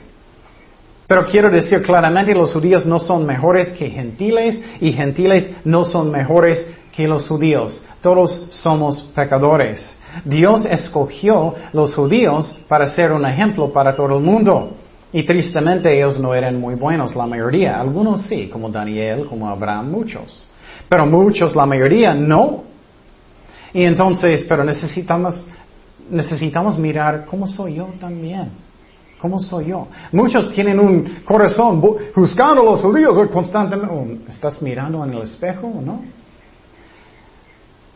Pero 1.08 1.26
quiero 1.26 1.50
decir 1.50 1.82
claramente, 1.82 2.34
los 2.34 2.54
judíos 2.54 2.86
no 2.86 3.00
son 3.00 3.26
mejores 3.26 3.70
que 3.70 3.90
gentiles 3.90 4.62
y 4.80 4.94
gentiles 4.94 5.50
no 5.66 5.84
son 5.84 6.10
mejores 6.10 6.66
que 7.02 7.08
los 7.08 7.28
judíos. 7.28 7.82
Todos 8.02 8.48
somos 8.52 9.02
pecadores. 9.16 9.96
Dios 10.26 10.66
escogió 10.66 11.56
los 11.74 11.96
judíos 11.96 12.54
para 12.68 12.88
ser 12.88 13.12
un 13.12 13.26
ejemplo 13.26 13.72
para 13.72 13.96
todo 13.96 14.18
el 14.18 14.24
mundo. 14.24 14.76
Y 15.14 15.24
tristemente 15.24 15.94
ellos 15.96 16.20
no 16.20 16.34
eran 16.34 16.60
muy 16.60 16.76
buenos, 16.76 17.16
la 17.16 17.26
mayoría. 17.26 17.80
Algunos 17.80 18.22
sí, 18.24 18.48
como 18.48 18.70
Daniel, 18.70 19.26
como 19.26 19.50
Abraham, 19.50 19.92
muchos. 19.92 20.48
Pero 20.88 21.06
muchos, 21.06 21.56
la 21.56 21.66
mayoría, 21.66 22.14
no. 22.14 22.64
Y 23.74 23.84
entonces, 23.84 24.46
pero 24.48 24.64
necesitamos, 24.64 25.48
necesitamos 26.10 26.78
mirar 26.78 27.26
cómo 27.26 27.48
soy 27.48 27.76
yo 27.76 27.90
también. 28.00 28.50
¿Cómo 29.20 29.40
soy 29.40 29.68
yo? 29.68 29.88
Muchos 30.12 30.52
tienen 30.52 30.80
un 30.80 31.22
corazón 31.24 31.82
juzgando 32.16 32.62
a 32.62 32.66
los 32.66 32.82
judíos 32.82 33.16
constantemente. 33.32 33.94
Oh, 33.94 34.30
¿Estás 34.30 34.62
mirando 34.62 35.04
en 35.06 35.14
el 35.14 35.22
espejo 35.22 35.68
o 35.68 35.82
no? 35.82 36.02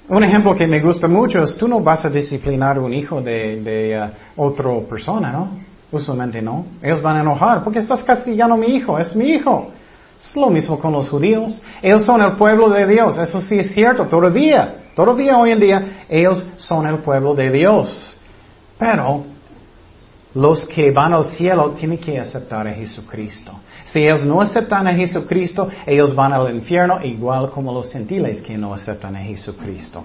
Un 0.07 0.23
ejemplo 0.23 0.55
que 0.55 0.67
me 0.67 0.79
gusta 0.79 1.07
mucho 1.07 1.41
es, 1.41 1.57
tú 1.57 1.67
no 1.67 1.79
vas 1.79 2.05
a 2.05 2.09
disciplinar 2.09 2.77
a 2.77 2.81
un 2.81 2.93
hijo 2.93 3.21
de, 3.21 3.61
de 3.61 3.99
uh, 3.99 4.43
otra 4.43 4.71
persona, 4.87 5.31
¿no? 5.31 5.49
Usualmente 5.91 6.41
no. 6.41 6.65
Ellos 6.81 7.01
van 7.01 7.17
a 7.17 7.21
enojar, 7.21 7.63
porque 7.63 7.79
estás 7.79 8.03
castigando 8.03 8.53
a 8.53 8.57
mi 8.57 8.67
hijo, 8.67 8.99
es 8.99 9.15
mi 9.15 9.29
hijo. 9.29 9.71
Es 10.19 10.35
lo 10.35 10.49
mismo 10.49 10.79
con 10.79 10.93
los 10.93 11.09
judíos. 11.09 11.59
Ellos 11.81 12.03
son 12.03 12.21
el 12.21 12.33
pueblo 12.33 12.69
de 12.69 12.85
Dios, 12.85 13.17
eso 13.17 13.41
sí 13.41 13.55
es 13.55 13.73
cierto, 13.73 14.05
todavía. 14.05 14.83
Todavía 14.95 15.37
hoy 15.37 15.51
en 15.51 15.59
día 15.59 15.87
ellos 16.07 16.43
son 16.57 16.87
el 16.87 16.99
pueblo 16.99 17.33
de 17.33 17.51
Dios. 17.51 18.17
Pero 18.77 19.23
los 20.35 20.65
que 20.65 20.91
van 20.91 21.13
al 21.13 21.25
cielo 21.25 21.71
tienen 21.71 21.97
que 21.97 22.19
aceptar 22.19 22.67
a 22.67 22.73
Jesucristo. 22.73 23.53
Si 23.95 24.01
ellos 24.01 24.25
no 24.25 24.41
aceptan 24.41 24.89
a 24.89 24.93
Jesucristo, 24.93 25.69
ellos 25.85 26.13
van 26.13 26.33
al 26.33 26.53
infierno 26.53 26.99
igual 27.01 27.49
como 27.49 27.71
los 27.71 27.93
gentiles 27.93 28.41
que 28.41 28.57
no 28.57 28.73
aceptan 28.73 29.15
a 29.15 29.19
Jesucristo. 29.19 30.03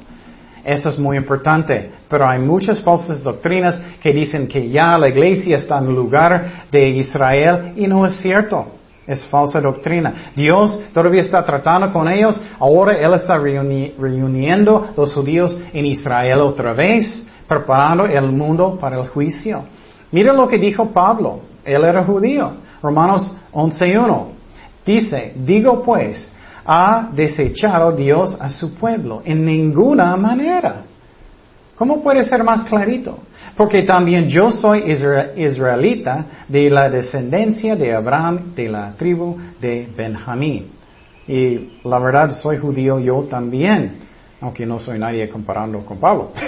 Eso 0.64 0.90
es 0.90 0.96
muy 0.96 1.16
importante. 1.16 1.90
Pero 2.08 2.24
hay 2.24 2.38
muchas 2.38 2.80
falsas 2.82 3.20
doctrinas 3.24 3.82
que 4.00 4.12
dicen 4.12 4.46
que 4.46 4.68
ya 4.68 4.96
la 4.96 5.08
iglesia 5.08 5.56
está 5.56 5.78
en 5.78 5.88
el 5.88 5.96
lugar 5.96 6.68
de 6.70 6.88
Israel 6.88 7.72
y 7.74 7.88
no 7.88 8.06
es 8.06 8.14
cierto. 8.20 8.66
Es 9.08 9.26
falsa 9.26 9.60
doctrina. 9.60 10.30
Dios 10.36 10.78
todavía 10.94 11.22
está 11.22 11.44
tratando 11.44 11.92
con 11.92 12.08
ellos. 12.08 12.40
Ahora 12.60 12.92
Él 12.96 13.12
está 13.14 13.38
reuniendo 13.38 14.92
los 14.96 15.12
judíos 15.12 15.58
en 15.72 15.86
Israel 15.86 16.42
otra 16.42 16.74
vez, 16.74 17.26
preparando 17.48 18.06
el 18.06 18.30
mundo 18.30 18.78
para 18.80 19.00
el 19.00 19.08
juicio. 19.08 19.64
Mira 20.12 20.32
lo 20.32 20.46
que 20.46 20.58
dijo 20.58 20.92
Pablo. 20.92 21.40
Él 21.64 21.82
era 21.82 22.04
judío. 22.04 22.52
Romanos 22.80 23.34
11.1. 23.52 24.26
Dice, 24.84 25.32
digo 25.36 25.82
pues, 25.82 26.28
ha 26.64 27.10
desechado 27.12 27.92
Dios 27.92 28.36
a 28.40 28.48
su 28.48 28.74
pueblo 28.74 29.22
en 29.24 29.44
ninguna 29.44 30.16
manera. 30.16 30.82
¿Cómo 31.76 32.02
puede 32.02 32.24
ser 32.24 32.44
más 32.44 32.64
clarito? 32.64 33.18
Porque 33.56 33.82
también 33.82 34.28
yo 34.28 34.50
soy 34.50 34.84
israelita 35.36 36.26
de 36.46 36.68
la 36.70 36.90
descendencia 36.90 37.74
de 37.74 37.94
Abraham, 37.94 38.54
de 38.54 38.68
la 38.68 38.92
tribu 38.92 39.38
de 39.60 39.88
Benjamín. 39.96 40.66
Y 41.26 41.78
la 41.84 41.98
verdad 41.98 42.32
soy 42.32 42.58
judío 42.58 42.98
yo 43.00 43.22
también, 43.30 43.98
aunque 44.40 44.66
no 44.66 44.78
soy 44.78 44.98
nadie 44.98 45.28
comparando 45.28 45.84
con 45.84 45.98
Pablo. 45.98 46.32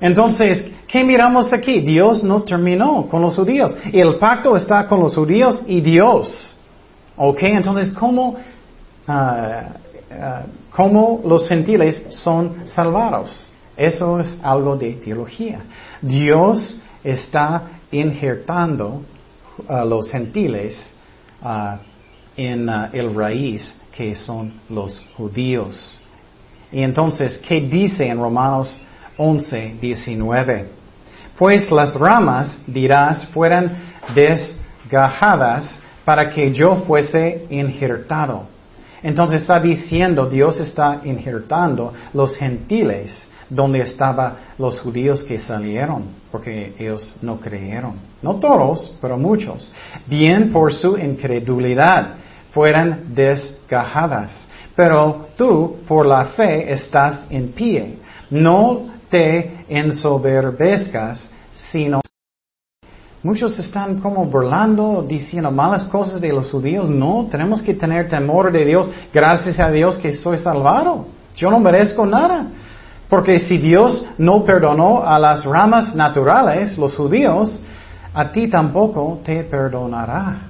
Entonces, 0.00 0.64
¿qué 0.86 1.04
miramos 1.04 1.52
aquí? 1.52 1.80
Dios 1.80 2.22
no 2.22 2.42
terminó 2.42 3.06
con 3.08 3.22
los 3.22 3.36
judíos. 3.36 3.76
El 3.92 4.16
pacto 4.16 4.56
está 4.56 4.86
con 4.86 5.00
los 5.00 5.14
judíos 5.14 5.62
y 5.66 5.80
Dios. 5.80 6.56
¿Ok? 7.16 7.42
Entonces, 7.42 7.92
¿cómo, 7.92 8.36
ah, 9.06 9.62
ah, 10.10 10.42
¿cómo 10.70 11.22
los 11.24 11.48
gentiles 11.48 12.02
son 12.10 12.66
salvados? 12.66 13.46
Eso 13.76 14.20
es 14.20 14.36
algo 14.42 14.76
de 14.76 14.92
teología. 14.94 15.60
Dios 16.00 16.76
está 17.02 17.70
injertando 17.90 19.02
a 19.68 19.84
los 19.84 20.10
gentiles 20.10 20.76
ah, 21.42 21.78
en 22.36 22.68
el 22.92 23.14
raíz 23.14 23.74
que 23.96 24.14
son 24.14 24.54
los 24.68 25.00
judíos. 25.16 26.00
Y 26.72 26.82
entonces, 26.82 27.38
¿qué 27.38 27.60
dice 27.60 28.06
en 28.06 28.18
Romanos 28.18 28.76
11, 29.16 29.76
19? 29.80 30.66
Pues 31.38 31.70
las 31.70 31.94
ramas, 31.94 32.58
dirás, 32.66 33.26
fueran 33.28 33.76
desgajadas 34.14 35.68
para 36.04 36.28
que 36.28 36.52
yo 36.52 36.76
fuese 36.86 37.46
injertado. 37.50 38.46
Entonces 39.02 39.42
está 39.42 39.60
diciendo, 39.60 40.26
Dios 40.26 40.60
está 40.60 41.00
injertando 41.04 41.92
los 42.12 42.36
gentiles 42.36 43.26
donde 43.50 43.80
estaban 43.80 44.34
los 44.58 44.80
judíos 44.80 45.22
que 45.24 45.38
salieron, 45.38 46.04
porque 46.30 46.74
ellos 46.78 47.16
no 47.20 47.38
creyeron. 47.38 47.94
No 48.22 48.36
todos, 48.36 48.96
pero 49.00 49.18
muchos. 49.18 49.70
Bien 50.06 50.50
por 50.50 50.72
su 50.72 50.96
incredulidad 50.96 52.14
fueran 52.52 53.14
desgajadas. 53.14 54.32
Pero 54.74 55.28
tú, 55.36 55.78
por 55.86 56.06
la 56.06 56.26
fe, 56.26 56.72
estás 56.72 57.24
en 57.30 57.48
pie. 57.48 57.96
No 58.30 58.93
te 59.14 59.64
ensoberbezcas, 59.68 61.24
sino... 61.70 62.00
Muchos 63.22 63.56
están 63.60 64.00
como 64.00 64.26
burlando, 64.26 65.04
diciendo 65.08 65.52
malas 65.52 65.84
cosas 65.84 66.20
de 66.20 66.32
los 66.32 66.50
judíos. 66.50 66.90
No, 66.90 67.28
tenemos 67.30 67.62
que 67.62 67.74
tener 67.74 68.08
temor 68.08 68.50
de 68.50 68.64
Dios. 68.64 68.90
Gracias 69.12 69.60
a 69.60 69.70
Dios 69.70 69.98
que 69.98 70.14
soy 70.14 70.38
salvado. 70.38 71.06
Yo 71.36 71.48
no 71.48 71.60
merezco 71.60 72.04
nada. 72.04 72.48
Porque 73.08 73.38
si 73.38 73.56
Dios 73.56 74.04
no 74.18 74.44
perdonó 74.44 75.04
a 75.06 75.16
las 75.20 75.44
ramas 75.44 75.94
naturales, 75.94 76.76
los 76.76 76.96
judíos, 76.96 77.62
a 78.12 78.32
ti 78.32 78.48
tampoco 78.48 79.20
te 79.24 79.44
perdonará. 79.44 80.40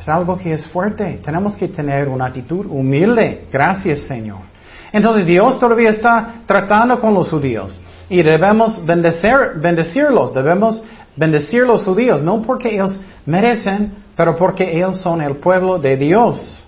Es 0.00 0.08
algo 0.08 0.38
que 0.38 0.54
es 0.54 0.66
fuerte. 0.66 1.20
Tenemos 1.22 1.54
que 1.56 1.68
tener 1.68 2.08
una 2.08 2.26
actitud 2.26 2.64
humilde. 2.66 3.46
Gracias, 3.52 4.00
Señor. 4.08 4.51
Entonces 4.92 5.26
Dios 5.26 5.58
todavía 5.58 5.90
está 5.90 6.34
tratando 6.46 7.00
con 7.00 7.14
los 7.14 7.30
judíos. 7.30 7.80
Y 8.08 8.22
debemos 8.22 8.84
bendecirlos. 8.84 10.34
Debemos 10.34 10.82
bendecir 11.16 11.62
los 11.62 11.84
judíos. 11.84 12.22
No 12.22 12.42
porque 12.42 12.74
ellos 12.74 13.00
merecen, 13.24 13.94
pero 14.16 14.36
porque 14.36 14.76
ellos 14.76 14.98
son 14.98 15.22
el 15.22 15.36
pueblo 15.36 15.78
de 15.78 15.96
Dios. 15.96 16.62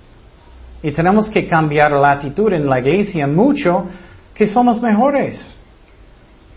Y 0.82 0.92
tenemos 0.92 1.28
que 1.28 1.46
cambiar 1.46 1.92
la 1.92 2.12
actitud 2.12 2.52
en 2.52 2.68
la 2.68 2.78
iglesia 2.78 3.26
mucho 3.26 3.86
que 4.34 4.46
somos 4.46 4.80
mejores. 4.80 5.54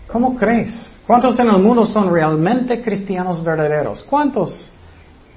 ¿Cómo 0.06 0.36
crees? 0.36 0.96
¿Cuántos 1.06 1.38
en 1.38 1.48
el 1.48 1.58
mundo 1.58 1.84
son 1.86 2.12
realmente 2.12 2.82
cristianos 2.82 3.42
verdaderos? 3.42 4.02
¿Cuántos? 4.02 4.70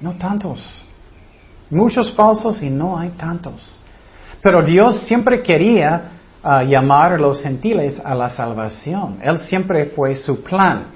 No 0.00 0.12
tantos. 0.14 0.84
Muchos 1.70 2.12
falsos 2.12 2.62
y 2.62 2.68
no 2.68 2.98
hay 2.98 3.10
tantos. 3.10 3.80
Pero 4.42 4.62
Dios 4.62 4.98
siempre 5.00 5.42
quería 5.42 6.11
ah, 6.42 6.62
llamar 6.62 7.14
a 7.14 7.18
los 7.18 7.42
gentiles 7.42 8.00
a 8.04 8.14
la 8.14 8.30
salvación. 8.30 9.18
Él 9.22 9.38
siempre 9.38 9.86
fue 9.86 10.14
su 10.14 10.42
plan. 10.42 10.86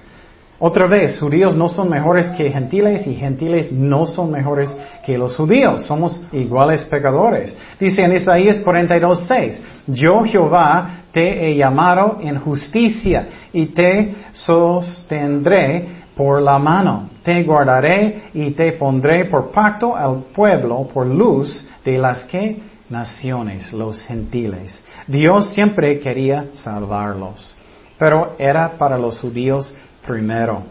Otra 0.59 0.87
vez, 0.87 1.19
judíos 1.19 1.55
no 1.55 1.69
son 1.69 1.91
mejores 1.91 2.29
que 2.31 2.51
gentiles 2.51 3.07
y 3.07 3.15
gentiles 3.15 3.71
no 3.71 4.07
son 4.07 4.31
mejores 4.31 4.75
que 5.05 5.19
los 5.19 5.37
judíos. 5.37 5.85
Somos 5.85 6.25
iguales 6.33 6.83
pecadores. 6.85 7.55
Dice 7.79 8.03
en 8.03 8.17
Isaías 8.17 8.65
42.6, 8.65 9.59
yo 9.87 10.25
Jehová 10.25 11.03
te 11.13 11.47
he 11.47 11.57
llamado 11.57 12.19
en 12.23 12.41
justicia 12.41 13.29
y 13.53 13.67
te 13.67 14.15
sostendré 14.33 15.89
por 16.17 16.41
la 16.41 16.59
mano. 16.59 17.11
Te 17.23 17.43
guardaré 17.43 18.23
y 18.33 18.53
te 18.53 18.73
pondré 18.73 19.27
por 19.27 19.51
pacto 19.51 19.95
al 19.95 20.25
pueblo, 20.35 20.89
por 20.93 21.07
luz 21.07 21.69
de 21.85 21.99
las 21.99 22.25
que 22.25 22.57
naciones, 22.89 23.73
los 23.73 24.03
gentiles. 24.03 24.83
Dios 25.07 25.49
siempre 25.49 26.01
quería 26.01 26.47
salvarlos, 26.55 27.57
pero 27.99 28.35
era 28.39 28.77
para 28.79 28.97
los 28.99 29.19
judíos 29.19 29.75
primero. 30.07 30.63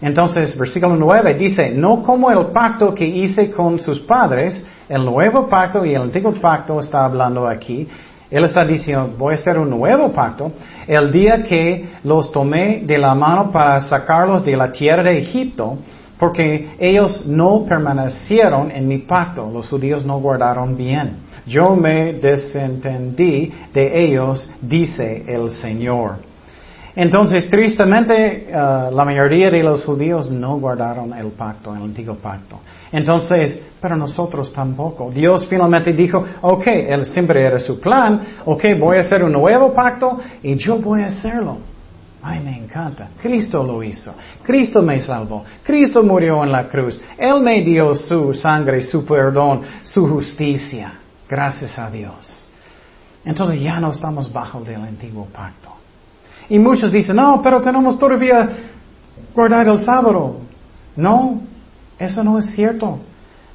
Entonces, 0.00 0.58
versículo 0.58 0.96
9 0.96 1.34
dice, 1.34 1.70
no 1.70 2.02
como 2.02 2.30
el 2.30 2.46
pacto 2.46 2.94
que 2.94 3.06
hice 3.06 3.50
con 3.50 3.80
sus 3.80 4.00
padres, 4.00 4.62
el 4.88 5.04
nuevo 5.04 5.48
pacto 5.48 5.84
y 5.84 5.94
el 5.94 6.02
antiguo 6.02 6.32
pacto 6.34 6.80
está 6.80 7.04
hablando 7.04 7.48
aquí, 7.48 7.88
él 8.30 8.44
está 8.44 8.64
diciendo, 8.64 9.14
voy 9.16 9.34
a 9.34 9.36
hacer 9.36 9.58
un 9.58 9.70
nuevo 9.70 10.10
pacto. 10.12 10.50
El 10.86 11.12
día 11.12 11.42
que 11.42 11.90
los 12.02 12.32
tomé 12.32 12.82
de 12.84 12.98
la 12.98 13.14
mano 13.14 13.52
para 13.52 13.80
sacarlos 13.82 14.44
de 14.44 14.56
la 14.56 14.72
tierra 14.72 15.04
de 15.04 15.18
Egipto, 15.18 15.78
porque 16.24 16.70
ellos 16.78 17.26
no 17.26 17.66
permanecieron 17.68 18.70
en 18.70 18.88
mi 18.88 18.96
pacto, 19.00 19.50
los 19.52 19.68
judíos 19.68 20.06
no 20.06 20.20
guardaron 20.20 20.74
bien. 20.74 21.16
Yo 21.46 21.76
me 21.76 22.14
desentendí 22.14 23.52
de 23.74 24.04
ellos, 24.06 24.50
dice 24.62 25.22
el 25.28 25.50
Señor. 25.50 26.12
Entonces, 26.96 27.50
tristemente, 27.50 28.46
uh, 28.48 28.90
la 28.94 29.04
mayoría 29.04 29.50
de 29.50 29.62
los 29.62 29.84
judíos 29.84 30.30
no 30.30 30.58
guardaron 30.58 31.12
el 31.12 31.26
pacto, 31.32 31.74
el 31.74 31.82
antiguo 31.82 32.14
pacto. 32.14 32.60
Entonces, 32.90 33.58
pero 33.78 33.94
nosotros 33.94 34.50
tampoco. 34.50 35.10
Dios 35.10 35.46
finalmente 35.46 35.92
dijo, 35.92 36.24
ok, 36.40 36.66
él 36.68 37.04
siempre 37.04 37.44
era 37.44 37.58
su 37.58 37.78
plan, 37.78 38.22
ok, 38.46 38.64
voy 38.80 38.96
a 38.96 39.00
hacer 39.00 39.22
un 39.22 39.32
nuevo 39.32 39.74
pacto 39.74 40.20
y 40.42 40.54
yo 40.56 40.78
voy 40.78 41.02
a 41.02 41.08
hacerlo. 41.08 41.73
Ay, 42.26 42.40
me 42.40 42.56
encanta. 42.56 43.10
Cristo 43.20 43.62
lo 43.62 43.82
hizo. 43.82 44.14
Cristo 44.42 44.80
me 44.80 45.02
salvó. 45.02 45.44
Cristo 45.62 46.02
murió 46.02 46.42
en 46.42 46.52
la 46.52 46.66
cruz. 46.68 46.98
Él 47.18 47.42
me 47.42 47.60
dio 47.60 47.94
su 47.94 48.32
sangre, 48.32 48.82
su 48.82 49.04
perdón, 49.04 49.60
su 49.82 50.08
justicia. 50.08 50.94
Gracias 51.28 51.78
a 51.78 51.90
Dios. 51.90 52.48
Entonces 53.26 53.60
ya 53.60 53.78
no 53.78 53.92
estamos 53.92 54.32
bajo 54.32 54.60
del 54.60 54.76
antiguo 54.76 55.26
pacto. 55.26 55.68
Y 56.48 56.58
muchos 56.58 56.90
dicen, 56.92 57.16
no, 57.16 57.42
pero 57.42 57.60
tenemos 57.60 57.98
todavía 57.98 58.48
guardar 59.34 59.68
el 59.68 59.80
sábado. 59.80 60.38
No, 60.96 61.42
eso 61.98 62.24
no 62.24 62.38
es 62.38 62.46
cierto. 62.54 63.00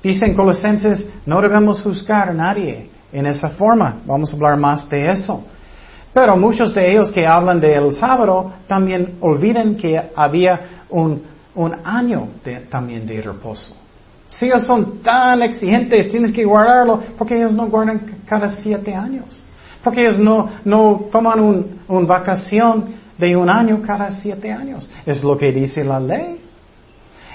Dicen 0.03 0.36
Colosenses, 0.36 1.10
no 1.25 1.41
debemos 1.41 1.82
juzgar 1.82 2.29
a 2.29 2.34
nadie 2.34 2.91
en 3.12 3.25
esa 3.25 3.49
forma. 3.49 3.95
Vamos 4.05 4.32
a 4.32 4.36
hablar 4.36 4.58
más 4.58 4.88
de 4.88 5.10
eso. 5.10 5.43
Pero 6.19 6.36
muchos 6.36 6.73
de 6.73 6.91
ellos 6.91 7.13
que 7.13 7.25
hablan 7.25 7.62
del 7.62 7.93
sábado 7.93 8.51
también 8.67 9.15
olvidan 9.21 9.75
que 9.75 9.97
había 10.13 10.84
un, 10.89 11.23
un 11.55 11.73
año 11.86 12.27
también 12.69 13.08
de 13.08 13.21
reposo. 13.21 13.73
Si 14.29 14.47
ellos 14.47 14.67
son 14.67 15.01
tan 15.01 15.41
exigentes, 15.41 16.10
tienes 16.10 16.34
que 16.34 16.43
guardarlo, 16.43 17.01
porque 17.17 17.38
ellos 17.38 17.53
no 17.53 17.67
guardan 17.67 18.01
cada 18.25 18.49
siete 18.49 18.93
años. 18.93 19.45
Porque 19.82 20.01
ellos 20.01 20.19
no, 20.19 20.49
no 20.65 21.08
toman 21.10 21.39
una 21.39 21.63
un 21.88 22.05
vacación 22.05 22.95
de 23.17 23.38
un 23.38 23.49
año 23.49 23.82
cada 23.82 24.11
siete 24.11 24.51
años. 24.51 24.89
Es 25.05 25.24
lo 25.24 25.38
que 25.38 25.53
dice 25.53 25.86
la 25.86 26.01
ley. 26.01 26.41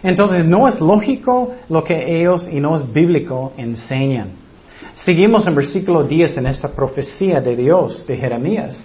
Entonces 0.03 0.45
no 0.45 0.68
es 0.68 0.78
lógico 0.78 1.55
lo 1.70 1.82
que 1.82 2.20
ellos 2.20 2.47
y 2.53 2.61
no 2.61 2.76
es 2.76 2.93
bíblico 2.93 3.55
enseñan. 3.57 4.43
Seguimos 4.95 5.47
en 5.47 5.55
versículo 5.55 6.05
10 6.05 6.37
en 6.39 6.47
esta 6.47 6.68
profecía 6.68 7.41
de 7.41 7.57
Dios, 7.57 8.07
de 8.07 8.16
Jeremías. 8.16 8.85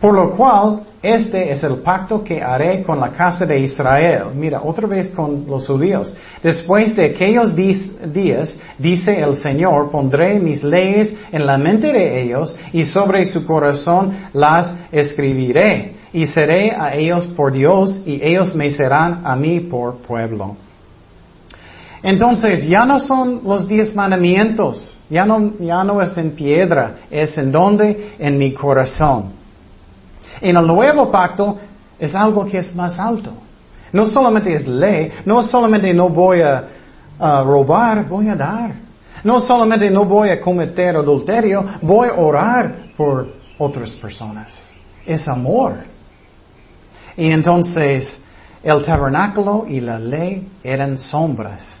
Por 0.00 0.14
lo 0.14 0.30
cual, 0.30 0.82
este 1.02 1.50
es 1.50 1.64
el 1.64 1.78
pacto 1.78 2.22
que 2.22 2.40
haré 2.40 2.84
con 2.84 3.00
la 3.00 3.10
casa 3.10 3.44
de 3.44 3.58
Israel. 3.58 4.26
Mira, 4.32 4.62
otra 4.62 4.86
vez 4.86 5.08
con 5.08 5.44
los 5.48 5.66
judíos. 5.66 6.16
Después 6.40 6.94
de 6.94 7.06
aquellos 7.06 7.54
días, 7.56 8.56
dice 8.78 9.20
el 9.20 9.34
Señor, 9.36 9.90
pondré 9.90 10.38
mis 10.38 10.62
leyes 10.62 11.16
en 11.32 11.44
la 11.44 11.58
mente 11.58 11.92
de 11.92 12.22
ellos 12.22 12.56
y 12.72 12.84
sobre 12.84 13.26
su 13.26 13.44
corazón 13.44 14.16
las 14.32 14.72
escribiré. 14.92 15.96
Y 16.12 16.26
seré 16.26 16.70
a 16.70 16.94
ellos 16.94 17.26
por 17.36 17.52
Dios 17.52 18.00
y 18.06 18.20
ellos 18.24 18.54
me 18.54 18.70
serán 18.70 19.22
a 19.24 19.34
mí 19.34 19.60
por 19.60 19.96
pueblo. 19.98 20.56
Entonces, 22.02 22.66
ya 22.66 22.84
no 22.84 23.00
son 23.00 23.40
los 23.44 23.66
diez 23.66 23.94
mandamientos, 23.94 24.98
ya 25.10 25.24
no, 25.24 25.54
ya 25.58 25.82
no 25.82 26.00
es 26.00 26.16
en 26.16 26.32
piedra, 26.32 26.98
es 27.10 27.36
en 27.36 27.50
donde, 27.50 28.14
en 28.18 28.38
mi 28.38 28.52
corazón. 28.52 29.32
En 30.40 30.56
el 30.56 30.66
nuevo 30.66 31.10
pacto 31.10 31.58
es 31.98 32.14
algo 32.14 32.44
que 32.46 32.58
es 32.58 32.74
más 32.74 32.98
alto. 32.98 33.32
No 33.92 34.06
solamente 34.06 34.54
es 34.54 34.66
ley, 34.66 35.10
no 35.24 35.42
solamente 35.42 35.92
no 35.92 36.08
voy 36.08 36.40
a, 36.42 36.64
robar, 37.18 38.06
voy 38.08 38.28
a 38.28 38.36
dar. 38.36 38.72
No 39.24 39.40
solamente 39.40 39.90
no 39.90 40.04
voy 40.04 40.28
a 40.28 40.40
cometer 40.40 40.96
adulterio, 40.96 41.66
voy 41.82 42.08
a 42.08 42.14
orar 42.14 42.76
por 42.96 43.26
otras 43.58 43.90
personas. 43.94 44.56
Es 45.04 45.26
amor. 45.26 45.78
Y 47.16 47.32
entonces 47.32 48.20
el 48.62 48.84
tabernáculo 48.84 49.64
y 49.66 49.80
la 49.80 49.98
ley 49.98 50.46
eran 50.62 50.96
sombras 50.96 51.78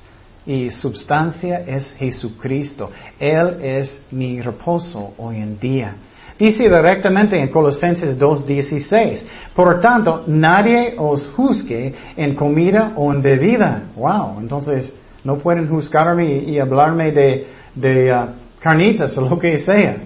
y 0.48 0.70
substancia 0.70 1.62
es 1.66 1.92
Jesucristo. 1.92 2.90
Él 3.20 3.58
es 3.62 4.00
mi 4.10 4.40
reposo 4.40 5.12
hoy 5.18 5.36
en 5.36 5.60
día. 5.60 5.94
Dice 6.38 6.62
directamente 6.62 7.38
en 7.38 7.48
Colosenses 7.48 8.18
2.16, 8.18 9.22
por 9.54 9.78
tanto, 9.82 10.24
nadie 10.26 10.94
os 10.96 11.26
juzgue 11.36 11.94
en 12.16 12.34
comida 12.34 12.94
o 12.96 13.12
en 13.12 13.20
bebida. 13.20 13.82
Wow, 13.94 14.40
entonces 14.40 14.90
no 15.22 15.36
pueden 15.36 15.68
juzgarme 15.68 16.38
y, 16.38 16.58
hablarme 16.58 17.12
de, 17.12 17.46
de 17.74 18.10
uh, 18.10 18.28
carnitas 18.58 19.18
o 19.18 19.28
lo 19.28 19.38
que 19.38 19.58
sea. 19.58 19.98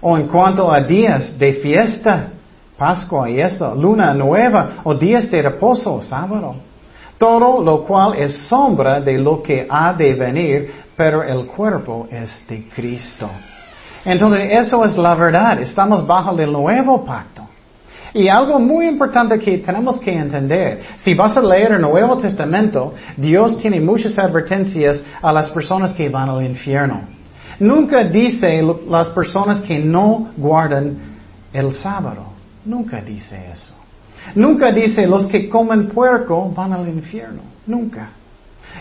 O 0.00 0.18
en 0.18 0.26
cuanto 0.26 0.72
a 0.72 0.80
días 0.80 1.38
de 1.38 1.52
fiesta, 1.54 2.30
Pascua 2.76 3.30
y 3.30 3.38
eso, 3.38 3.76
luna 3.76 4.12
nueva 4.12 4.78
o 4.82 4.94
días 4.94 5.30
de 5.30 5.40
reposo, 5.40 6.02
sábado. 6.02 6.65
Todo 7.18 7.62
lo 7.62 7.84
cual 7.84 8.14
es 8.14 8.36
sombra 8.46 9.00
de 9.00 9.18
lo 9.18 9.42
que 9.42 9.66
ha 9.68 9.92
de 9.92 10.14
venir, 10.14 10.72
pero 10.96 11.22
el 11.22 11.46
cuerpo 11.46 12.06
es 12.10 12.46
de 12.48 12.68
Cristo. 12.74 13.30
Entonces, 14.04 14.48
eso 14.52 14.84
es 14.84 14.96
la 14.96 15.14
verdad. 15.14 15.60
Estamos 15.60 16.06
bajo 16.06 16.38
el 16.38 16.52
nuevo 16.52 17.04
pacto. 17.04 17.42
Y 18.14 18.28
algo 18.28 18.58
muy 18.58 18.86
importante 18.86 19.38
que 19.38 19.58
tenemos 19.58 19.98
que 20.00 20.10
entender, 20.10 20.82
si 20.96 21.12
vas 21.12 21.36
a 21.36 21.42
leer 21.42 21.72
el 21.72 21.82
Nuevo 21.82 22.16
Testamento, 22.16 22.94
Dios 23.16 23.58
tiene 23.58 23.78
muchas 23.78 24.18
advertencias 24.18 25.02
a 25.20 25.32
las 25.32 25.50
personas 25.50 25.92
que 25.92 26.08
van 26.08 26.30
al 26.30 26.46
infierno. 26.46 27.02
Nunca 27.58 28.04
dice 28.04 28.62
las 28.88 29.08
personas 29.08 29.58
que 29.64 29.78
no 29.78 30.30
guardan 30.36 30.96
el 31.52 31.72
sábado. 31.72 32.26
Nunca 32.64 33.00
dice 33.02 33.38
eso. 33.52 33.74
Nunca 34.34 34.72
dice 34.72 35.06
los 35.06 35.26
que 35.26 35.48
comen 35.48 35.88
puerco 35.88 36.50
van 36.50 36.72
al 36.72 36.88
infierno. 36.88 37.42
Nunca. 37.66 38.10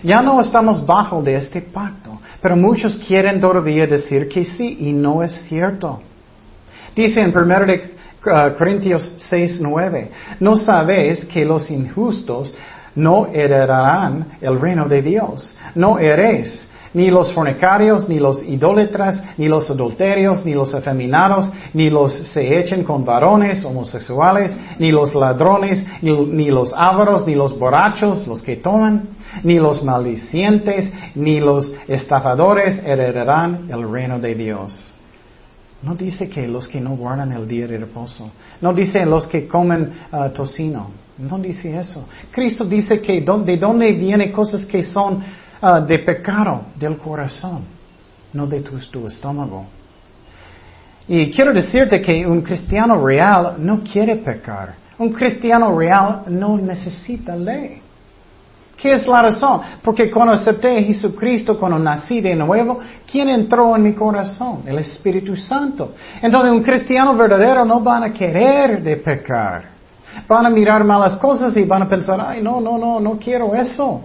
Ya 0.03 0.21
no 0.21 0.41
estamos 0.41 0.85
bajo 0.85 1.21
de 1.21 1.35
este 1.35 1.61
pacto, 1.61 2.19
pero 2.41 2.55
muchos 2.55 2.97
quieren 2.97 3.39
todavía 3.39 3.87
decir 3.87 4.27
que 4.27 4.43
sí 4.43 4.77
y 4.81 4.91
no 4.91 5.23
es 5.23 5.31
cierto. 5.47 6.01
Dice 6.95 7.21
en 7.21 7.33
1 7.35 7.55
uh, 8.25 8.57
Corintios 8.57 9.15
6, 9.17 9.59
9, 9.61 10.11
no 10.39 10.55
sabéis 10.55 11.25
que 11.25 11.45
los 11.45 11.69
injustos 11.71 12.53
no 12.95 13.27
heredarán 13.27 14.37
el 14.41 14.59
reino 14.59 14.87
de 14.87 15.01
Dios. 15.01 15.55
No 15.75 15.99
heréis 15.99 16.67
ni 16.95 17.11
los 17.11 17.31
fornicarios, 17.33 18.07
ni 18.07 18.19
los 18.19 18.41
idólatras, 18.41 19.21
ni 19.37 19.47
los 19.47 19.69
adulterios, 19.69 20.45
ni 20.45 20.53
los 20.53 20.73
afeminados, 20.73 21.51
ni 21.73 21.89
los 21.89 22.13
se 22.13 22.57
echen 22.57 22.85
con 22.85 23.03
varones 23.03 23.63
homosexuales, 23.65 24.51
ni 24.79 24.91
los 24.91 25.13
ladrones, 25.13 25.85
ni, 26.01 26.49
los 26.49 26.73
ávaros, 26.73 27.27
ni 27.27 27.35
los 27.35 27.59
borrachos, 27.59 28.25
los 28.27 28.41
que 28.41 28.55
toman, 28.55 29.09
ni 29.43 29.55
los 29.55 29.83
maldicientes, 29.83 30.91
ni 31.15 31.41
los 31.41 31.71
estafadores 31.87 32.81
heredarán 32.85 33.67
el 33.69 33.91
reino 33.91 34.17
de 34.17 34.33
Dios. 34.33 34.91
No 35.83 35.95
dice 35.95 36.29
que 36.29 36.47
los 36.47 36.67
que 36.69 36.79
no 36.79 36.95
guardan 36.95 37.33
el 37.33 37.45
día 37.45 37.67
de 37.67 37.77
reposo. 37.77 38.31
No 38.61 38.73
dice 38.73 39.05
los 39.05 39.27
que 39.27 39.47
comen 39.47 39.91
uh, 40.13 40.29
tocino. 40.29 40.89
No 41.17 41.37
dice 41.39 41.77
eso. 41.77 42.05
Cristo 42.31 42.65
dice 42.65 43.01
que 43.01 43.21
de 43.21 43.57
dónde 43.57 43.91
vienen 43.91 44.31
cosas 44.31 44.65
que 44.65 44.83
son 44.83 45.21
Ah, 45.67 45.81
de 45.81 45.97
pecado 45.97 46.61
del 46.75 46.95
corazón, 46.95 47.63
no 48.33 48.45
de 48.45 48.61
tu, 48.61 49.07
estómago. 49.07 49.65
Y 51.07 51.31
quiero 51.31 51.51
decirte 51.51 51.99
que 52.03 52.23
un 52.23 52.43
cristiano 52.43 53.03
real 53.03 53.55
no 53.57 53.81
quiere 53.81 54.17
pecar. 54.17 54.75
Un 54.99 55.11
cristiano 55.11 55.75
real 55.75 56.21
no 56.27 56.55
necesita 56.55 57.35
ley. 57.35 57.81
¿Qué 58.77 58.91
es 58.91 59.07
la 59.07 59.23
razón? 59.23 59.61
Porque 59.81 60.11
cuando 60.11 60.33
acepté 60.35 60.77
a 60.77 60.83
Jesucristo, 60.83 61.57
cuando 61.57 61.79
nací 61.79 62.21
de 62.21 62.35
nuevo, 62.35 62.79
¿quién 63.11 63.29
entró 63.29 63.75
en 63.75 63.81
mi 63.81 63.93
corazón? 63.93 64.61
El 64.67 64.77
Espíritu 64.77 65.35
Santo. 65.35 65.95
Entonces 66.21 66.51
un 66.51 66.61
cristiano 66.61 67.15
verdadero 67.15 67.65
no 67.65 67.79
van 67.79 68.03
a 68.03 68.13
querer 68.13 68.83
de 68.83 68.97
pecar. 68.97 69.63
Van 70.27 70.45
a 70.45 70.49
mirar 70.51 70.83
malas 70.83 71.17
cosas 71.17 71.57
y 71.57 71.63
van 71.63 71.81
a 71.81 71.89
pensar, 71.89 72.23
ay, 72.23 72.43
no, 72.43 72.61
no, 72.61 72.77
no, 72.77 72.99
no 72.99 73.17
quiero 73.17 73.55
eso 73.55 74.03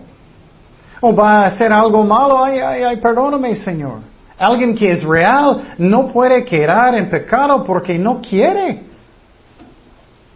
o 1.01 1.15
va 1.15 1.43
a 1.43 1.47
hacer 1.47 1.73
algo 1.73 2.05
malo, 2.05 2.43
ay, 2.43 2.59
ay, 2.59 2.83
ay, 2.83 2.97
perdóname, 2.99 3.55
Señor. 3.57 4.01
Alguien 4.39 4.75
que 4.75 4.91
es 4.91 5.03
real 5.03 5.75
no 5.79 6.09
puede 6.09 6.45
quedar 6.45 6.95
en 6.95 7.11
pecado 7.11 7.63
porque 7.65 7.99
no 7.99 8.21
quiere. 8.21 8.85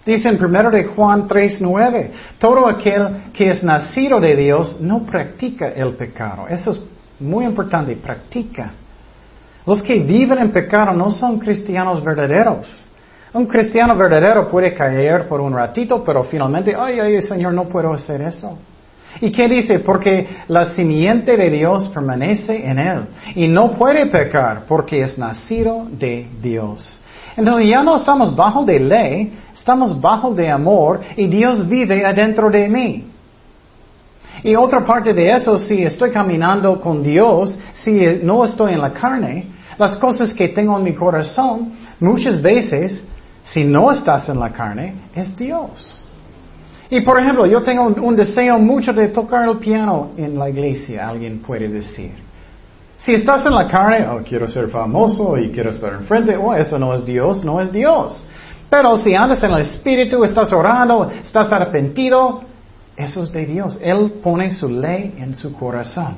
Dice 0.04 0.28
en 0.28 0.36
1 0.42 0.70
de 0.70 0.84
Juan 0.84 1.26
3:9, 1.26 2.10
todo 2.38 2.68
aquel 2.68 3.32
que 3.32 3.50
es 3.50 3.62
nacido 3.64 4.20
de 4.20 4.36
Dios 4.36 4.78
no 4.80 5.04
practica 5.04 5.68
el 5.68 5.94
pecado. 5.94 6.46
Eso 6.48 6.72
es 6.72 6.82
muy 7.18 7.46
importante, 7.46 7.96
practica. 7.96 8.72
Los 9.64 9.82
que 9.82 10.00
viven 10.00 10.38
en 10.38 10.50
pecado 10.50 10.92
no 10.92 11.10
son 11.10 11.38
cristianos 11.38 12.04
verdaderos. 12.04 12.68
Un 13.32 13.46
cristiano 13.46 13.96
verdadero 13.96 14.48
puede 14.48 14.74
caer 14.74 15.26
por 15.26 15.40
un 15.40 15.54
ratito, 15.54 16.04
pero 16.04 16.22
finalmente, 16.24 16.74
ay, 16.78 17.00
ay, 17.00 17.22
Señor, 17.22 17.54
no 17.54 17.64
puedo 17.64 17.92
hacer 17.92 18.20
eso. 18.20 18.58
¿Y 19.20 19.30
qué 19.30 19.48
dice? 19.48 19.78
Porque 19.80 20.28
la 20.48 20.74
simiente 20.74 21.36
de 21.36 21.50
Dios 21.50 21.88
permanece 21.88 22.68
en 22.68 22.78
él 22.78 23.06
y 23.34 23.48
no 23.48 23.72
puede 23.72 24.06
pecar 24.06 24.64
porque 24.66 25.02
es 25.02 25.16
nacido 25.16 25.86
de 25.90 26.26
Dios. 26.42 27.00
Entonces 27.36 27.68
ya 27.68 27.82
no 27.82 27.96
estamos 27.96 28.34
bajo 28.34 28.64
de 28.64 28.80
ley, 28.80 29.32
estamos 29.54 30.00
bajo 30.00 30.34
de 30.34 30.50
amor 30.50 31.00
y 31.16 31.26
Dios 31.26 31.68
vive 31.68 32.04
adentro 32.04 32.50
de 32.50 32.68
mí. 32.68 33.04
Y 34.42 34.54
otra 34.56 34.84
parte 34.84 35.14
de 35.14 35.30
eso, 35.32 35.56
si 35.58 35.82
estoy 35.82 36.10
caminando 36.10 36.80
con 36.80 37.02
Dios, 37.02 37.58
si 37.82 38.20
no 38.22 38.44
estoy 38.44 38.74
en 38.74 38.80
la 38.80 38.92
carne, 38.92 39.46
las 39.78 39.96
cosas 39.96 40.32
que 40.32 40.48
tengo 40.48 40.76
en 40.76 40.84
mi 40.84 40.94
corazón, 40.94 41.72
muchas 41.98 42.40
veces, 42.40 43.02
si 43.44 43.64
no 43.64 43.90
estás 43.90 44.28
en 44.28 44.38
la 44.38 44.50
carne, 44.50 44.94
es 45.14 45.36
Dios. 45.36 46.03
Y 46.94 47.00
por 47.00 47.20
ejemplo, 47.20 47.44
yo 47.44 47.60
tengo 47.60 47.88
un, 47.88 48.14
deseo 48.14 48.56
mucho 48.56 48.92
de 48.92 49.08
tocar 49.08 49.48
el 49.48 49.58
piano 49.58 50.10
en 50.16 50.38
la 50.38 50.48
iglesia, 50.48 51.08
alguien 51.08 51.40
puede 51.40 51.66
decir. 51.66 52.12
Si 52.96 53.12
estás 53.12 53.44
en 53.46 53.52
la 53.52 53.66
carne, 53.66 54.06
oh, 54.06 54.22
quiero 54.22 54.46
ser 54.46 54.68
famoso 54.68 55.36
y 55.36 55.50
quiero 55.50 55.72
estar 55.72 55.92
enfrente, 55.92 56.36
oh, 56.36 56.54
eso 56.54 56.78
no 56.78 56.94
es 56.94 57.04
Dios, 57.04 57.44
no 57.44 57.60
es 57.60 57.72
Dios. 57.72 58.24
Pero 58.70 58.96
si 58.96 59.12
andas 59.12 59.42
en 59.42 59.50
el 59.50 59.62
Espíritu, 59.62 60.22
estás 60.22 60.52
orando, 60.52 61.10
estás 61.10 61.50
arrepentido, 61.50 62.42
eso 62.96 63.24
es 63.24 63.32
de 63.32 63.44
Dios. 63.44 63.76
Él 63.82 64.12
pone 64.22 64.52
su 64.52 64.68
ley 64.68 65.16
en 65.18 65.34
su 65.34 65.52
corazón. 65.52 66.14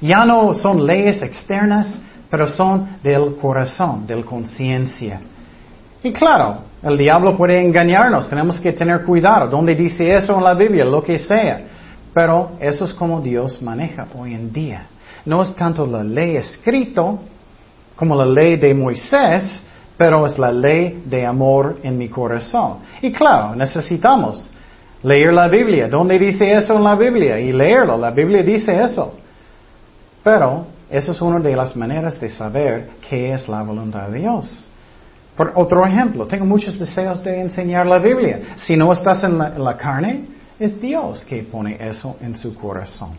Ya 0.00 0.24
no 0.24 0.54
son 0.54 0.86
leyes 0.86 1.20
externas, 1.20 1.98
pero 2.30 2.48
son 2.48 2.96
del 3.02 3.36
corazón, 3.36 4.06
del 4.06 4.24
conciencia. 4.24 5.20
Y 6.04 6.12
claro, 6.12 6.58
el 6.82 6.98
diablo 6.98 7.34
puede 7.34 7.58
engañarnos, 7.58 8.28
tenemos 8.28 8.60
que 8.60 8.74
tener 8.74 9.04
cuidado. 9.04 9.48
¿Dónde 9.48 9.74
dice 9.74 10.14
eso 10.14 10.34
en 10.34 10.44
la 10.44 10.52
Biblia? 10.52 10.84
Lo 10.84 11.02
que 11.02 11.18
sea. 11.18 11.62
Pero 12.12 12.52
eso 12.60 12.84
es 12.84 12.92
como 12.92 13.22
Dios 13.22 13.62
maneja 13.62 14.06
hoy 14.14 14.34
en 14.34 14.52
día. 14.52 14.86
No 15.24 15.42
es 15.42 15.54
tanto 15.56 15.86
la 15.86 16.04
ley 16.04 16.36
escrito 16.36 17.20
como 17.96 18.14
la 18.14 18.26
ley 18.26 18.56
de 18.56 18.74
Moisés, 18.74 19.62
pero 19.96 20.26
es 20.26 20.38
la 20.38 20.52
ley 20.52 21.02
de 21.06 21.24
amor 21.24 21.78
en 21.82 21.96
mi 21.96 22.10
corazón. 22.10 22.80
Y 23.00 23.10
claro, 23.10 23.56
necesitamos 23.56 24.50
leer 25.02 25.32
la 25.32 25.48
Biblia. 25.48 25.88
¿Dónde 25.88 26.18
dice 26.18 26.52
eso 26.52 26.76
en 26.76 26.84
la 26.84 26.96
Biblia? 26.96 27.40
Y 27.40 27.50
leerlo. 27.50 27.96
La 27.96 28.10
Biblia 28.10 28.42
dice 28.42 28.78
eso. 28.78 29.14
Pero 30.22 30.66
eso 30.90 31.12
es 31.12 31.22
una 31.22 31.40
de 31.40 31.56
las 31.56 31.74
maneras 31.74 32.20
de 32.20 32.28
saber 32.28 32.90
qué 33.08 33.32
es 33.32 33.48
la 33.48 33.62
voluntad 33.62 34.08
de 34.08 34.18
Dios. 34.18 34.68
Por 35.36 35.52
otro 35.56 35.84
ejemplo, 35.84 36.26
tengo 36.26 36.44
muchos 36.44 36.78
deseos 36.78 37.22
de 37.24 37.40
enseñar 37.40 37.86
la 37.86 37.98
Biblia. 37.98 38.54
Si 38.56 38.76
no 38.76 38.92
estás 38.92 39.24
en 39.24 39.38
la, 39.38 39.76
carne, 39.76 40.26
es 40.58 40.80
Dios 40.80 41.24
que 41.24 41.42
pone 41.42 41.76
eso 41.80 42.16
en 42.20 42.36
su 42.36 42.54
corazón. 42.54 43.10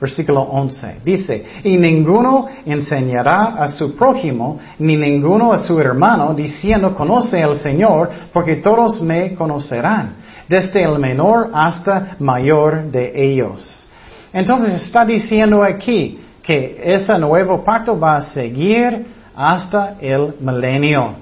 Versículo 0.00 0.42
11 0.42 0.96
dice, 1.04 1.44
y 1.62 1.76
ninguno 1.76 2.48
enseñará 2.66 3.54
a 3.54 3.68
su 3.68 3.94
prójimo, 3.94 4.58
ni 4.80 4.96
ninguno 4.96 5.52
a 5.52 5.58
su 5.58 5.78
hermano, 5.78 6.34
diciendo, 6.34 6.92
conoce 6.92 7.40
al 7.40 7.56
Señor, 7.58 8.10
porque 8.32 8.56
todos 8.56 9.00
me 9.00 9.36
conocerán, 9.36 10.14
desde 10.48 10.82
el 10.82 10.98
menor 10.98 11.50
hasta 11.54 12.16
mayor 12.18 12.90
de 12.90 13.12
ellos. 13.14 13.88
Entonces 14.32 14.82
está 14.82 15.04
diciendo 15.04 15.62
aquí 15.62 16.18
que 16.42 16.82
ese 16.84 17.16
nuevo 17.18 17.62
pacto 17.62 17.96
va 17.96 18.16
a 18.16 18.22
seguir 18.22 19.06
hasta 19.34 19.96
el 20.00 20.34
milenio. 20.40 21.14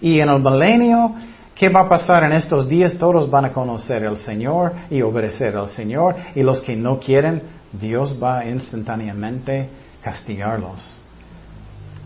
Y 0.00 0.20
en 0.20 0.28
el 0.28 0.40
milenio, 0.40 1.14
¿qué 1.54 1.68
va 1.68 1.80
a 1.80 1.88
pasar 1.88 2.24
en 2.24 2.32
estos 2.32 2.68
días? 2.68 2.96
Todos 2.96 3.30
van 3.30 3.46
a 3.46 3.52
conocer 3.52 4.06
al 4.06 4.18
Señor 4.18 4.72
y 4.90 5.02
obedecer 5.02 5.56
al 5.56 5.68
Señor. 5.68 6.14
Y 6.34 6.42
los 6.42 6.60
que 6.62 6.76
no 6.76 6.98
quieren, 6.98 7.42
Dios 7.72 8.18
va 8.22 8.44
instantáneamente 8.44 9.68
castigarlos. 10.02 10.96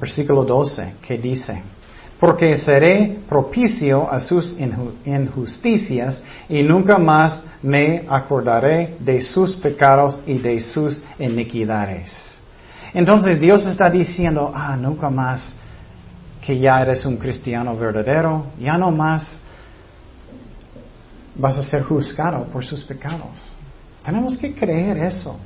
Versículo 0.00 0.44
12, 0.44 0.94
¿qué 1.06 1.18
dice? 1.18 1.62
porque 2.22 2.56
seré 2.56 3.18
propicio 3.28 4.08
a 4.08 4.20
sus 4.20 4.54
injusticias 5.04 6.22
y 6.48 6.62
nunca 6.62 6.96
más 6.96 7.42
me 7.64 8.04
acordaré 8.08 8.94
de 9.00 9.20
sus 9.22 9.56
pecados 9.56 10.22
y 10.24 10.38
de 10.38 10.60
sus 10.60 11.02
iniquidades. 11.18 12.31
Entonces 12.94 13.40
Dios 13.40 13.66
está 13.66 13.88
diciendo, 13.88 14.52
ah, 14.54 14.76
nunca 14.76 15.08
más 15.08 15.54
que 16.44 16.58
ya 16.58 16.82
eres 16.82 17.06
un 17.06 17.16
cristiano 17.16 17.76
verdadero, 17.76 18.46
ya 18.58 18.76
no 18.76 18.90
más 18.90 19.40
vas 21.34 21.56
a 21.56 21.62
ser 21.62 21.82
juzgado 21.82 22.44
por 22.44 22.64
sus 22.64 22.82
pecados. 22.84 23.30
Tenemos 24.04 24.36
que 24.36 24.54
creer 24.54 24.98
eso. 24.98 25.38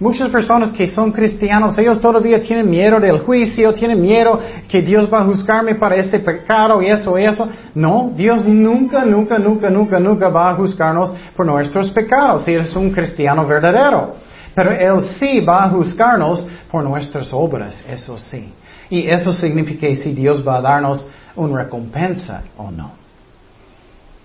Muchas 0.00 0.28
personas 0.30 0.72
que 0.72 0.88
son 0.88 1.12
cristianos, 1.12 1.78
ellos 1.78 2.00
todavía 2.00 2.42
tienen 2.42 2.68
miedo 2.68 2.98
del 2.98 3.20
juicio, 3.20 3.72
tienen 3.72 4.02
miedo 4.02 4.40
que 4.68 4.82
Dios 4.82 5.08
va 5.12 5.20
a 5.20 5.24
juzgarme 5.24 5.76
para 5.76 5.94
este 5.96 6.18
pecado 6.18 6.82
y 6.82 6.86
eso, 6.86 7.16
eso. 7.16 7.48
No, 7.74 8.12
Dios 8.14 8.44
nunca, 8.44 9.04
nunca, 9.04 9.38
nunca, 9.38 9.70
nunca, 9.70 9.98
nunca 10.00 10.28
va 10.28 10.50
a 10.50 10.54
juzgarnos 10.54 11.14
por 11.36 11.46
nuestros 11.46 11.90
pecados 11.90 12.44
si 12.44 12.52
eres 12.52 12.74
un 12.74 12.90
cristiano 12.90 13.46
verdadero. 13.46 14.16
Pero 14.54 14.70
Él 14.70 15.08
sí 15.18 15.40
va 15.40 15.64
a 15.64 15.70
juzgarnos 15.70 16.46
por 16.70 16.84
nuestras 16.84 17.32
obras, 17.32 17.82
eso 17.88 18.18
sí. 18.18 18.52
Y 18.88 19.08
eso 19.08 19.32
significa 19.32 19.86
si 19.96 20.12
Dios 20.12 20.46
va 20.46 20.58
a 20.58 20.60
darnos 20.60 21.06
una 21.34 21.62
recompensa 21.62 22.44
o 22.56 22.70
no. 22.70 22.92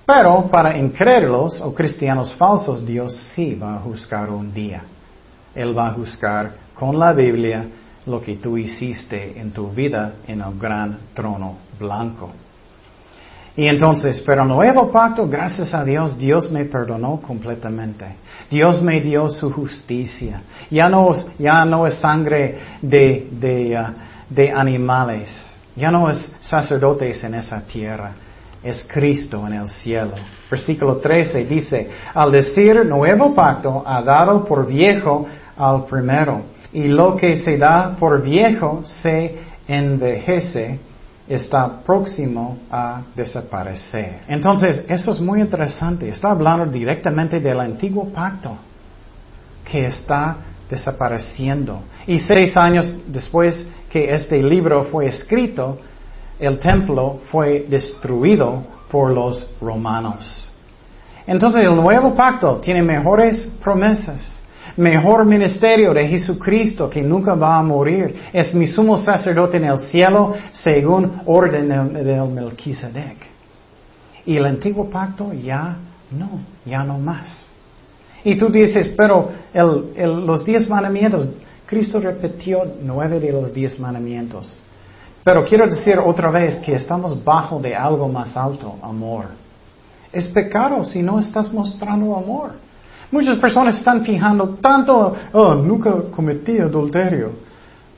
Pero 0.06 0.50
para 0.50 0.78
incrédulos 0.78 1.62
o 1.62 1.74
cristianos 1.74 2.34
falsos, 2.34 2.86
Dios 2.86 3.16
sí 3.36 3.56
va 3.56 3.76
a 3.76 3.80
juzgar 3.80 4.30
un 4.30 4.54
día. 4.54 4.84
Él 5.54 5.78
va 5.78 5.90
a 5.90 5.94
juzgar 5.94 6.54
con 6.74 6.98
la 6.98 7.14
Biblia 7.14 7.68
lo 8.06 8.22
que 8.22 8.36
tú 8.38 8.58
hiciste 8.58 9.40
en 9.40 9.52
tu 9.52 9.70
vida 9.70 10.14
en 10.28 10.42
el 10.42 10.58
gran 10.58 10.98
trono 11.14 11.58
blanco. 11.80 12.32
Y 13.56 13.68
entonces, 13.68 14.24
pero 14.26 14.46
nuevo 14.46 14.90
pacto, 14.90 15.28
gracias 15.28 15.74
a 15.74 15.84
Dios, 15.84 16.18
Dios 16.18 16.50
me 16.52 16.66
perdonó 16.66 17.20
completamente. 17.22 18.06
Dios 18.50 18.82
me 18.82 19.02
dio 19.02 19.28
su 19.30 19.52
justicia. 19.52 20.42
Ya 20.70 20.90
no, 20.90 21.14
es 21.86 21.96
sangre 21.96 22.58
de, 22.82 23.78
uh, 23.78 24.34
de 24.34 24.52
animales. 24.52 25.30
Ya 25.76 25.92
no 25.92 26.10
es 26.10 26.36
sacerdotes 26.40 27.24
en 27.24 27.36
esa 27.36 27.62
tierra. 27.62 28.12
Es 28.64 28.86
Cristo 28.88 29.46
en 29.48 29.54
el 29.54 29.70
cielo. 29.70 30.14
Versículo 30.50 30.98
13 30.98 31.46
dice, 31.46 31.90
al 32.14 32.32
decir 32.32 32.86
nuevo 32.86 33.34
pacto, 33.34 33.84
ha 33.86 34.02
dado 34.02 34.44
por 34.44 34.68
viejo 34.68 35.26
al 35.58 35.86
primero. 35.86 36.42
Y 36.74 36.88
lo 36.88 37.16
que 37.16 37.38
se 37.38 37.58
da 37.58 37.96
por 37.98 38.22
viejo 38.22 38.82
se 38.84 39.38
envejece, 39.68 40.80
está 41.30 41.82
próximo 41.82 42.58
a 42.72 43.04
desaparecer. 43.16 44.22
Entonces, 44.28 44.84
eso 44.90 45.12
es 45.12 45.22
muy 45.22 45.42
interesante. 45.42 46.10
Está 46.10 46.32
hablando 46.32 46.66
directamente 46.66 47.40
del 47.40 47.60
antiguo 47.60 48.06
pacto 48.10 48.58
que 49.64 49.86
está 49.86 50.38
desapareciendo. 50.68 51.82
Y 52.08 52.20
seis 52.20 52.58
años 52.58 52.92
después 53.08 53.66
que 53.92 54.12
este 54.12 54.42
libro 54.42 54.86
fue 54.86 55.06
escrito, 55.06 55.78
el 56.40 56.58
templo 56.58 57.20
fue 57.32 57.68
destruido 57.70 58.64
por 58.90 59.12
los 59.12 59.52
romanos. 59.62 60.52
Entonces 61.28 61.64
el 61.64 61.76
nuevo 61.76 62.16
pacto 62.16 62.58
tiene 62.58 62.82
mejores 62.82 63.48
promesas 63.64 64.40
mejor 64.80 65.26
ministerio 65.26 65.94
de 65.94 66.08
Jesucristo 66.08 66.90
que 66.90 67.02
nunca 67.02 67.36
va 67.36 67.58
a 67.58 67.64
morir. 67.64 68.16
Es 68.32 68.56
mi 68.56 68.66
sumo 68.66 68.98
sacerdote 68.98 69.58
en 69.58 69.66
el 69.66 69.78
cielo 69.78 70.34
según 70.52 71.22
orden 71.26 71.68
del 71.94 72.28
Melquisedec. 72.30 73.18
Y 74.26 74.38
el 74.38 74.46
antiguo 74.46 74.90
pacto 74.90 75.34
ya 75.34 75.76
no, 76.12 76.40
ya 76.66 76.84
no 76.84 76.98
más. 76.98 77.46
Y 78.24 78.38
tú 78.38 78.50
dices, 78.50 78.94
pero 78.96 79.32
los 79.54 80.46
diez 80.46 80.68
mandamientos, 80.70 81.30
Cristo 81.66 82.00
repitió 82.00 82.64
nueve 82.82 83.20
de 83.20 83.32
los 83.34 83.54
diez 83.54 83.80
mandamientos. 83.80 84.62
Pero 85.24 85.44
quiero 85.44 85.70
decir 85.70 86.00
otra 86.00 86.32
vez 86.32 86.56
que 86.56 86.74
estamos 86.76 87.22
bajo 87.22 87.60
de 87.60 87.76
algo 87.76 88.08
más 88.08 88.36
alto, 88.36 88.76
amor. 88.82 89.26
Es 90.12 90.28
pecado 90.30 90.84
si 90.86 91.04
no 91.04 91.20
estás 91.20 91.52
mostrando 91.52 92.16
amor. 92.16 92.69
Muchas 93.12 93.38
personas 93.38 93.78
están 93.78 94.04
fijando 94.04 94.58
tanto, 94.62 95.16
oh, 95.34 95.56
nunca 95.56 95.92
cometí 96.16 96.60
adulterio. 96.60 97.32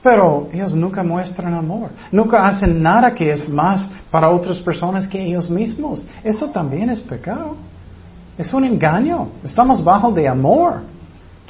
Pero 0.02 0.48
ellos 0.52 0.74
nunca 0.74 1.02
muestran 1.02 1.54
amor. 1.54 1.90
Nunca 2.10 2.46
hacen 2.46 2.82
nada 2.82 3.14
que 3.14 3.30
es 3.30 3.48
más 3.48 3.88
para 4.10 4.28
otras 4.30 4.58
personas 4.60 5.06
que 5.06 5.22
ellos 5.22 5.48
mismos. 5.48 6.06
Eso 6.24 6.48
también 6.48 6.90
es 6.90 7.00
pecado. 7.00 7.54
Es 8.36 8.52
un 8.52 8.64
engaño. 8.64 9.28
Estamos 9.44 9.84
bajo 9.84 10.10
de 10.10 10.26
amor. 10.26 10.80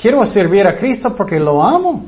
Quiero 0.00 0.24
servir 0.26 0.66
a 0.66 0.76
Cristo 0.76 1.14
porque 1.16 1.40
lo 1.40 1.62
amo. 1.62 2.04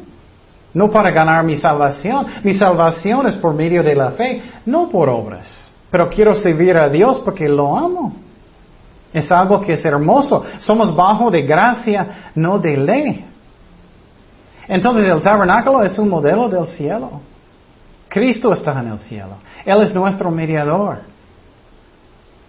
No 0.75 0.91
para 0.91 1.11
ganar 1.13 1.45
mi 1.45 1.57
salvación. 1.57 2.27
Mi 2.43 2.53
salvación 2.53 3.27
es 3.29 3.37
por 3.37 3.55
medio 3.55 3.83
de 3.83 3.95
la 3.95 4.11
fe, 4.11 4.43
no 4.67 4.89
por 4.89 5.09
obras. 5.09 5.47
Pero 5.91 6.11
quiero 6.11 6.35
servir 6.35 6.77
a 6.77 6.89
Dios 6.89 7.21
porque 7.21 7.49
lo 7.49 7.77
amo. 7.77 8.13
Es 9.15 9.31
algo 9.31 9.61
que 9.61 9.75
es 9.75 9.85
hermoso. 9.85 10.45
Somos 10.59 10.95
bajo 10.95 11.31
de 11.31 11.43
gracia, 11.43 12.33
no 12.35 12.59
de 12.59 12.77
ley. 12.77 13.25
Entonces 14.67 15.07
el 15.07 15.23
tabernáculo 15.23 15.85
es 15.85 15.97
un 16.01 16.09
modelo 16.09 16.49
del 16.49 16.67
cielo. 16.67 17.21
Cristo 18.09 18.53
está 18.53 18.81
en 18.81 18.89
el 18.89 18.99
cielo. 18.99 19.37
Él 19.65 19.83
es 19.83 19.95
nuestro 19.95 20.33
mediador. 20.33 20.99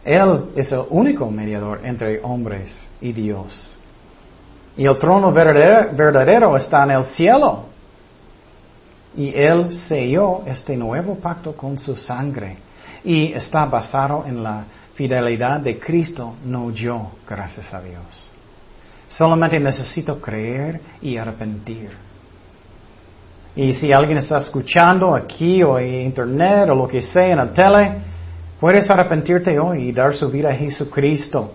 Él 0.04 0.46
es 0.56 0.72
el 0.72 0.86
único 0.90 1.30
mediador 1.30 1.82
entre 1.84 2.20
hombres 2.24 2.90
y 3.00 3.12
Dios. 3.12 3.78
Y 4.76 4.88
el 4.88 4.98
trono 4.98 5.32
verdadero, 5.32 6.58
está 6.58 6.84
en 6.84 6.92
el 6.92 7.04
cielo. 7.04 7.66
Y 9.16 9.34
Él 9.36 9.72
selló 9.72 10.42
este 10.48 10.76
nuevo 10.76 11.14
pacto 11.16 11.56
con 11.56 11.78
su 11.78 11.96
sangre. 11.96 12.58
Y 13.04 13.34
está 13.34 13.66
basado 13.66 14.24
en 14.26 14.42
la 14.42 14.66
fidelidad 14.96 15.60
de 15.60 15.78
Cristo, 15.78 16.36
no 16.46 16.72
yo, 16.72 17.12
gracias 17.30 17.74
a 17.74 17.82
Dios. 17.82 18.32
Solamente 19.08 19.60
necesito 19.60 20.20
creer 20.20 20.80
y 21.02 21.18
arrepentir. 21.18 21.92
Y 23.56 23.74
si 23.76 23.94
alguien 23.94 24.18
está 24.18 24.38
escuchando 24.38 25.16
aquí 25.16 25.64
o 25.64 25.78
en 25.80 26.02
internet 26.08 26.70
o 26.70 26.76
lo 26.76 26.88
que 26.88 27.02
sea 27.02 27.28
en 27.28 27.38
la 27.38 27.54
tele, 27.54 27.92
puedes 28.60 28.90
arrepentirte 28.90 29.58
hoy 29.60 29.90
y 29.90 29.92
dar 29.92 30.16
su 30.16 30.30
vida 30.30 30.50
a 30.50 30.54
Jesucristo. 30.54 31.54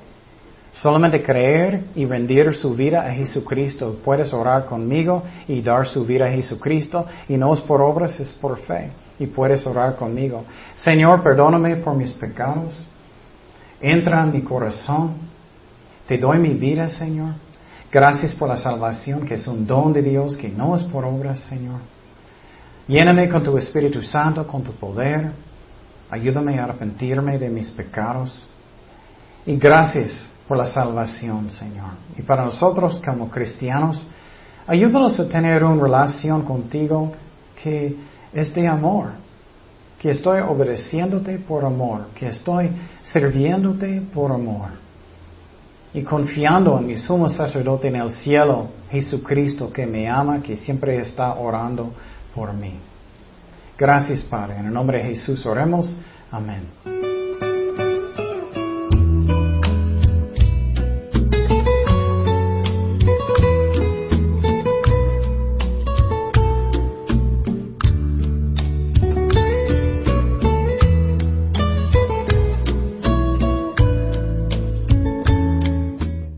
Solamente 0.72 1.22
creer 1.22 1.82
y 1.96 2.06
rendir 2.06 2.54
su 2.54 2.74
vida 2.74 3.04
a 3.04 3.12
Jesucristo. 3.12 3.98
Puedes 4.04 4.32
orar 4.32 4.66
conmigo 4.66 5.22
y 5.48 5.60
dar 5.60 5.86
su 5.86 6.06
vida 6.06 6.26
a 6.26 6.30
Jesucristo. 6.30 7.06
Y 7.28 7.36
no 7.36 7.52
es 7.52 7.60
por 7.60 7.82
obras, 7.82 8.18
es 8.20 8.32
por 8.32 8.58
fe. 8.60 8.90
Y 9.18 9.26
puedes 9.26 9.66
orar 9.66 9.96
conmigo. 9.96 10.44
Señor, 10.76 11.22
perdóname 11.22 11.76
por 11.76 11.96
mis 11.96 12.12
pecados. 12.12 12.88
Entra 13.80 14.22
en 14.22 14.32
mi 14.32 14.42
corazón. 14.42 15.14
Te 16.06 16.18
doy 16.18 16.38
mi 16.38 16.50
vida, 16.50 16.88
Señor. 16.88 17.34
Gracias 17.90 18.34
por 18.34 18.48
la 18.48 18.56
salvación, 18.56 19.26
que 19.26 19.34
es 19.34 19.46
un 19.46 19.66
don 19.66 19.92
de 19.92 20.02
Dios, 20.02 20.36
que 20.36 20.48
no 20.48 20.76
es 20.76 20.82
por 20.82 21.04
obras, 21.04 21.40
Señor. 21.40 21.80
Lléname 22.86 23.28
con 23.28 23.42
tu 23.42 23.56
Espíritu 23.56 24.02
Santo, 24.02 24.46
con 24.46 24.62
tu 24.62 24.72
poder. 24.72 25.32
Ayúdame 26.10 26.58
a 26.58 26.64
arrepentirme 26.64 27.38
de 27.38 27.48
mis 27.48 27.70
pecados. 27.70 28.46
Y 29.46 29.56
gracias 29.56 30.12
por 30.46 30.58
la 30.58 30.66
salvación, 30.66 31.50
Señor. 31.50 31.90
Y 32.18 32.22
para 32.22 32.44
nosotros 32.44 33.00
como 33.04 33.30
cristianos, 33.30 34.06
ayúdanos 34.66 35.18
a 35.18 35.28
tener 35.28 35.64
una 35.64 35.82
relación 35.82 36.42
contigo 36.42 37.12
que 37.62 37.96
es 38.32 38.54
de 38.54 38.68
amor 38.68 39.19
que 40.00 40.10
estoy 40.10 40.40
obedeciéndote 40.40 41.38
por 41.38 41.62
amor, 41.62 42.06
que 42.14 42.28
estoy 42.28 42.70
sirviéndote 43.02 44.00
por 44.14 44.32
amor 44.32 44.70
y 45.92 46.02
confiando 46.02 46.78
en 46.78 46.86
mi 46.86 46.96
sumo 46.96 47.28
sacerdote 47.28 47.88
en 47.88 47.96
el 47.96 48.10
cielo, 48.12 48.68
Jesucristo, 48.90 49.70
que 49.70 49.86
me 49.86 50.08
ama, 50.08 50.42
que 50.42 50.56
siempre 50.56 50.98
está 50.98 51.34
orando 51.34 51.92
por 52.34 52.54
mí. 52.54 52.78
Gracias, 53.76 54.22
Padre. 54.22 54.58
En 54.58 54.66
el 54.66 54.72
nombre 54.72 55.02
de 55.02 55.10
Jesús 55.10 55.44
oremos. 55.44 55.94
Amén. 56.30 56.99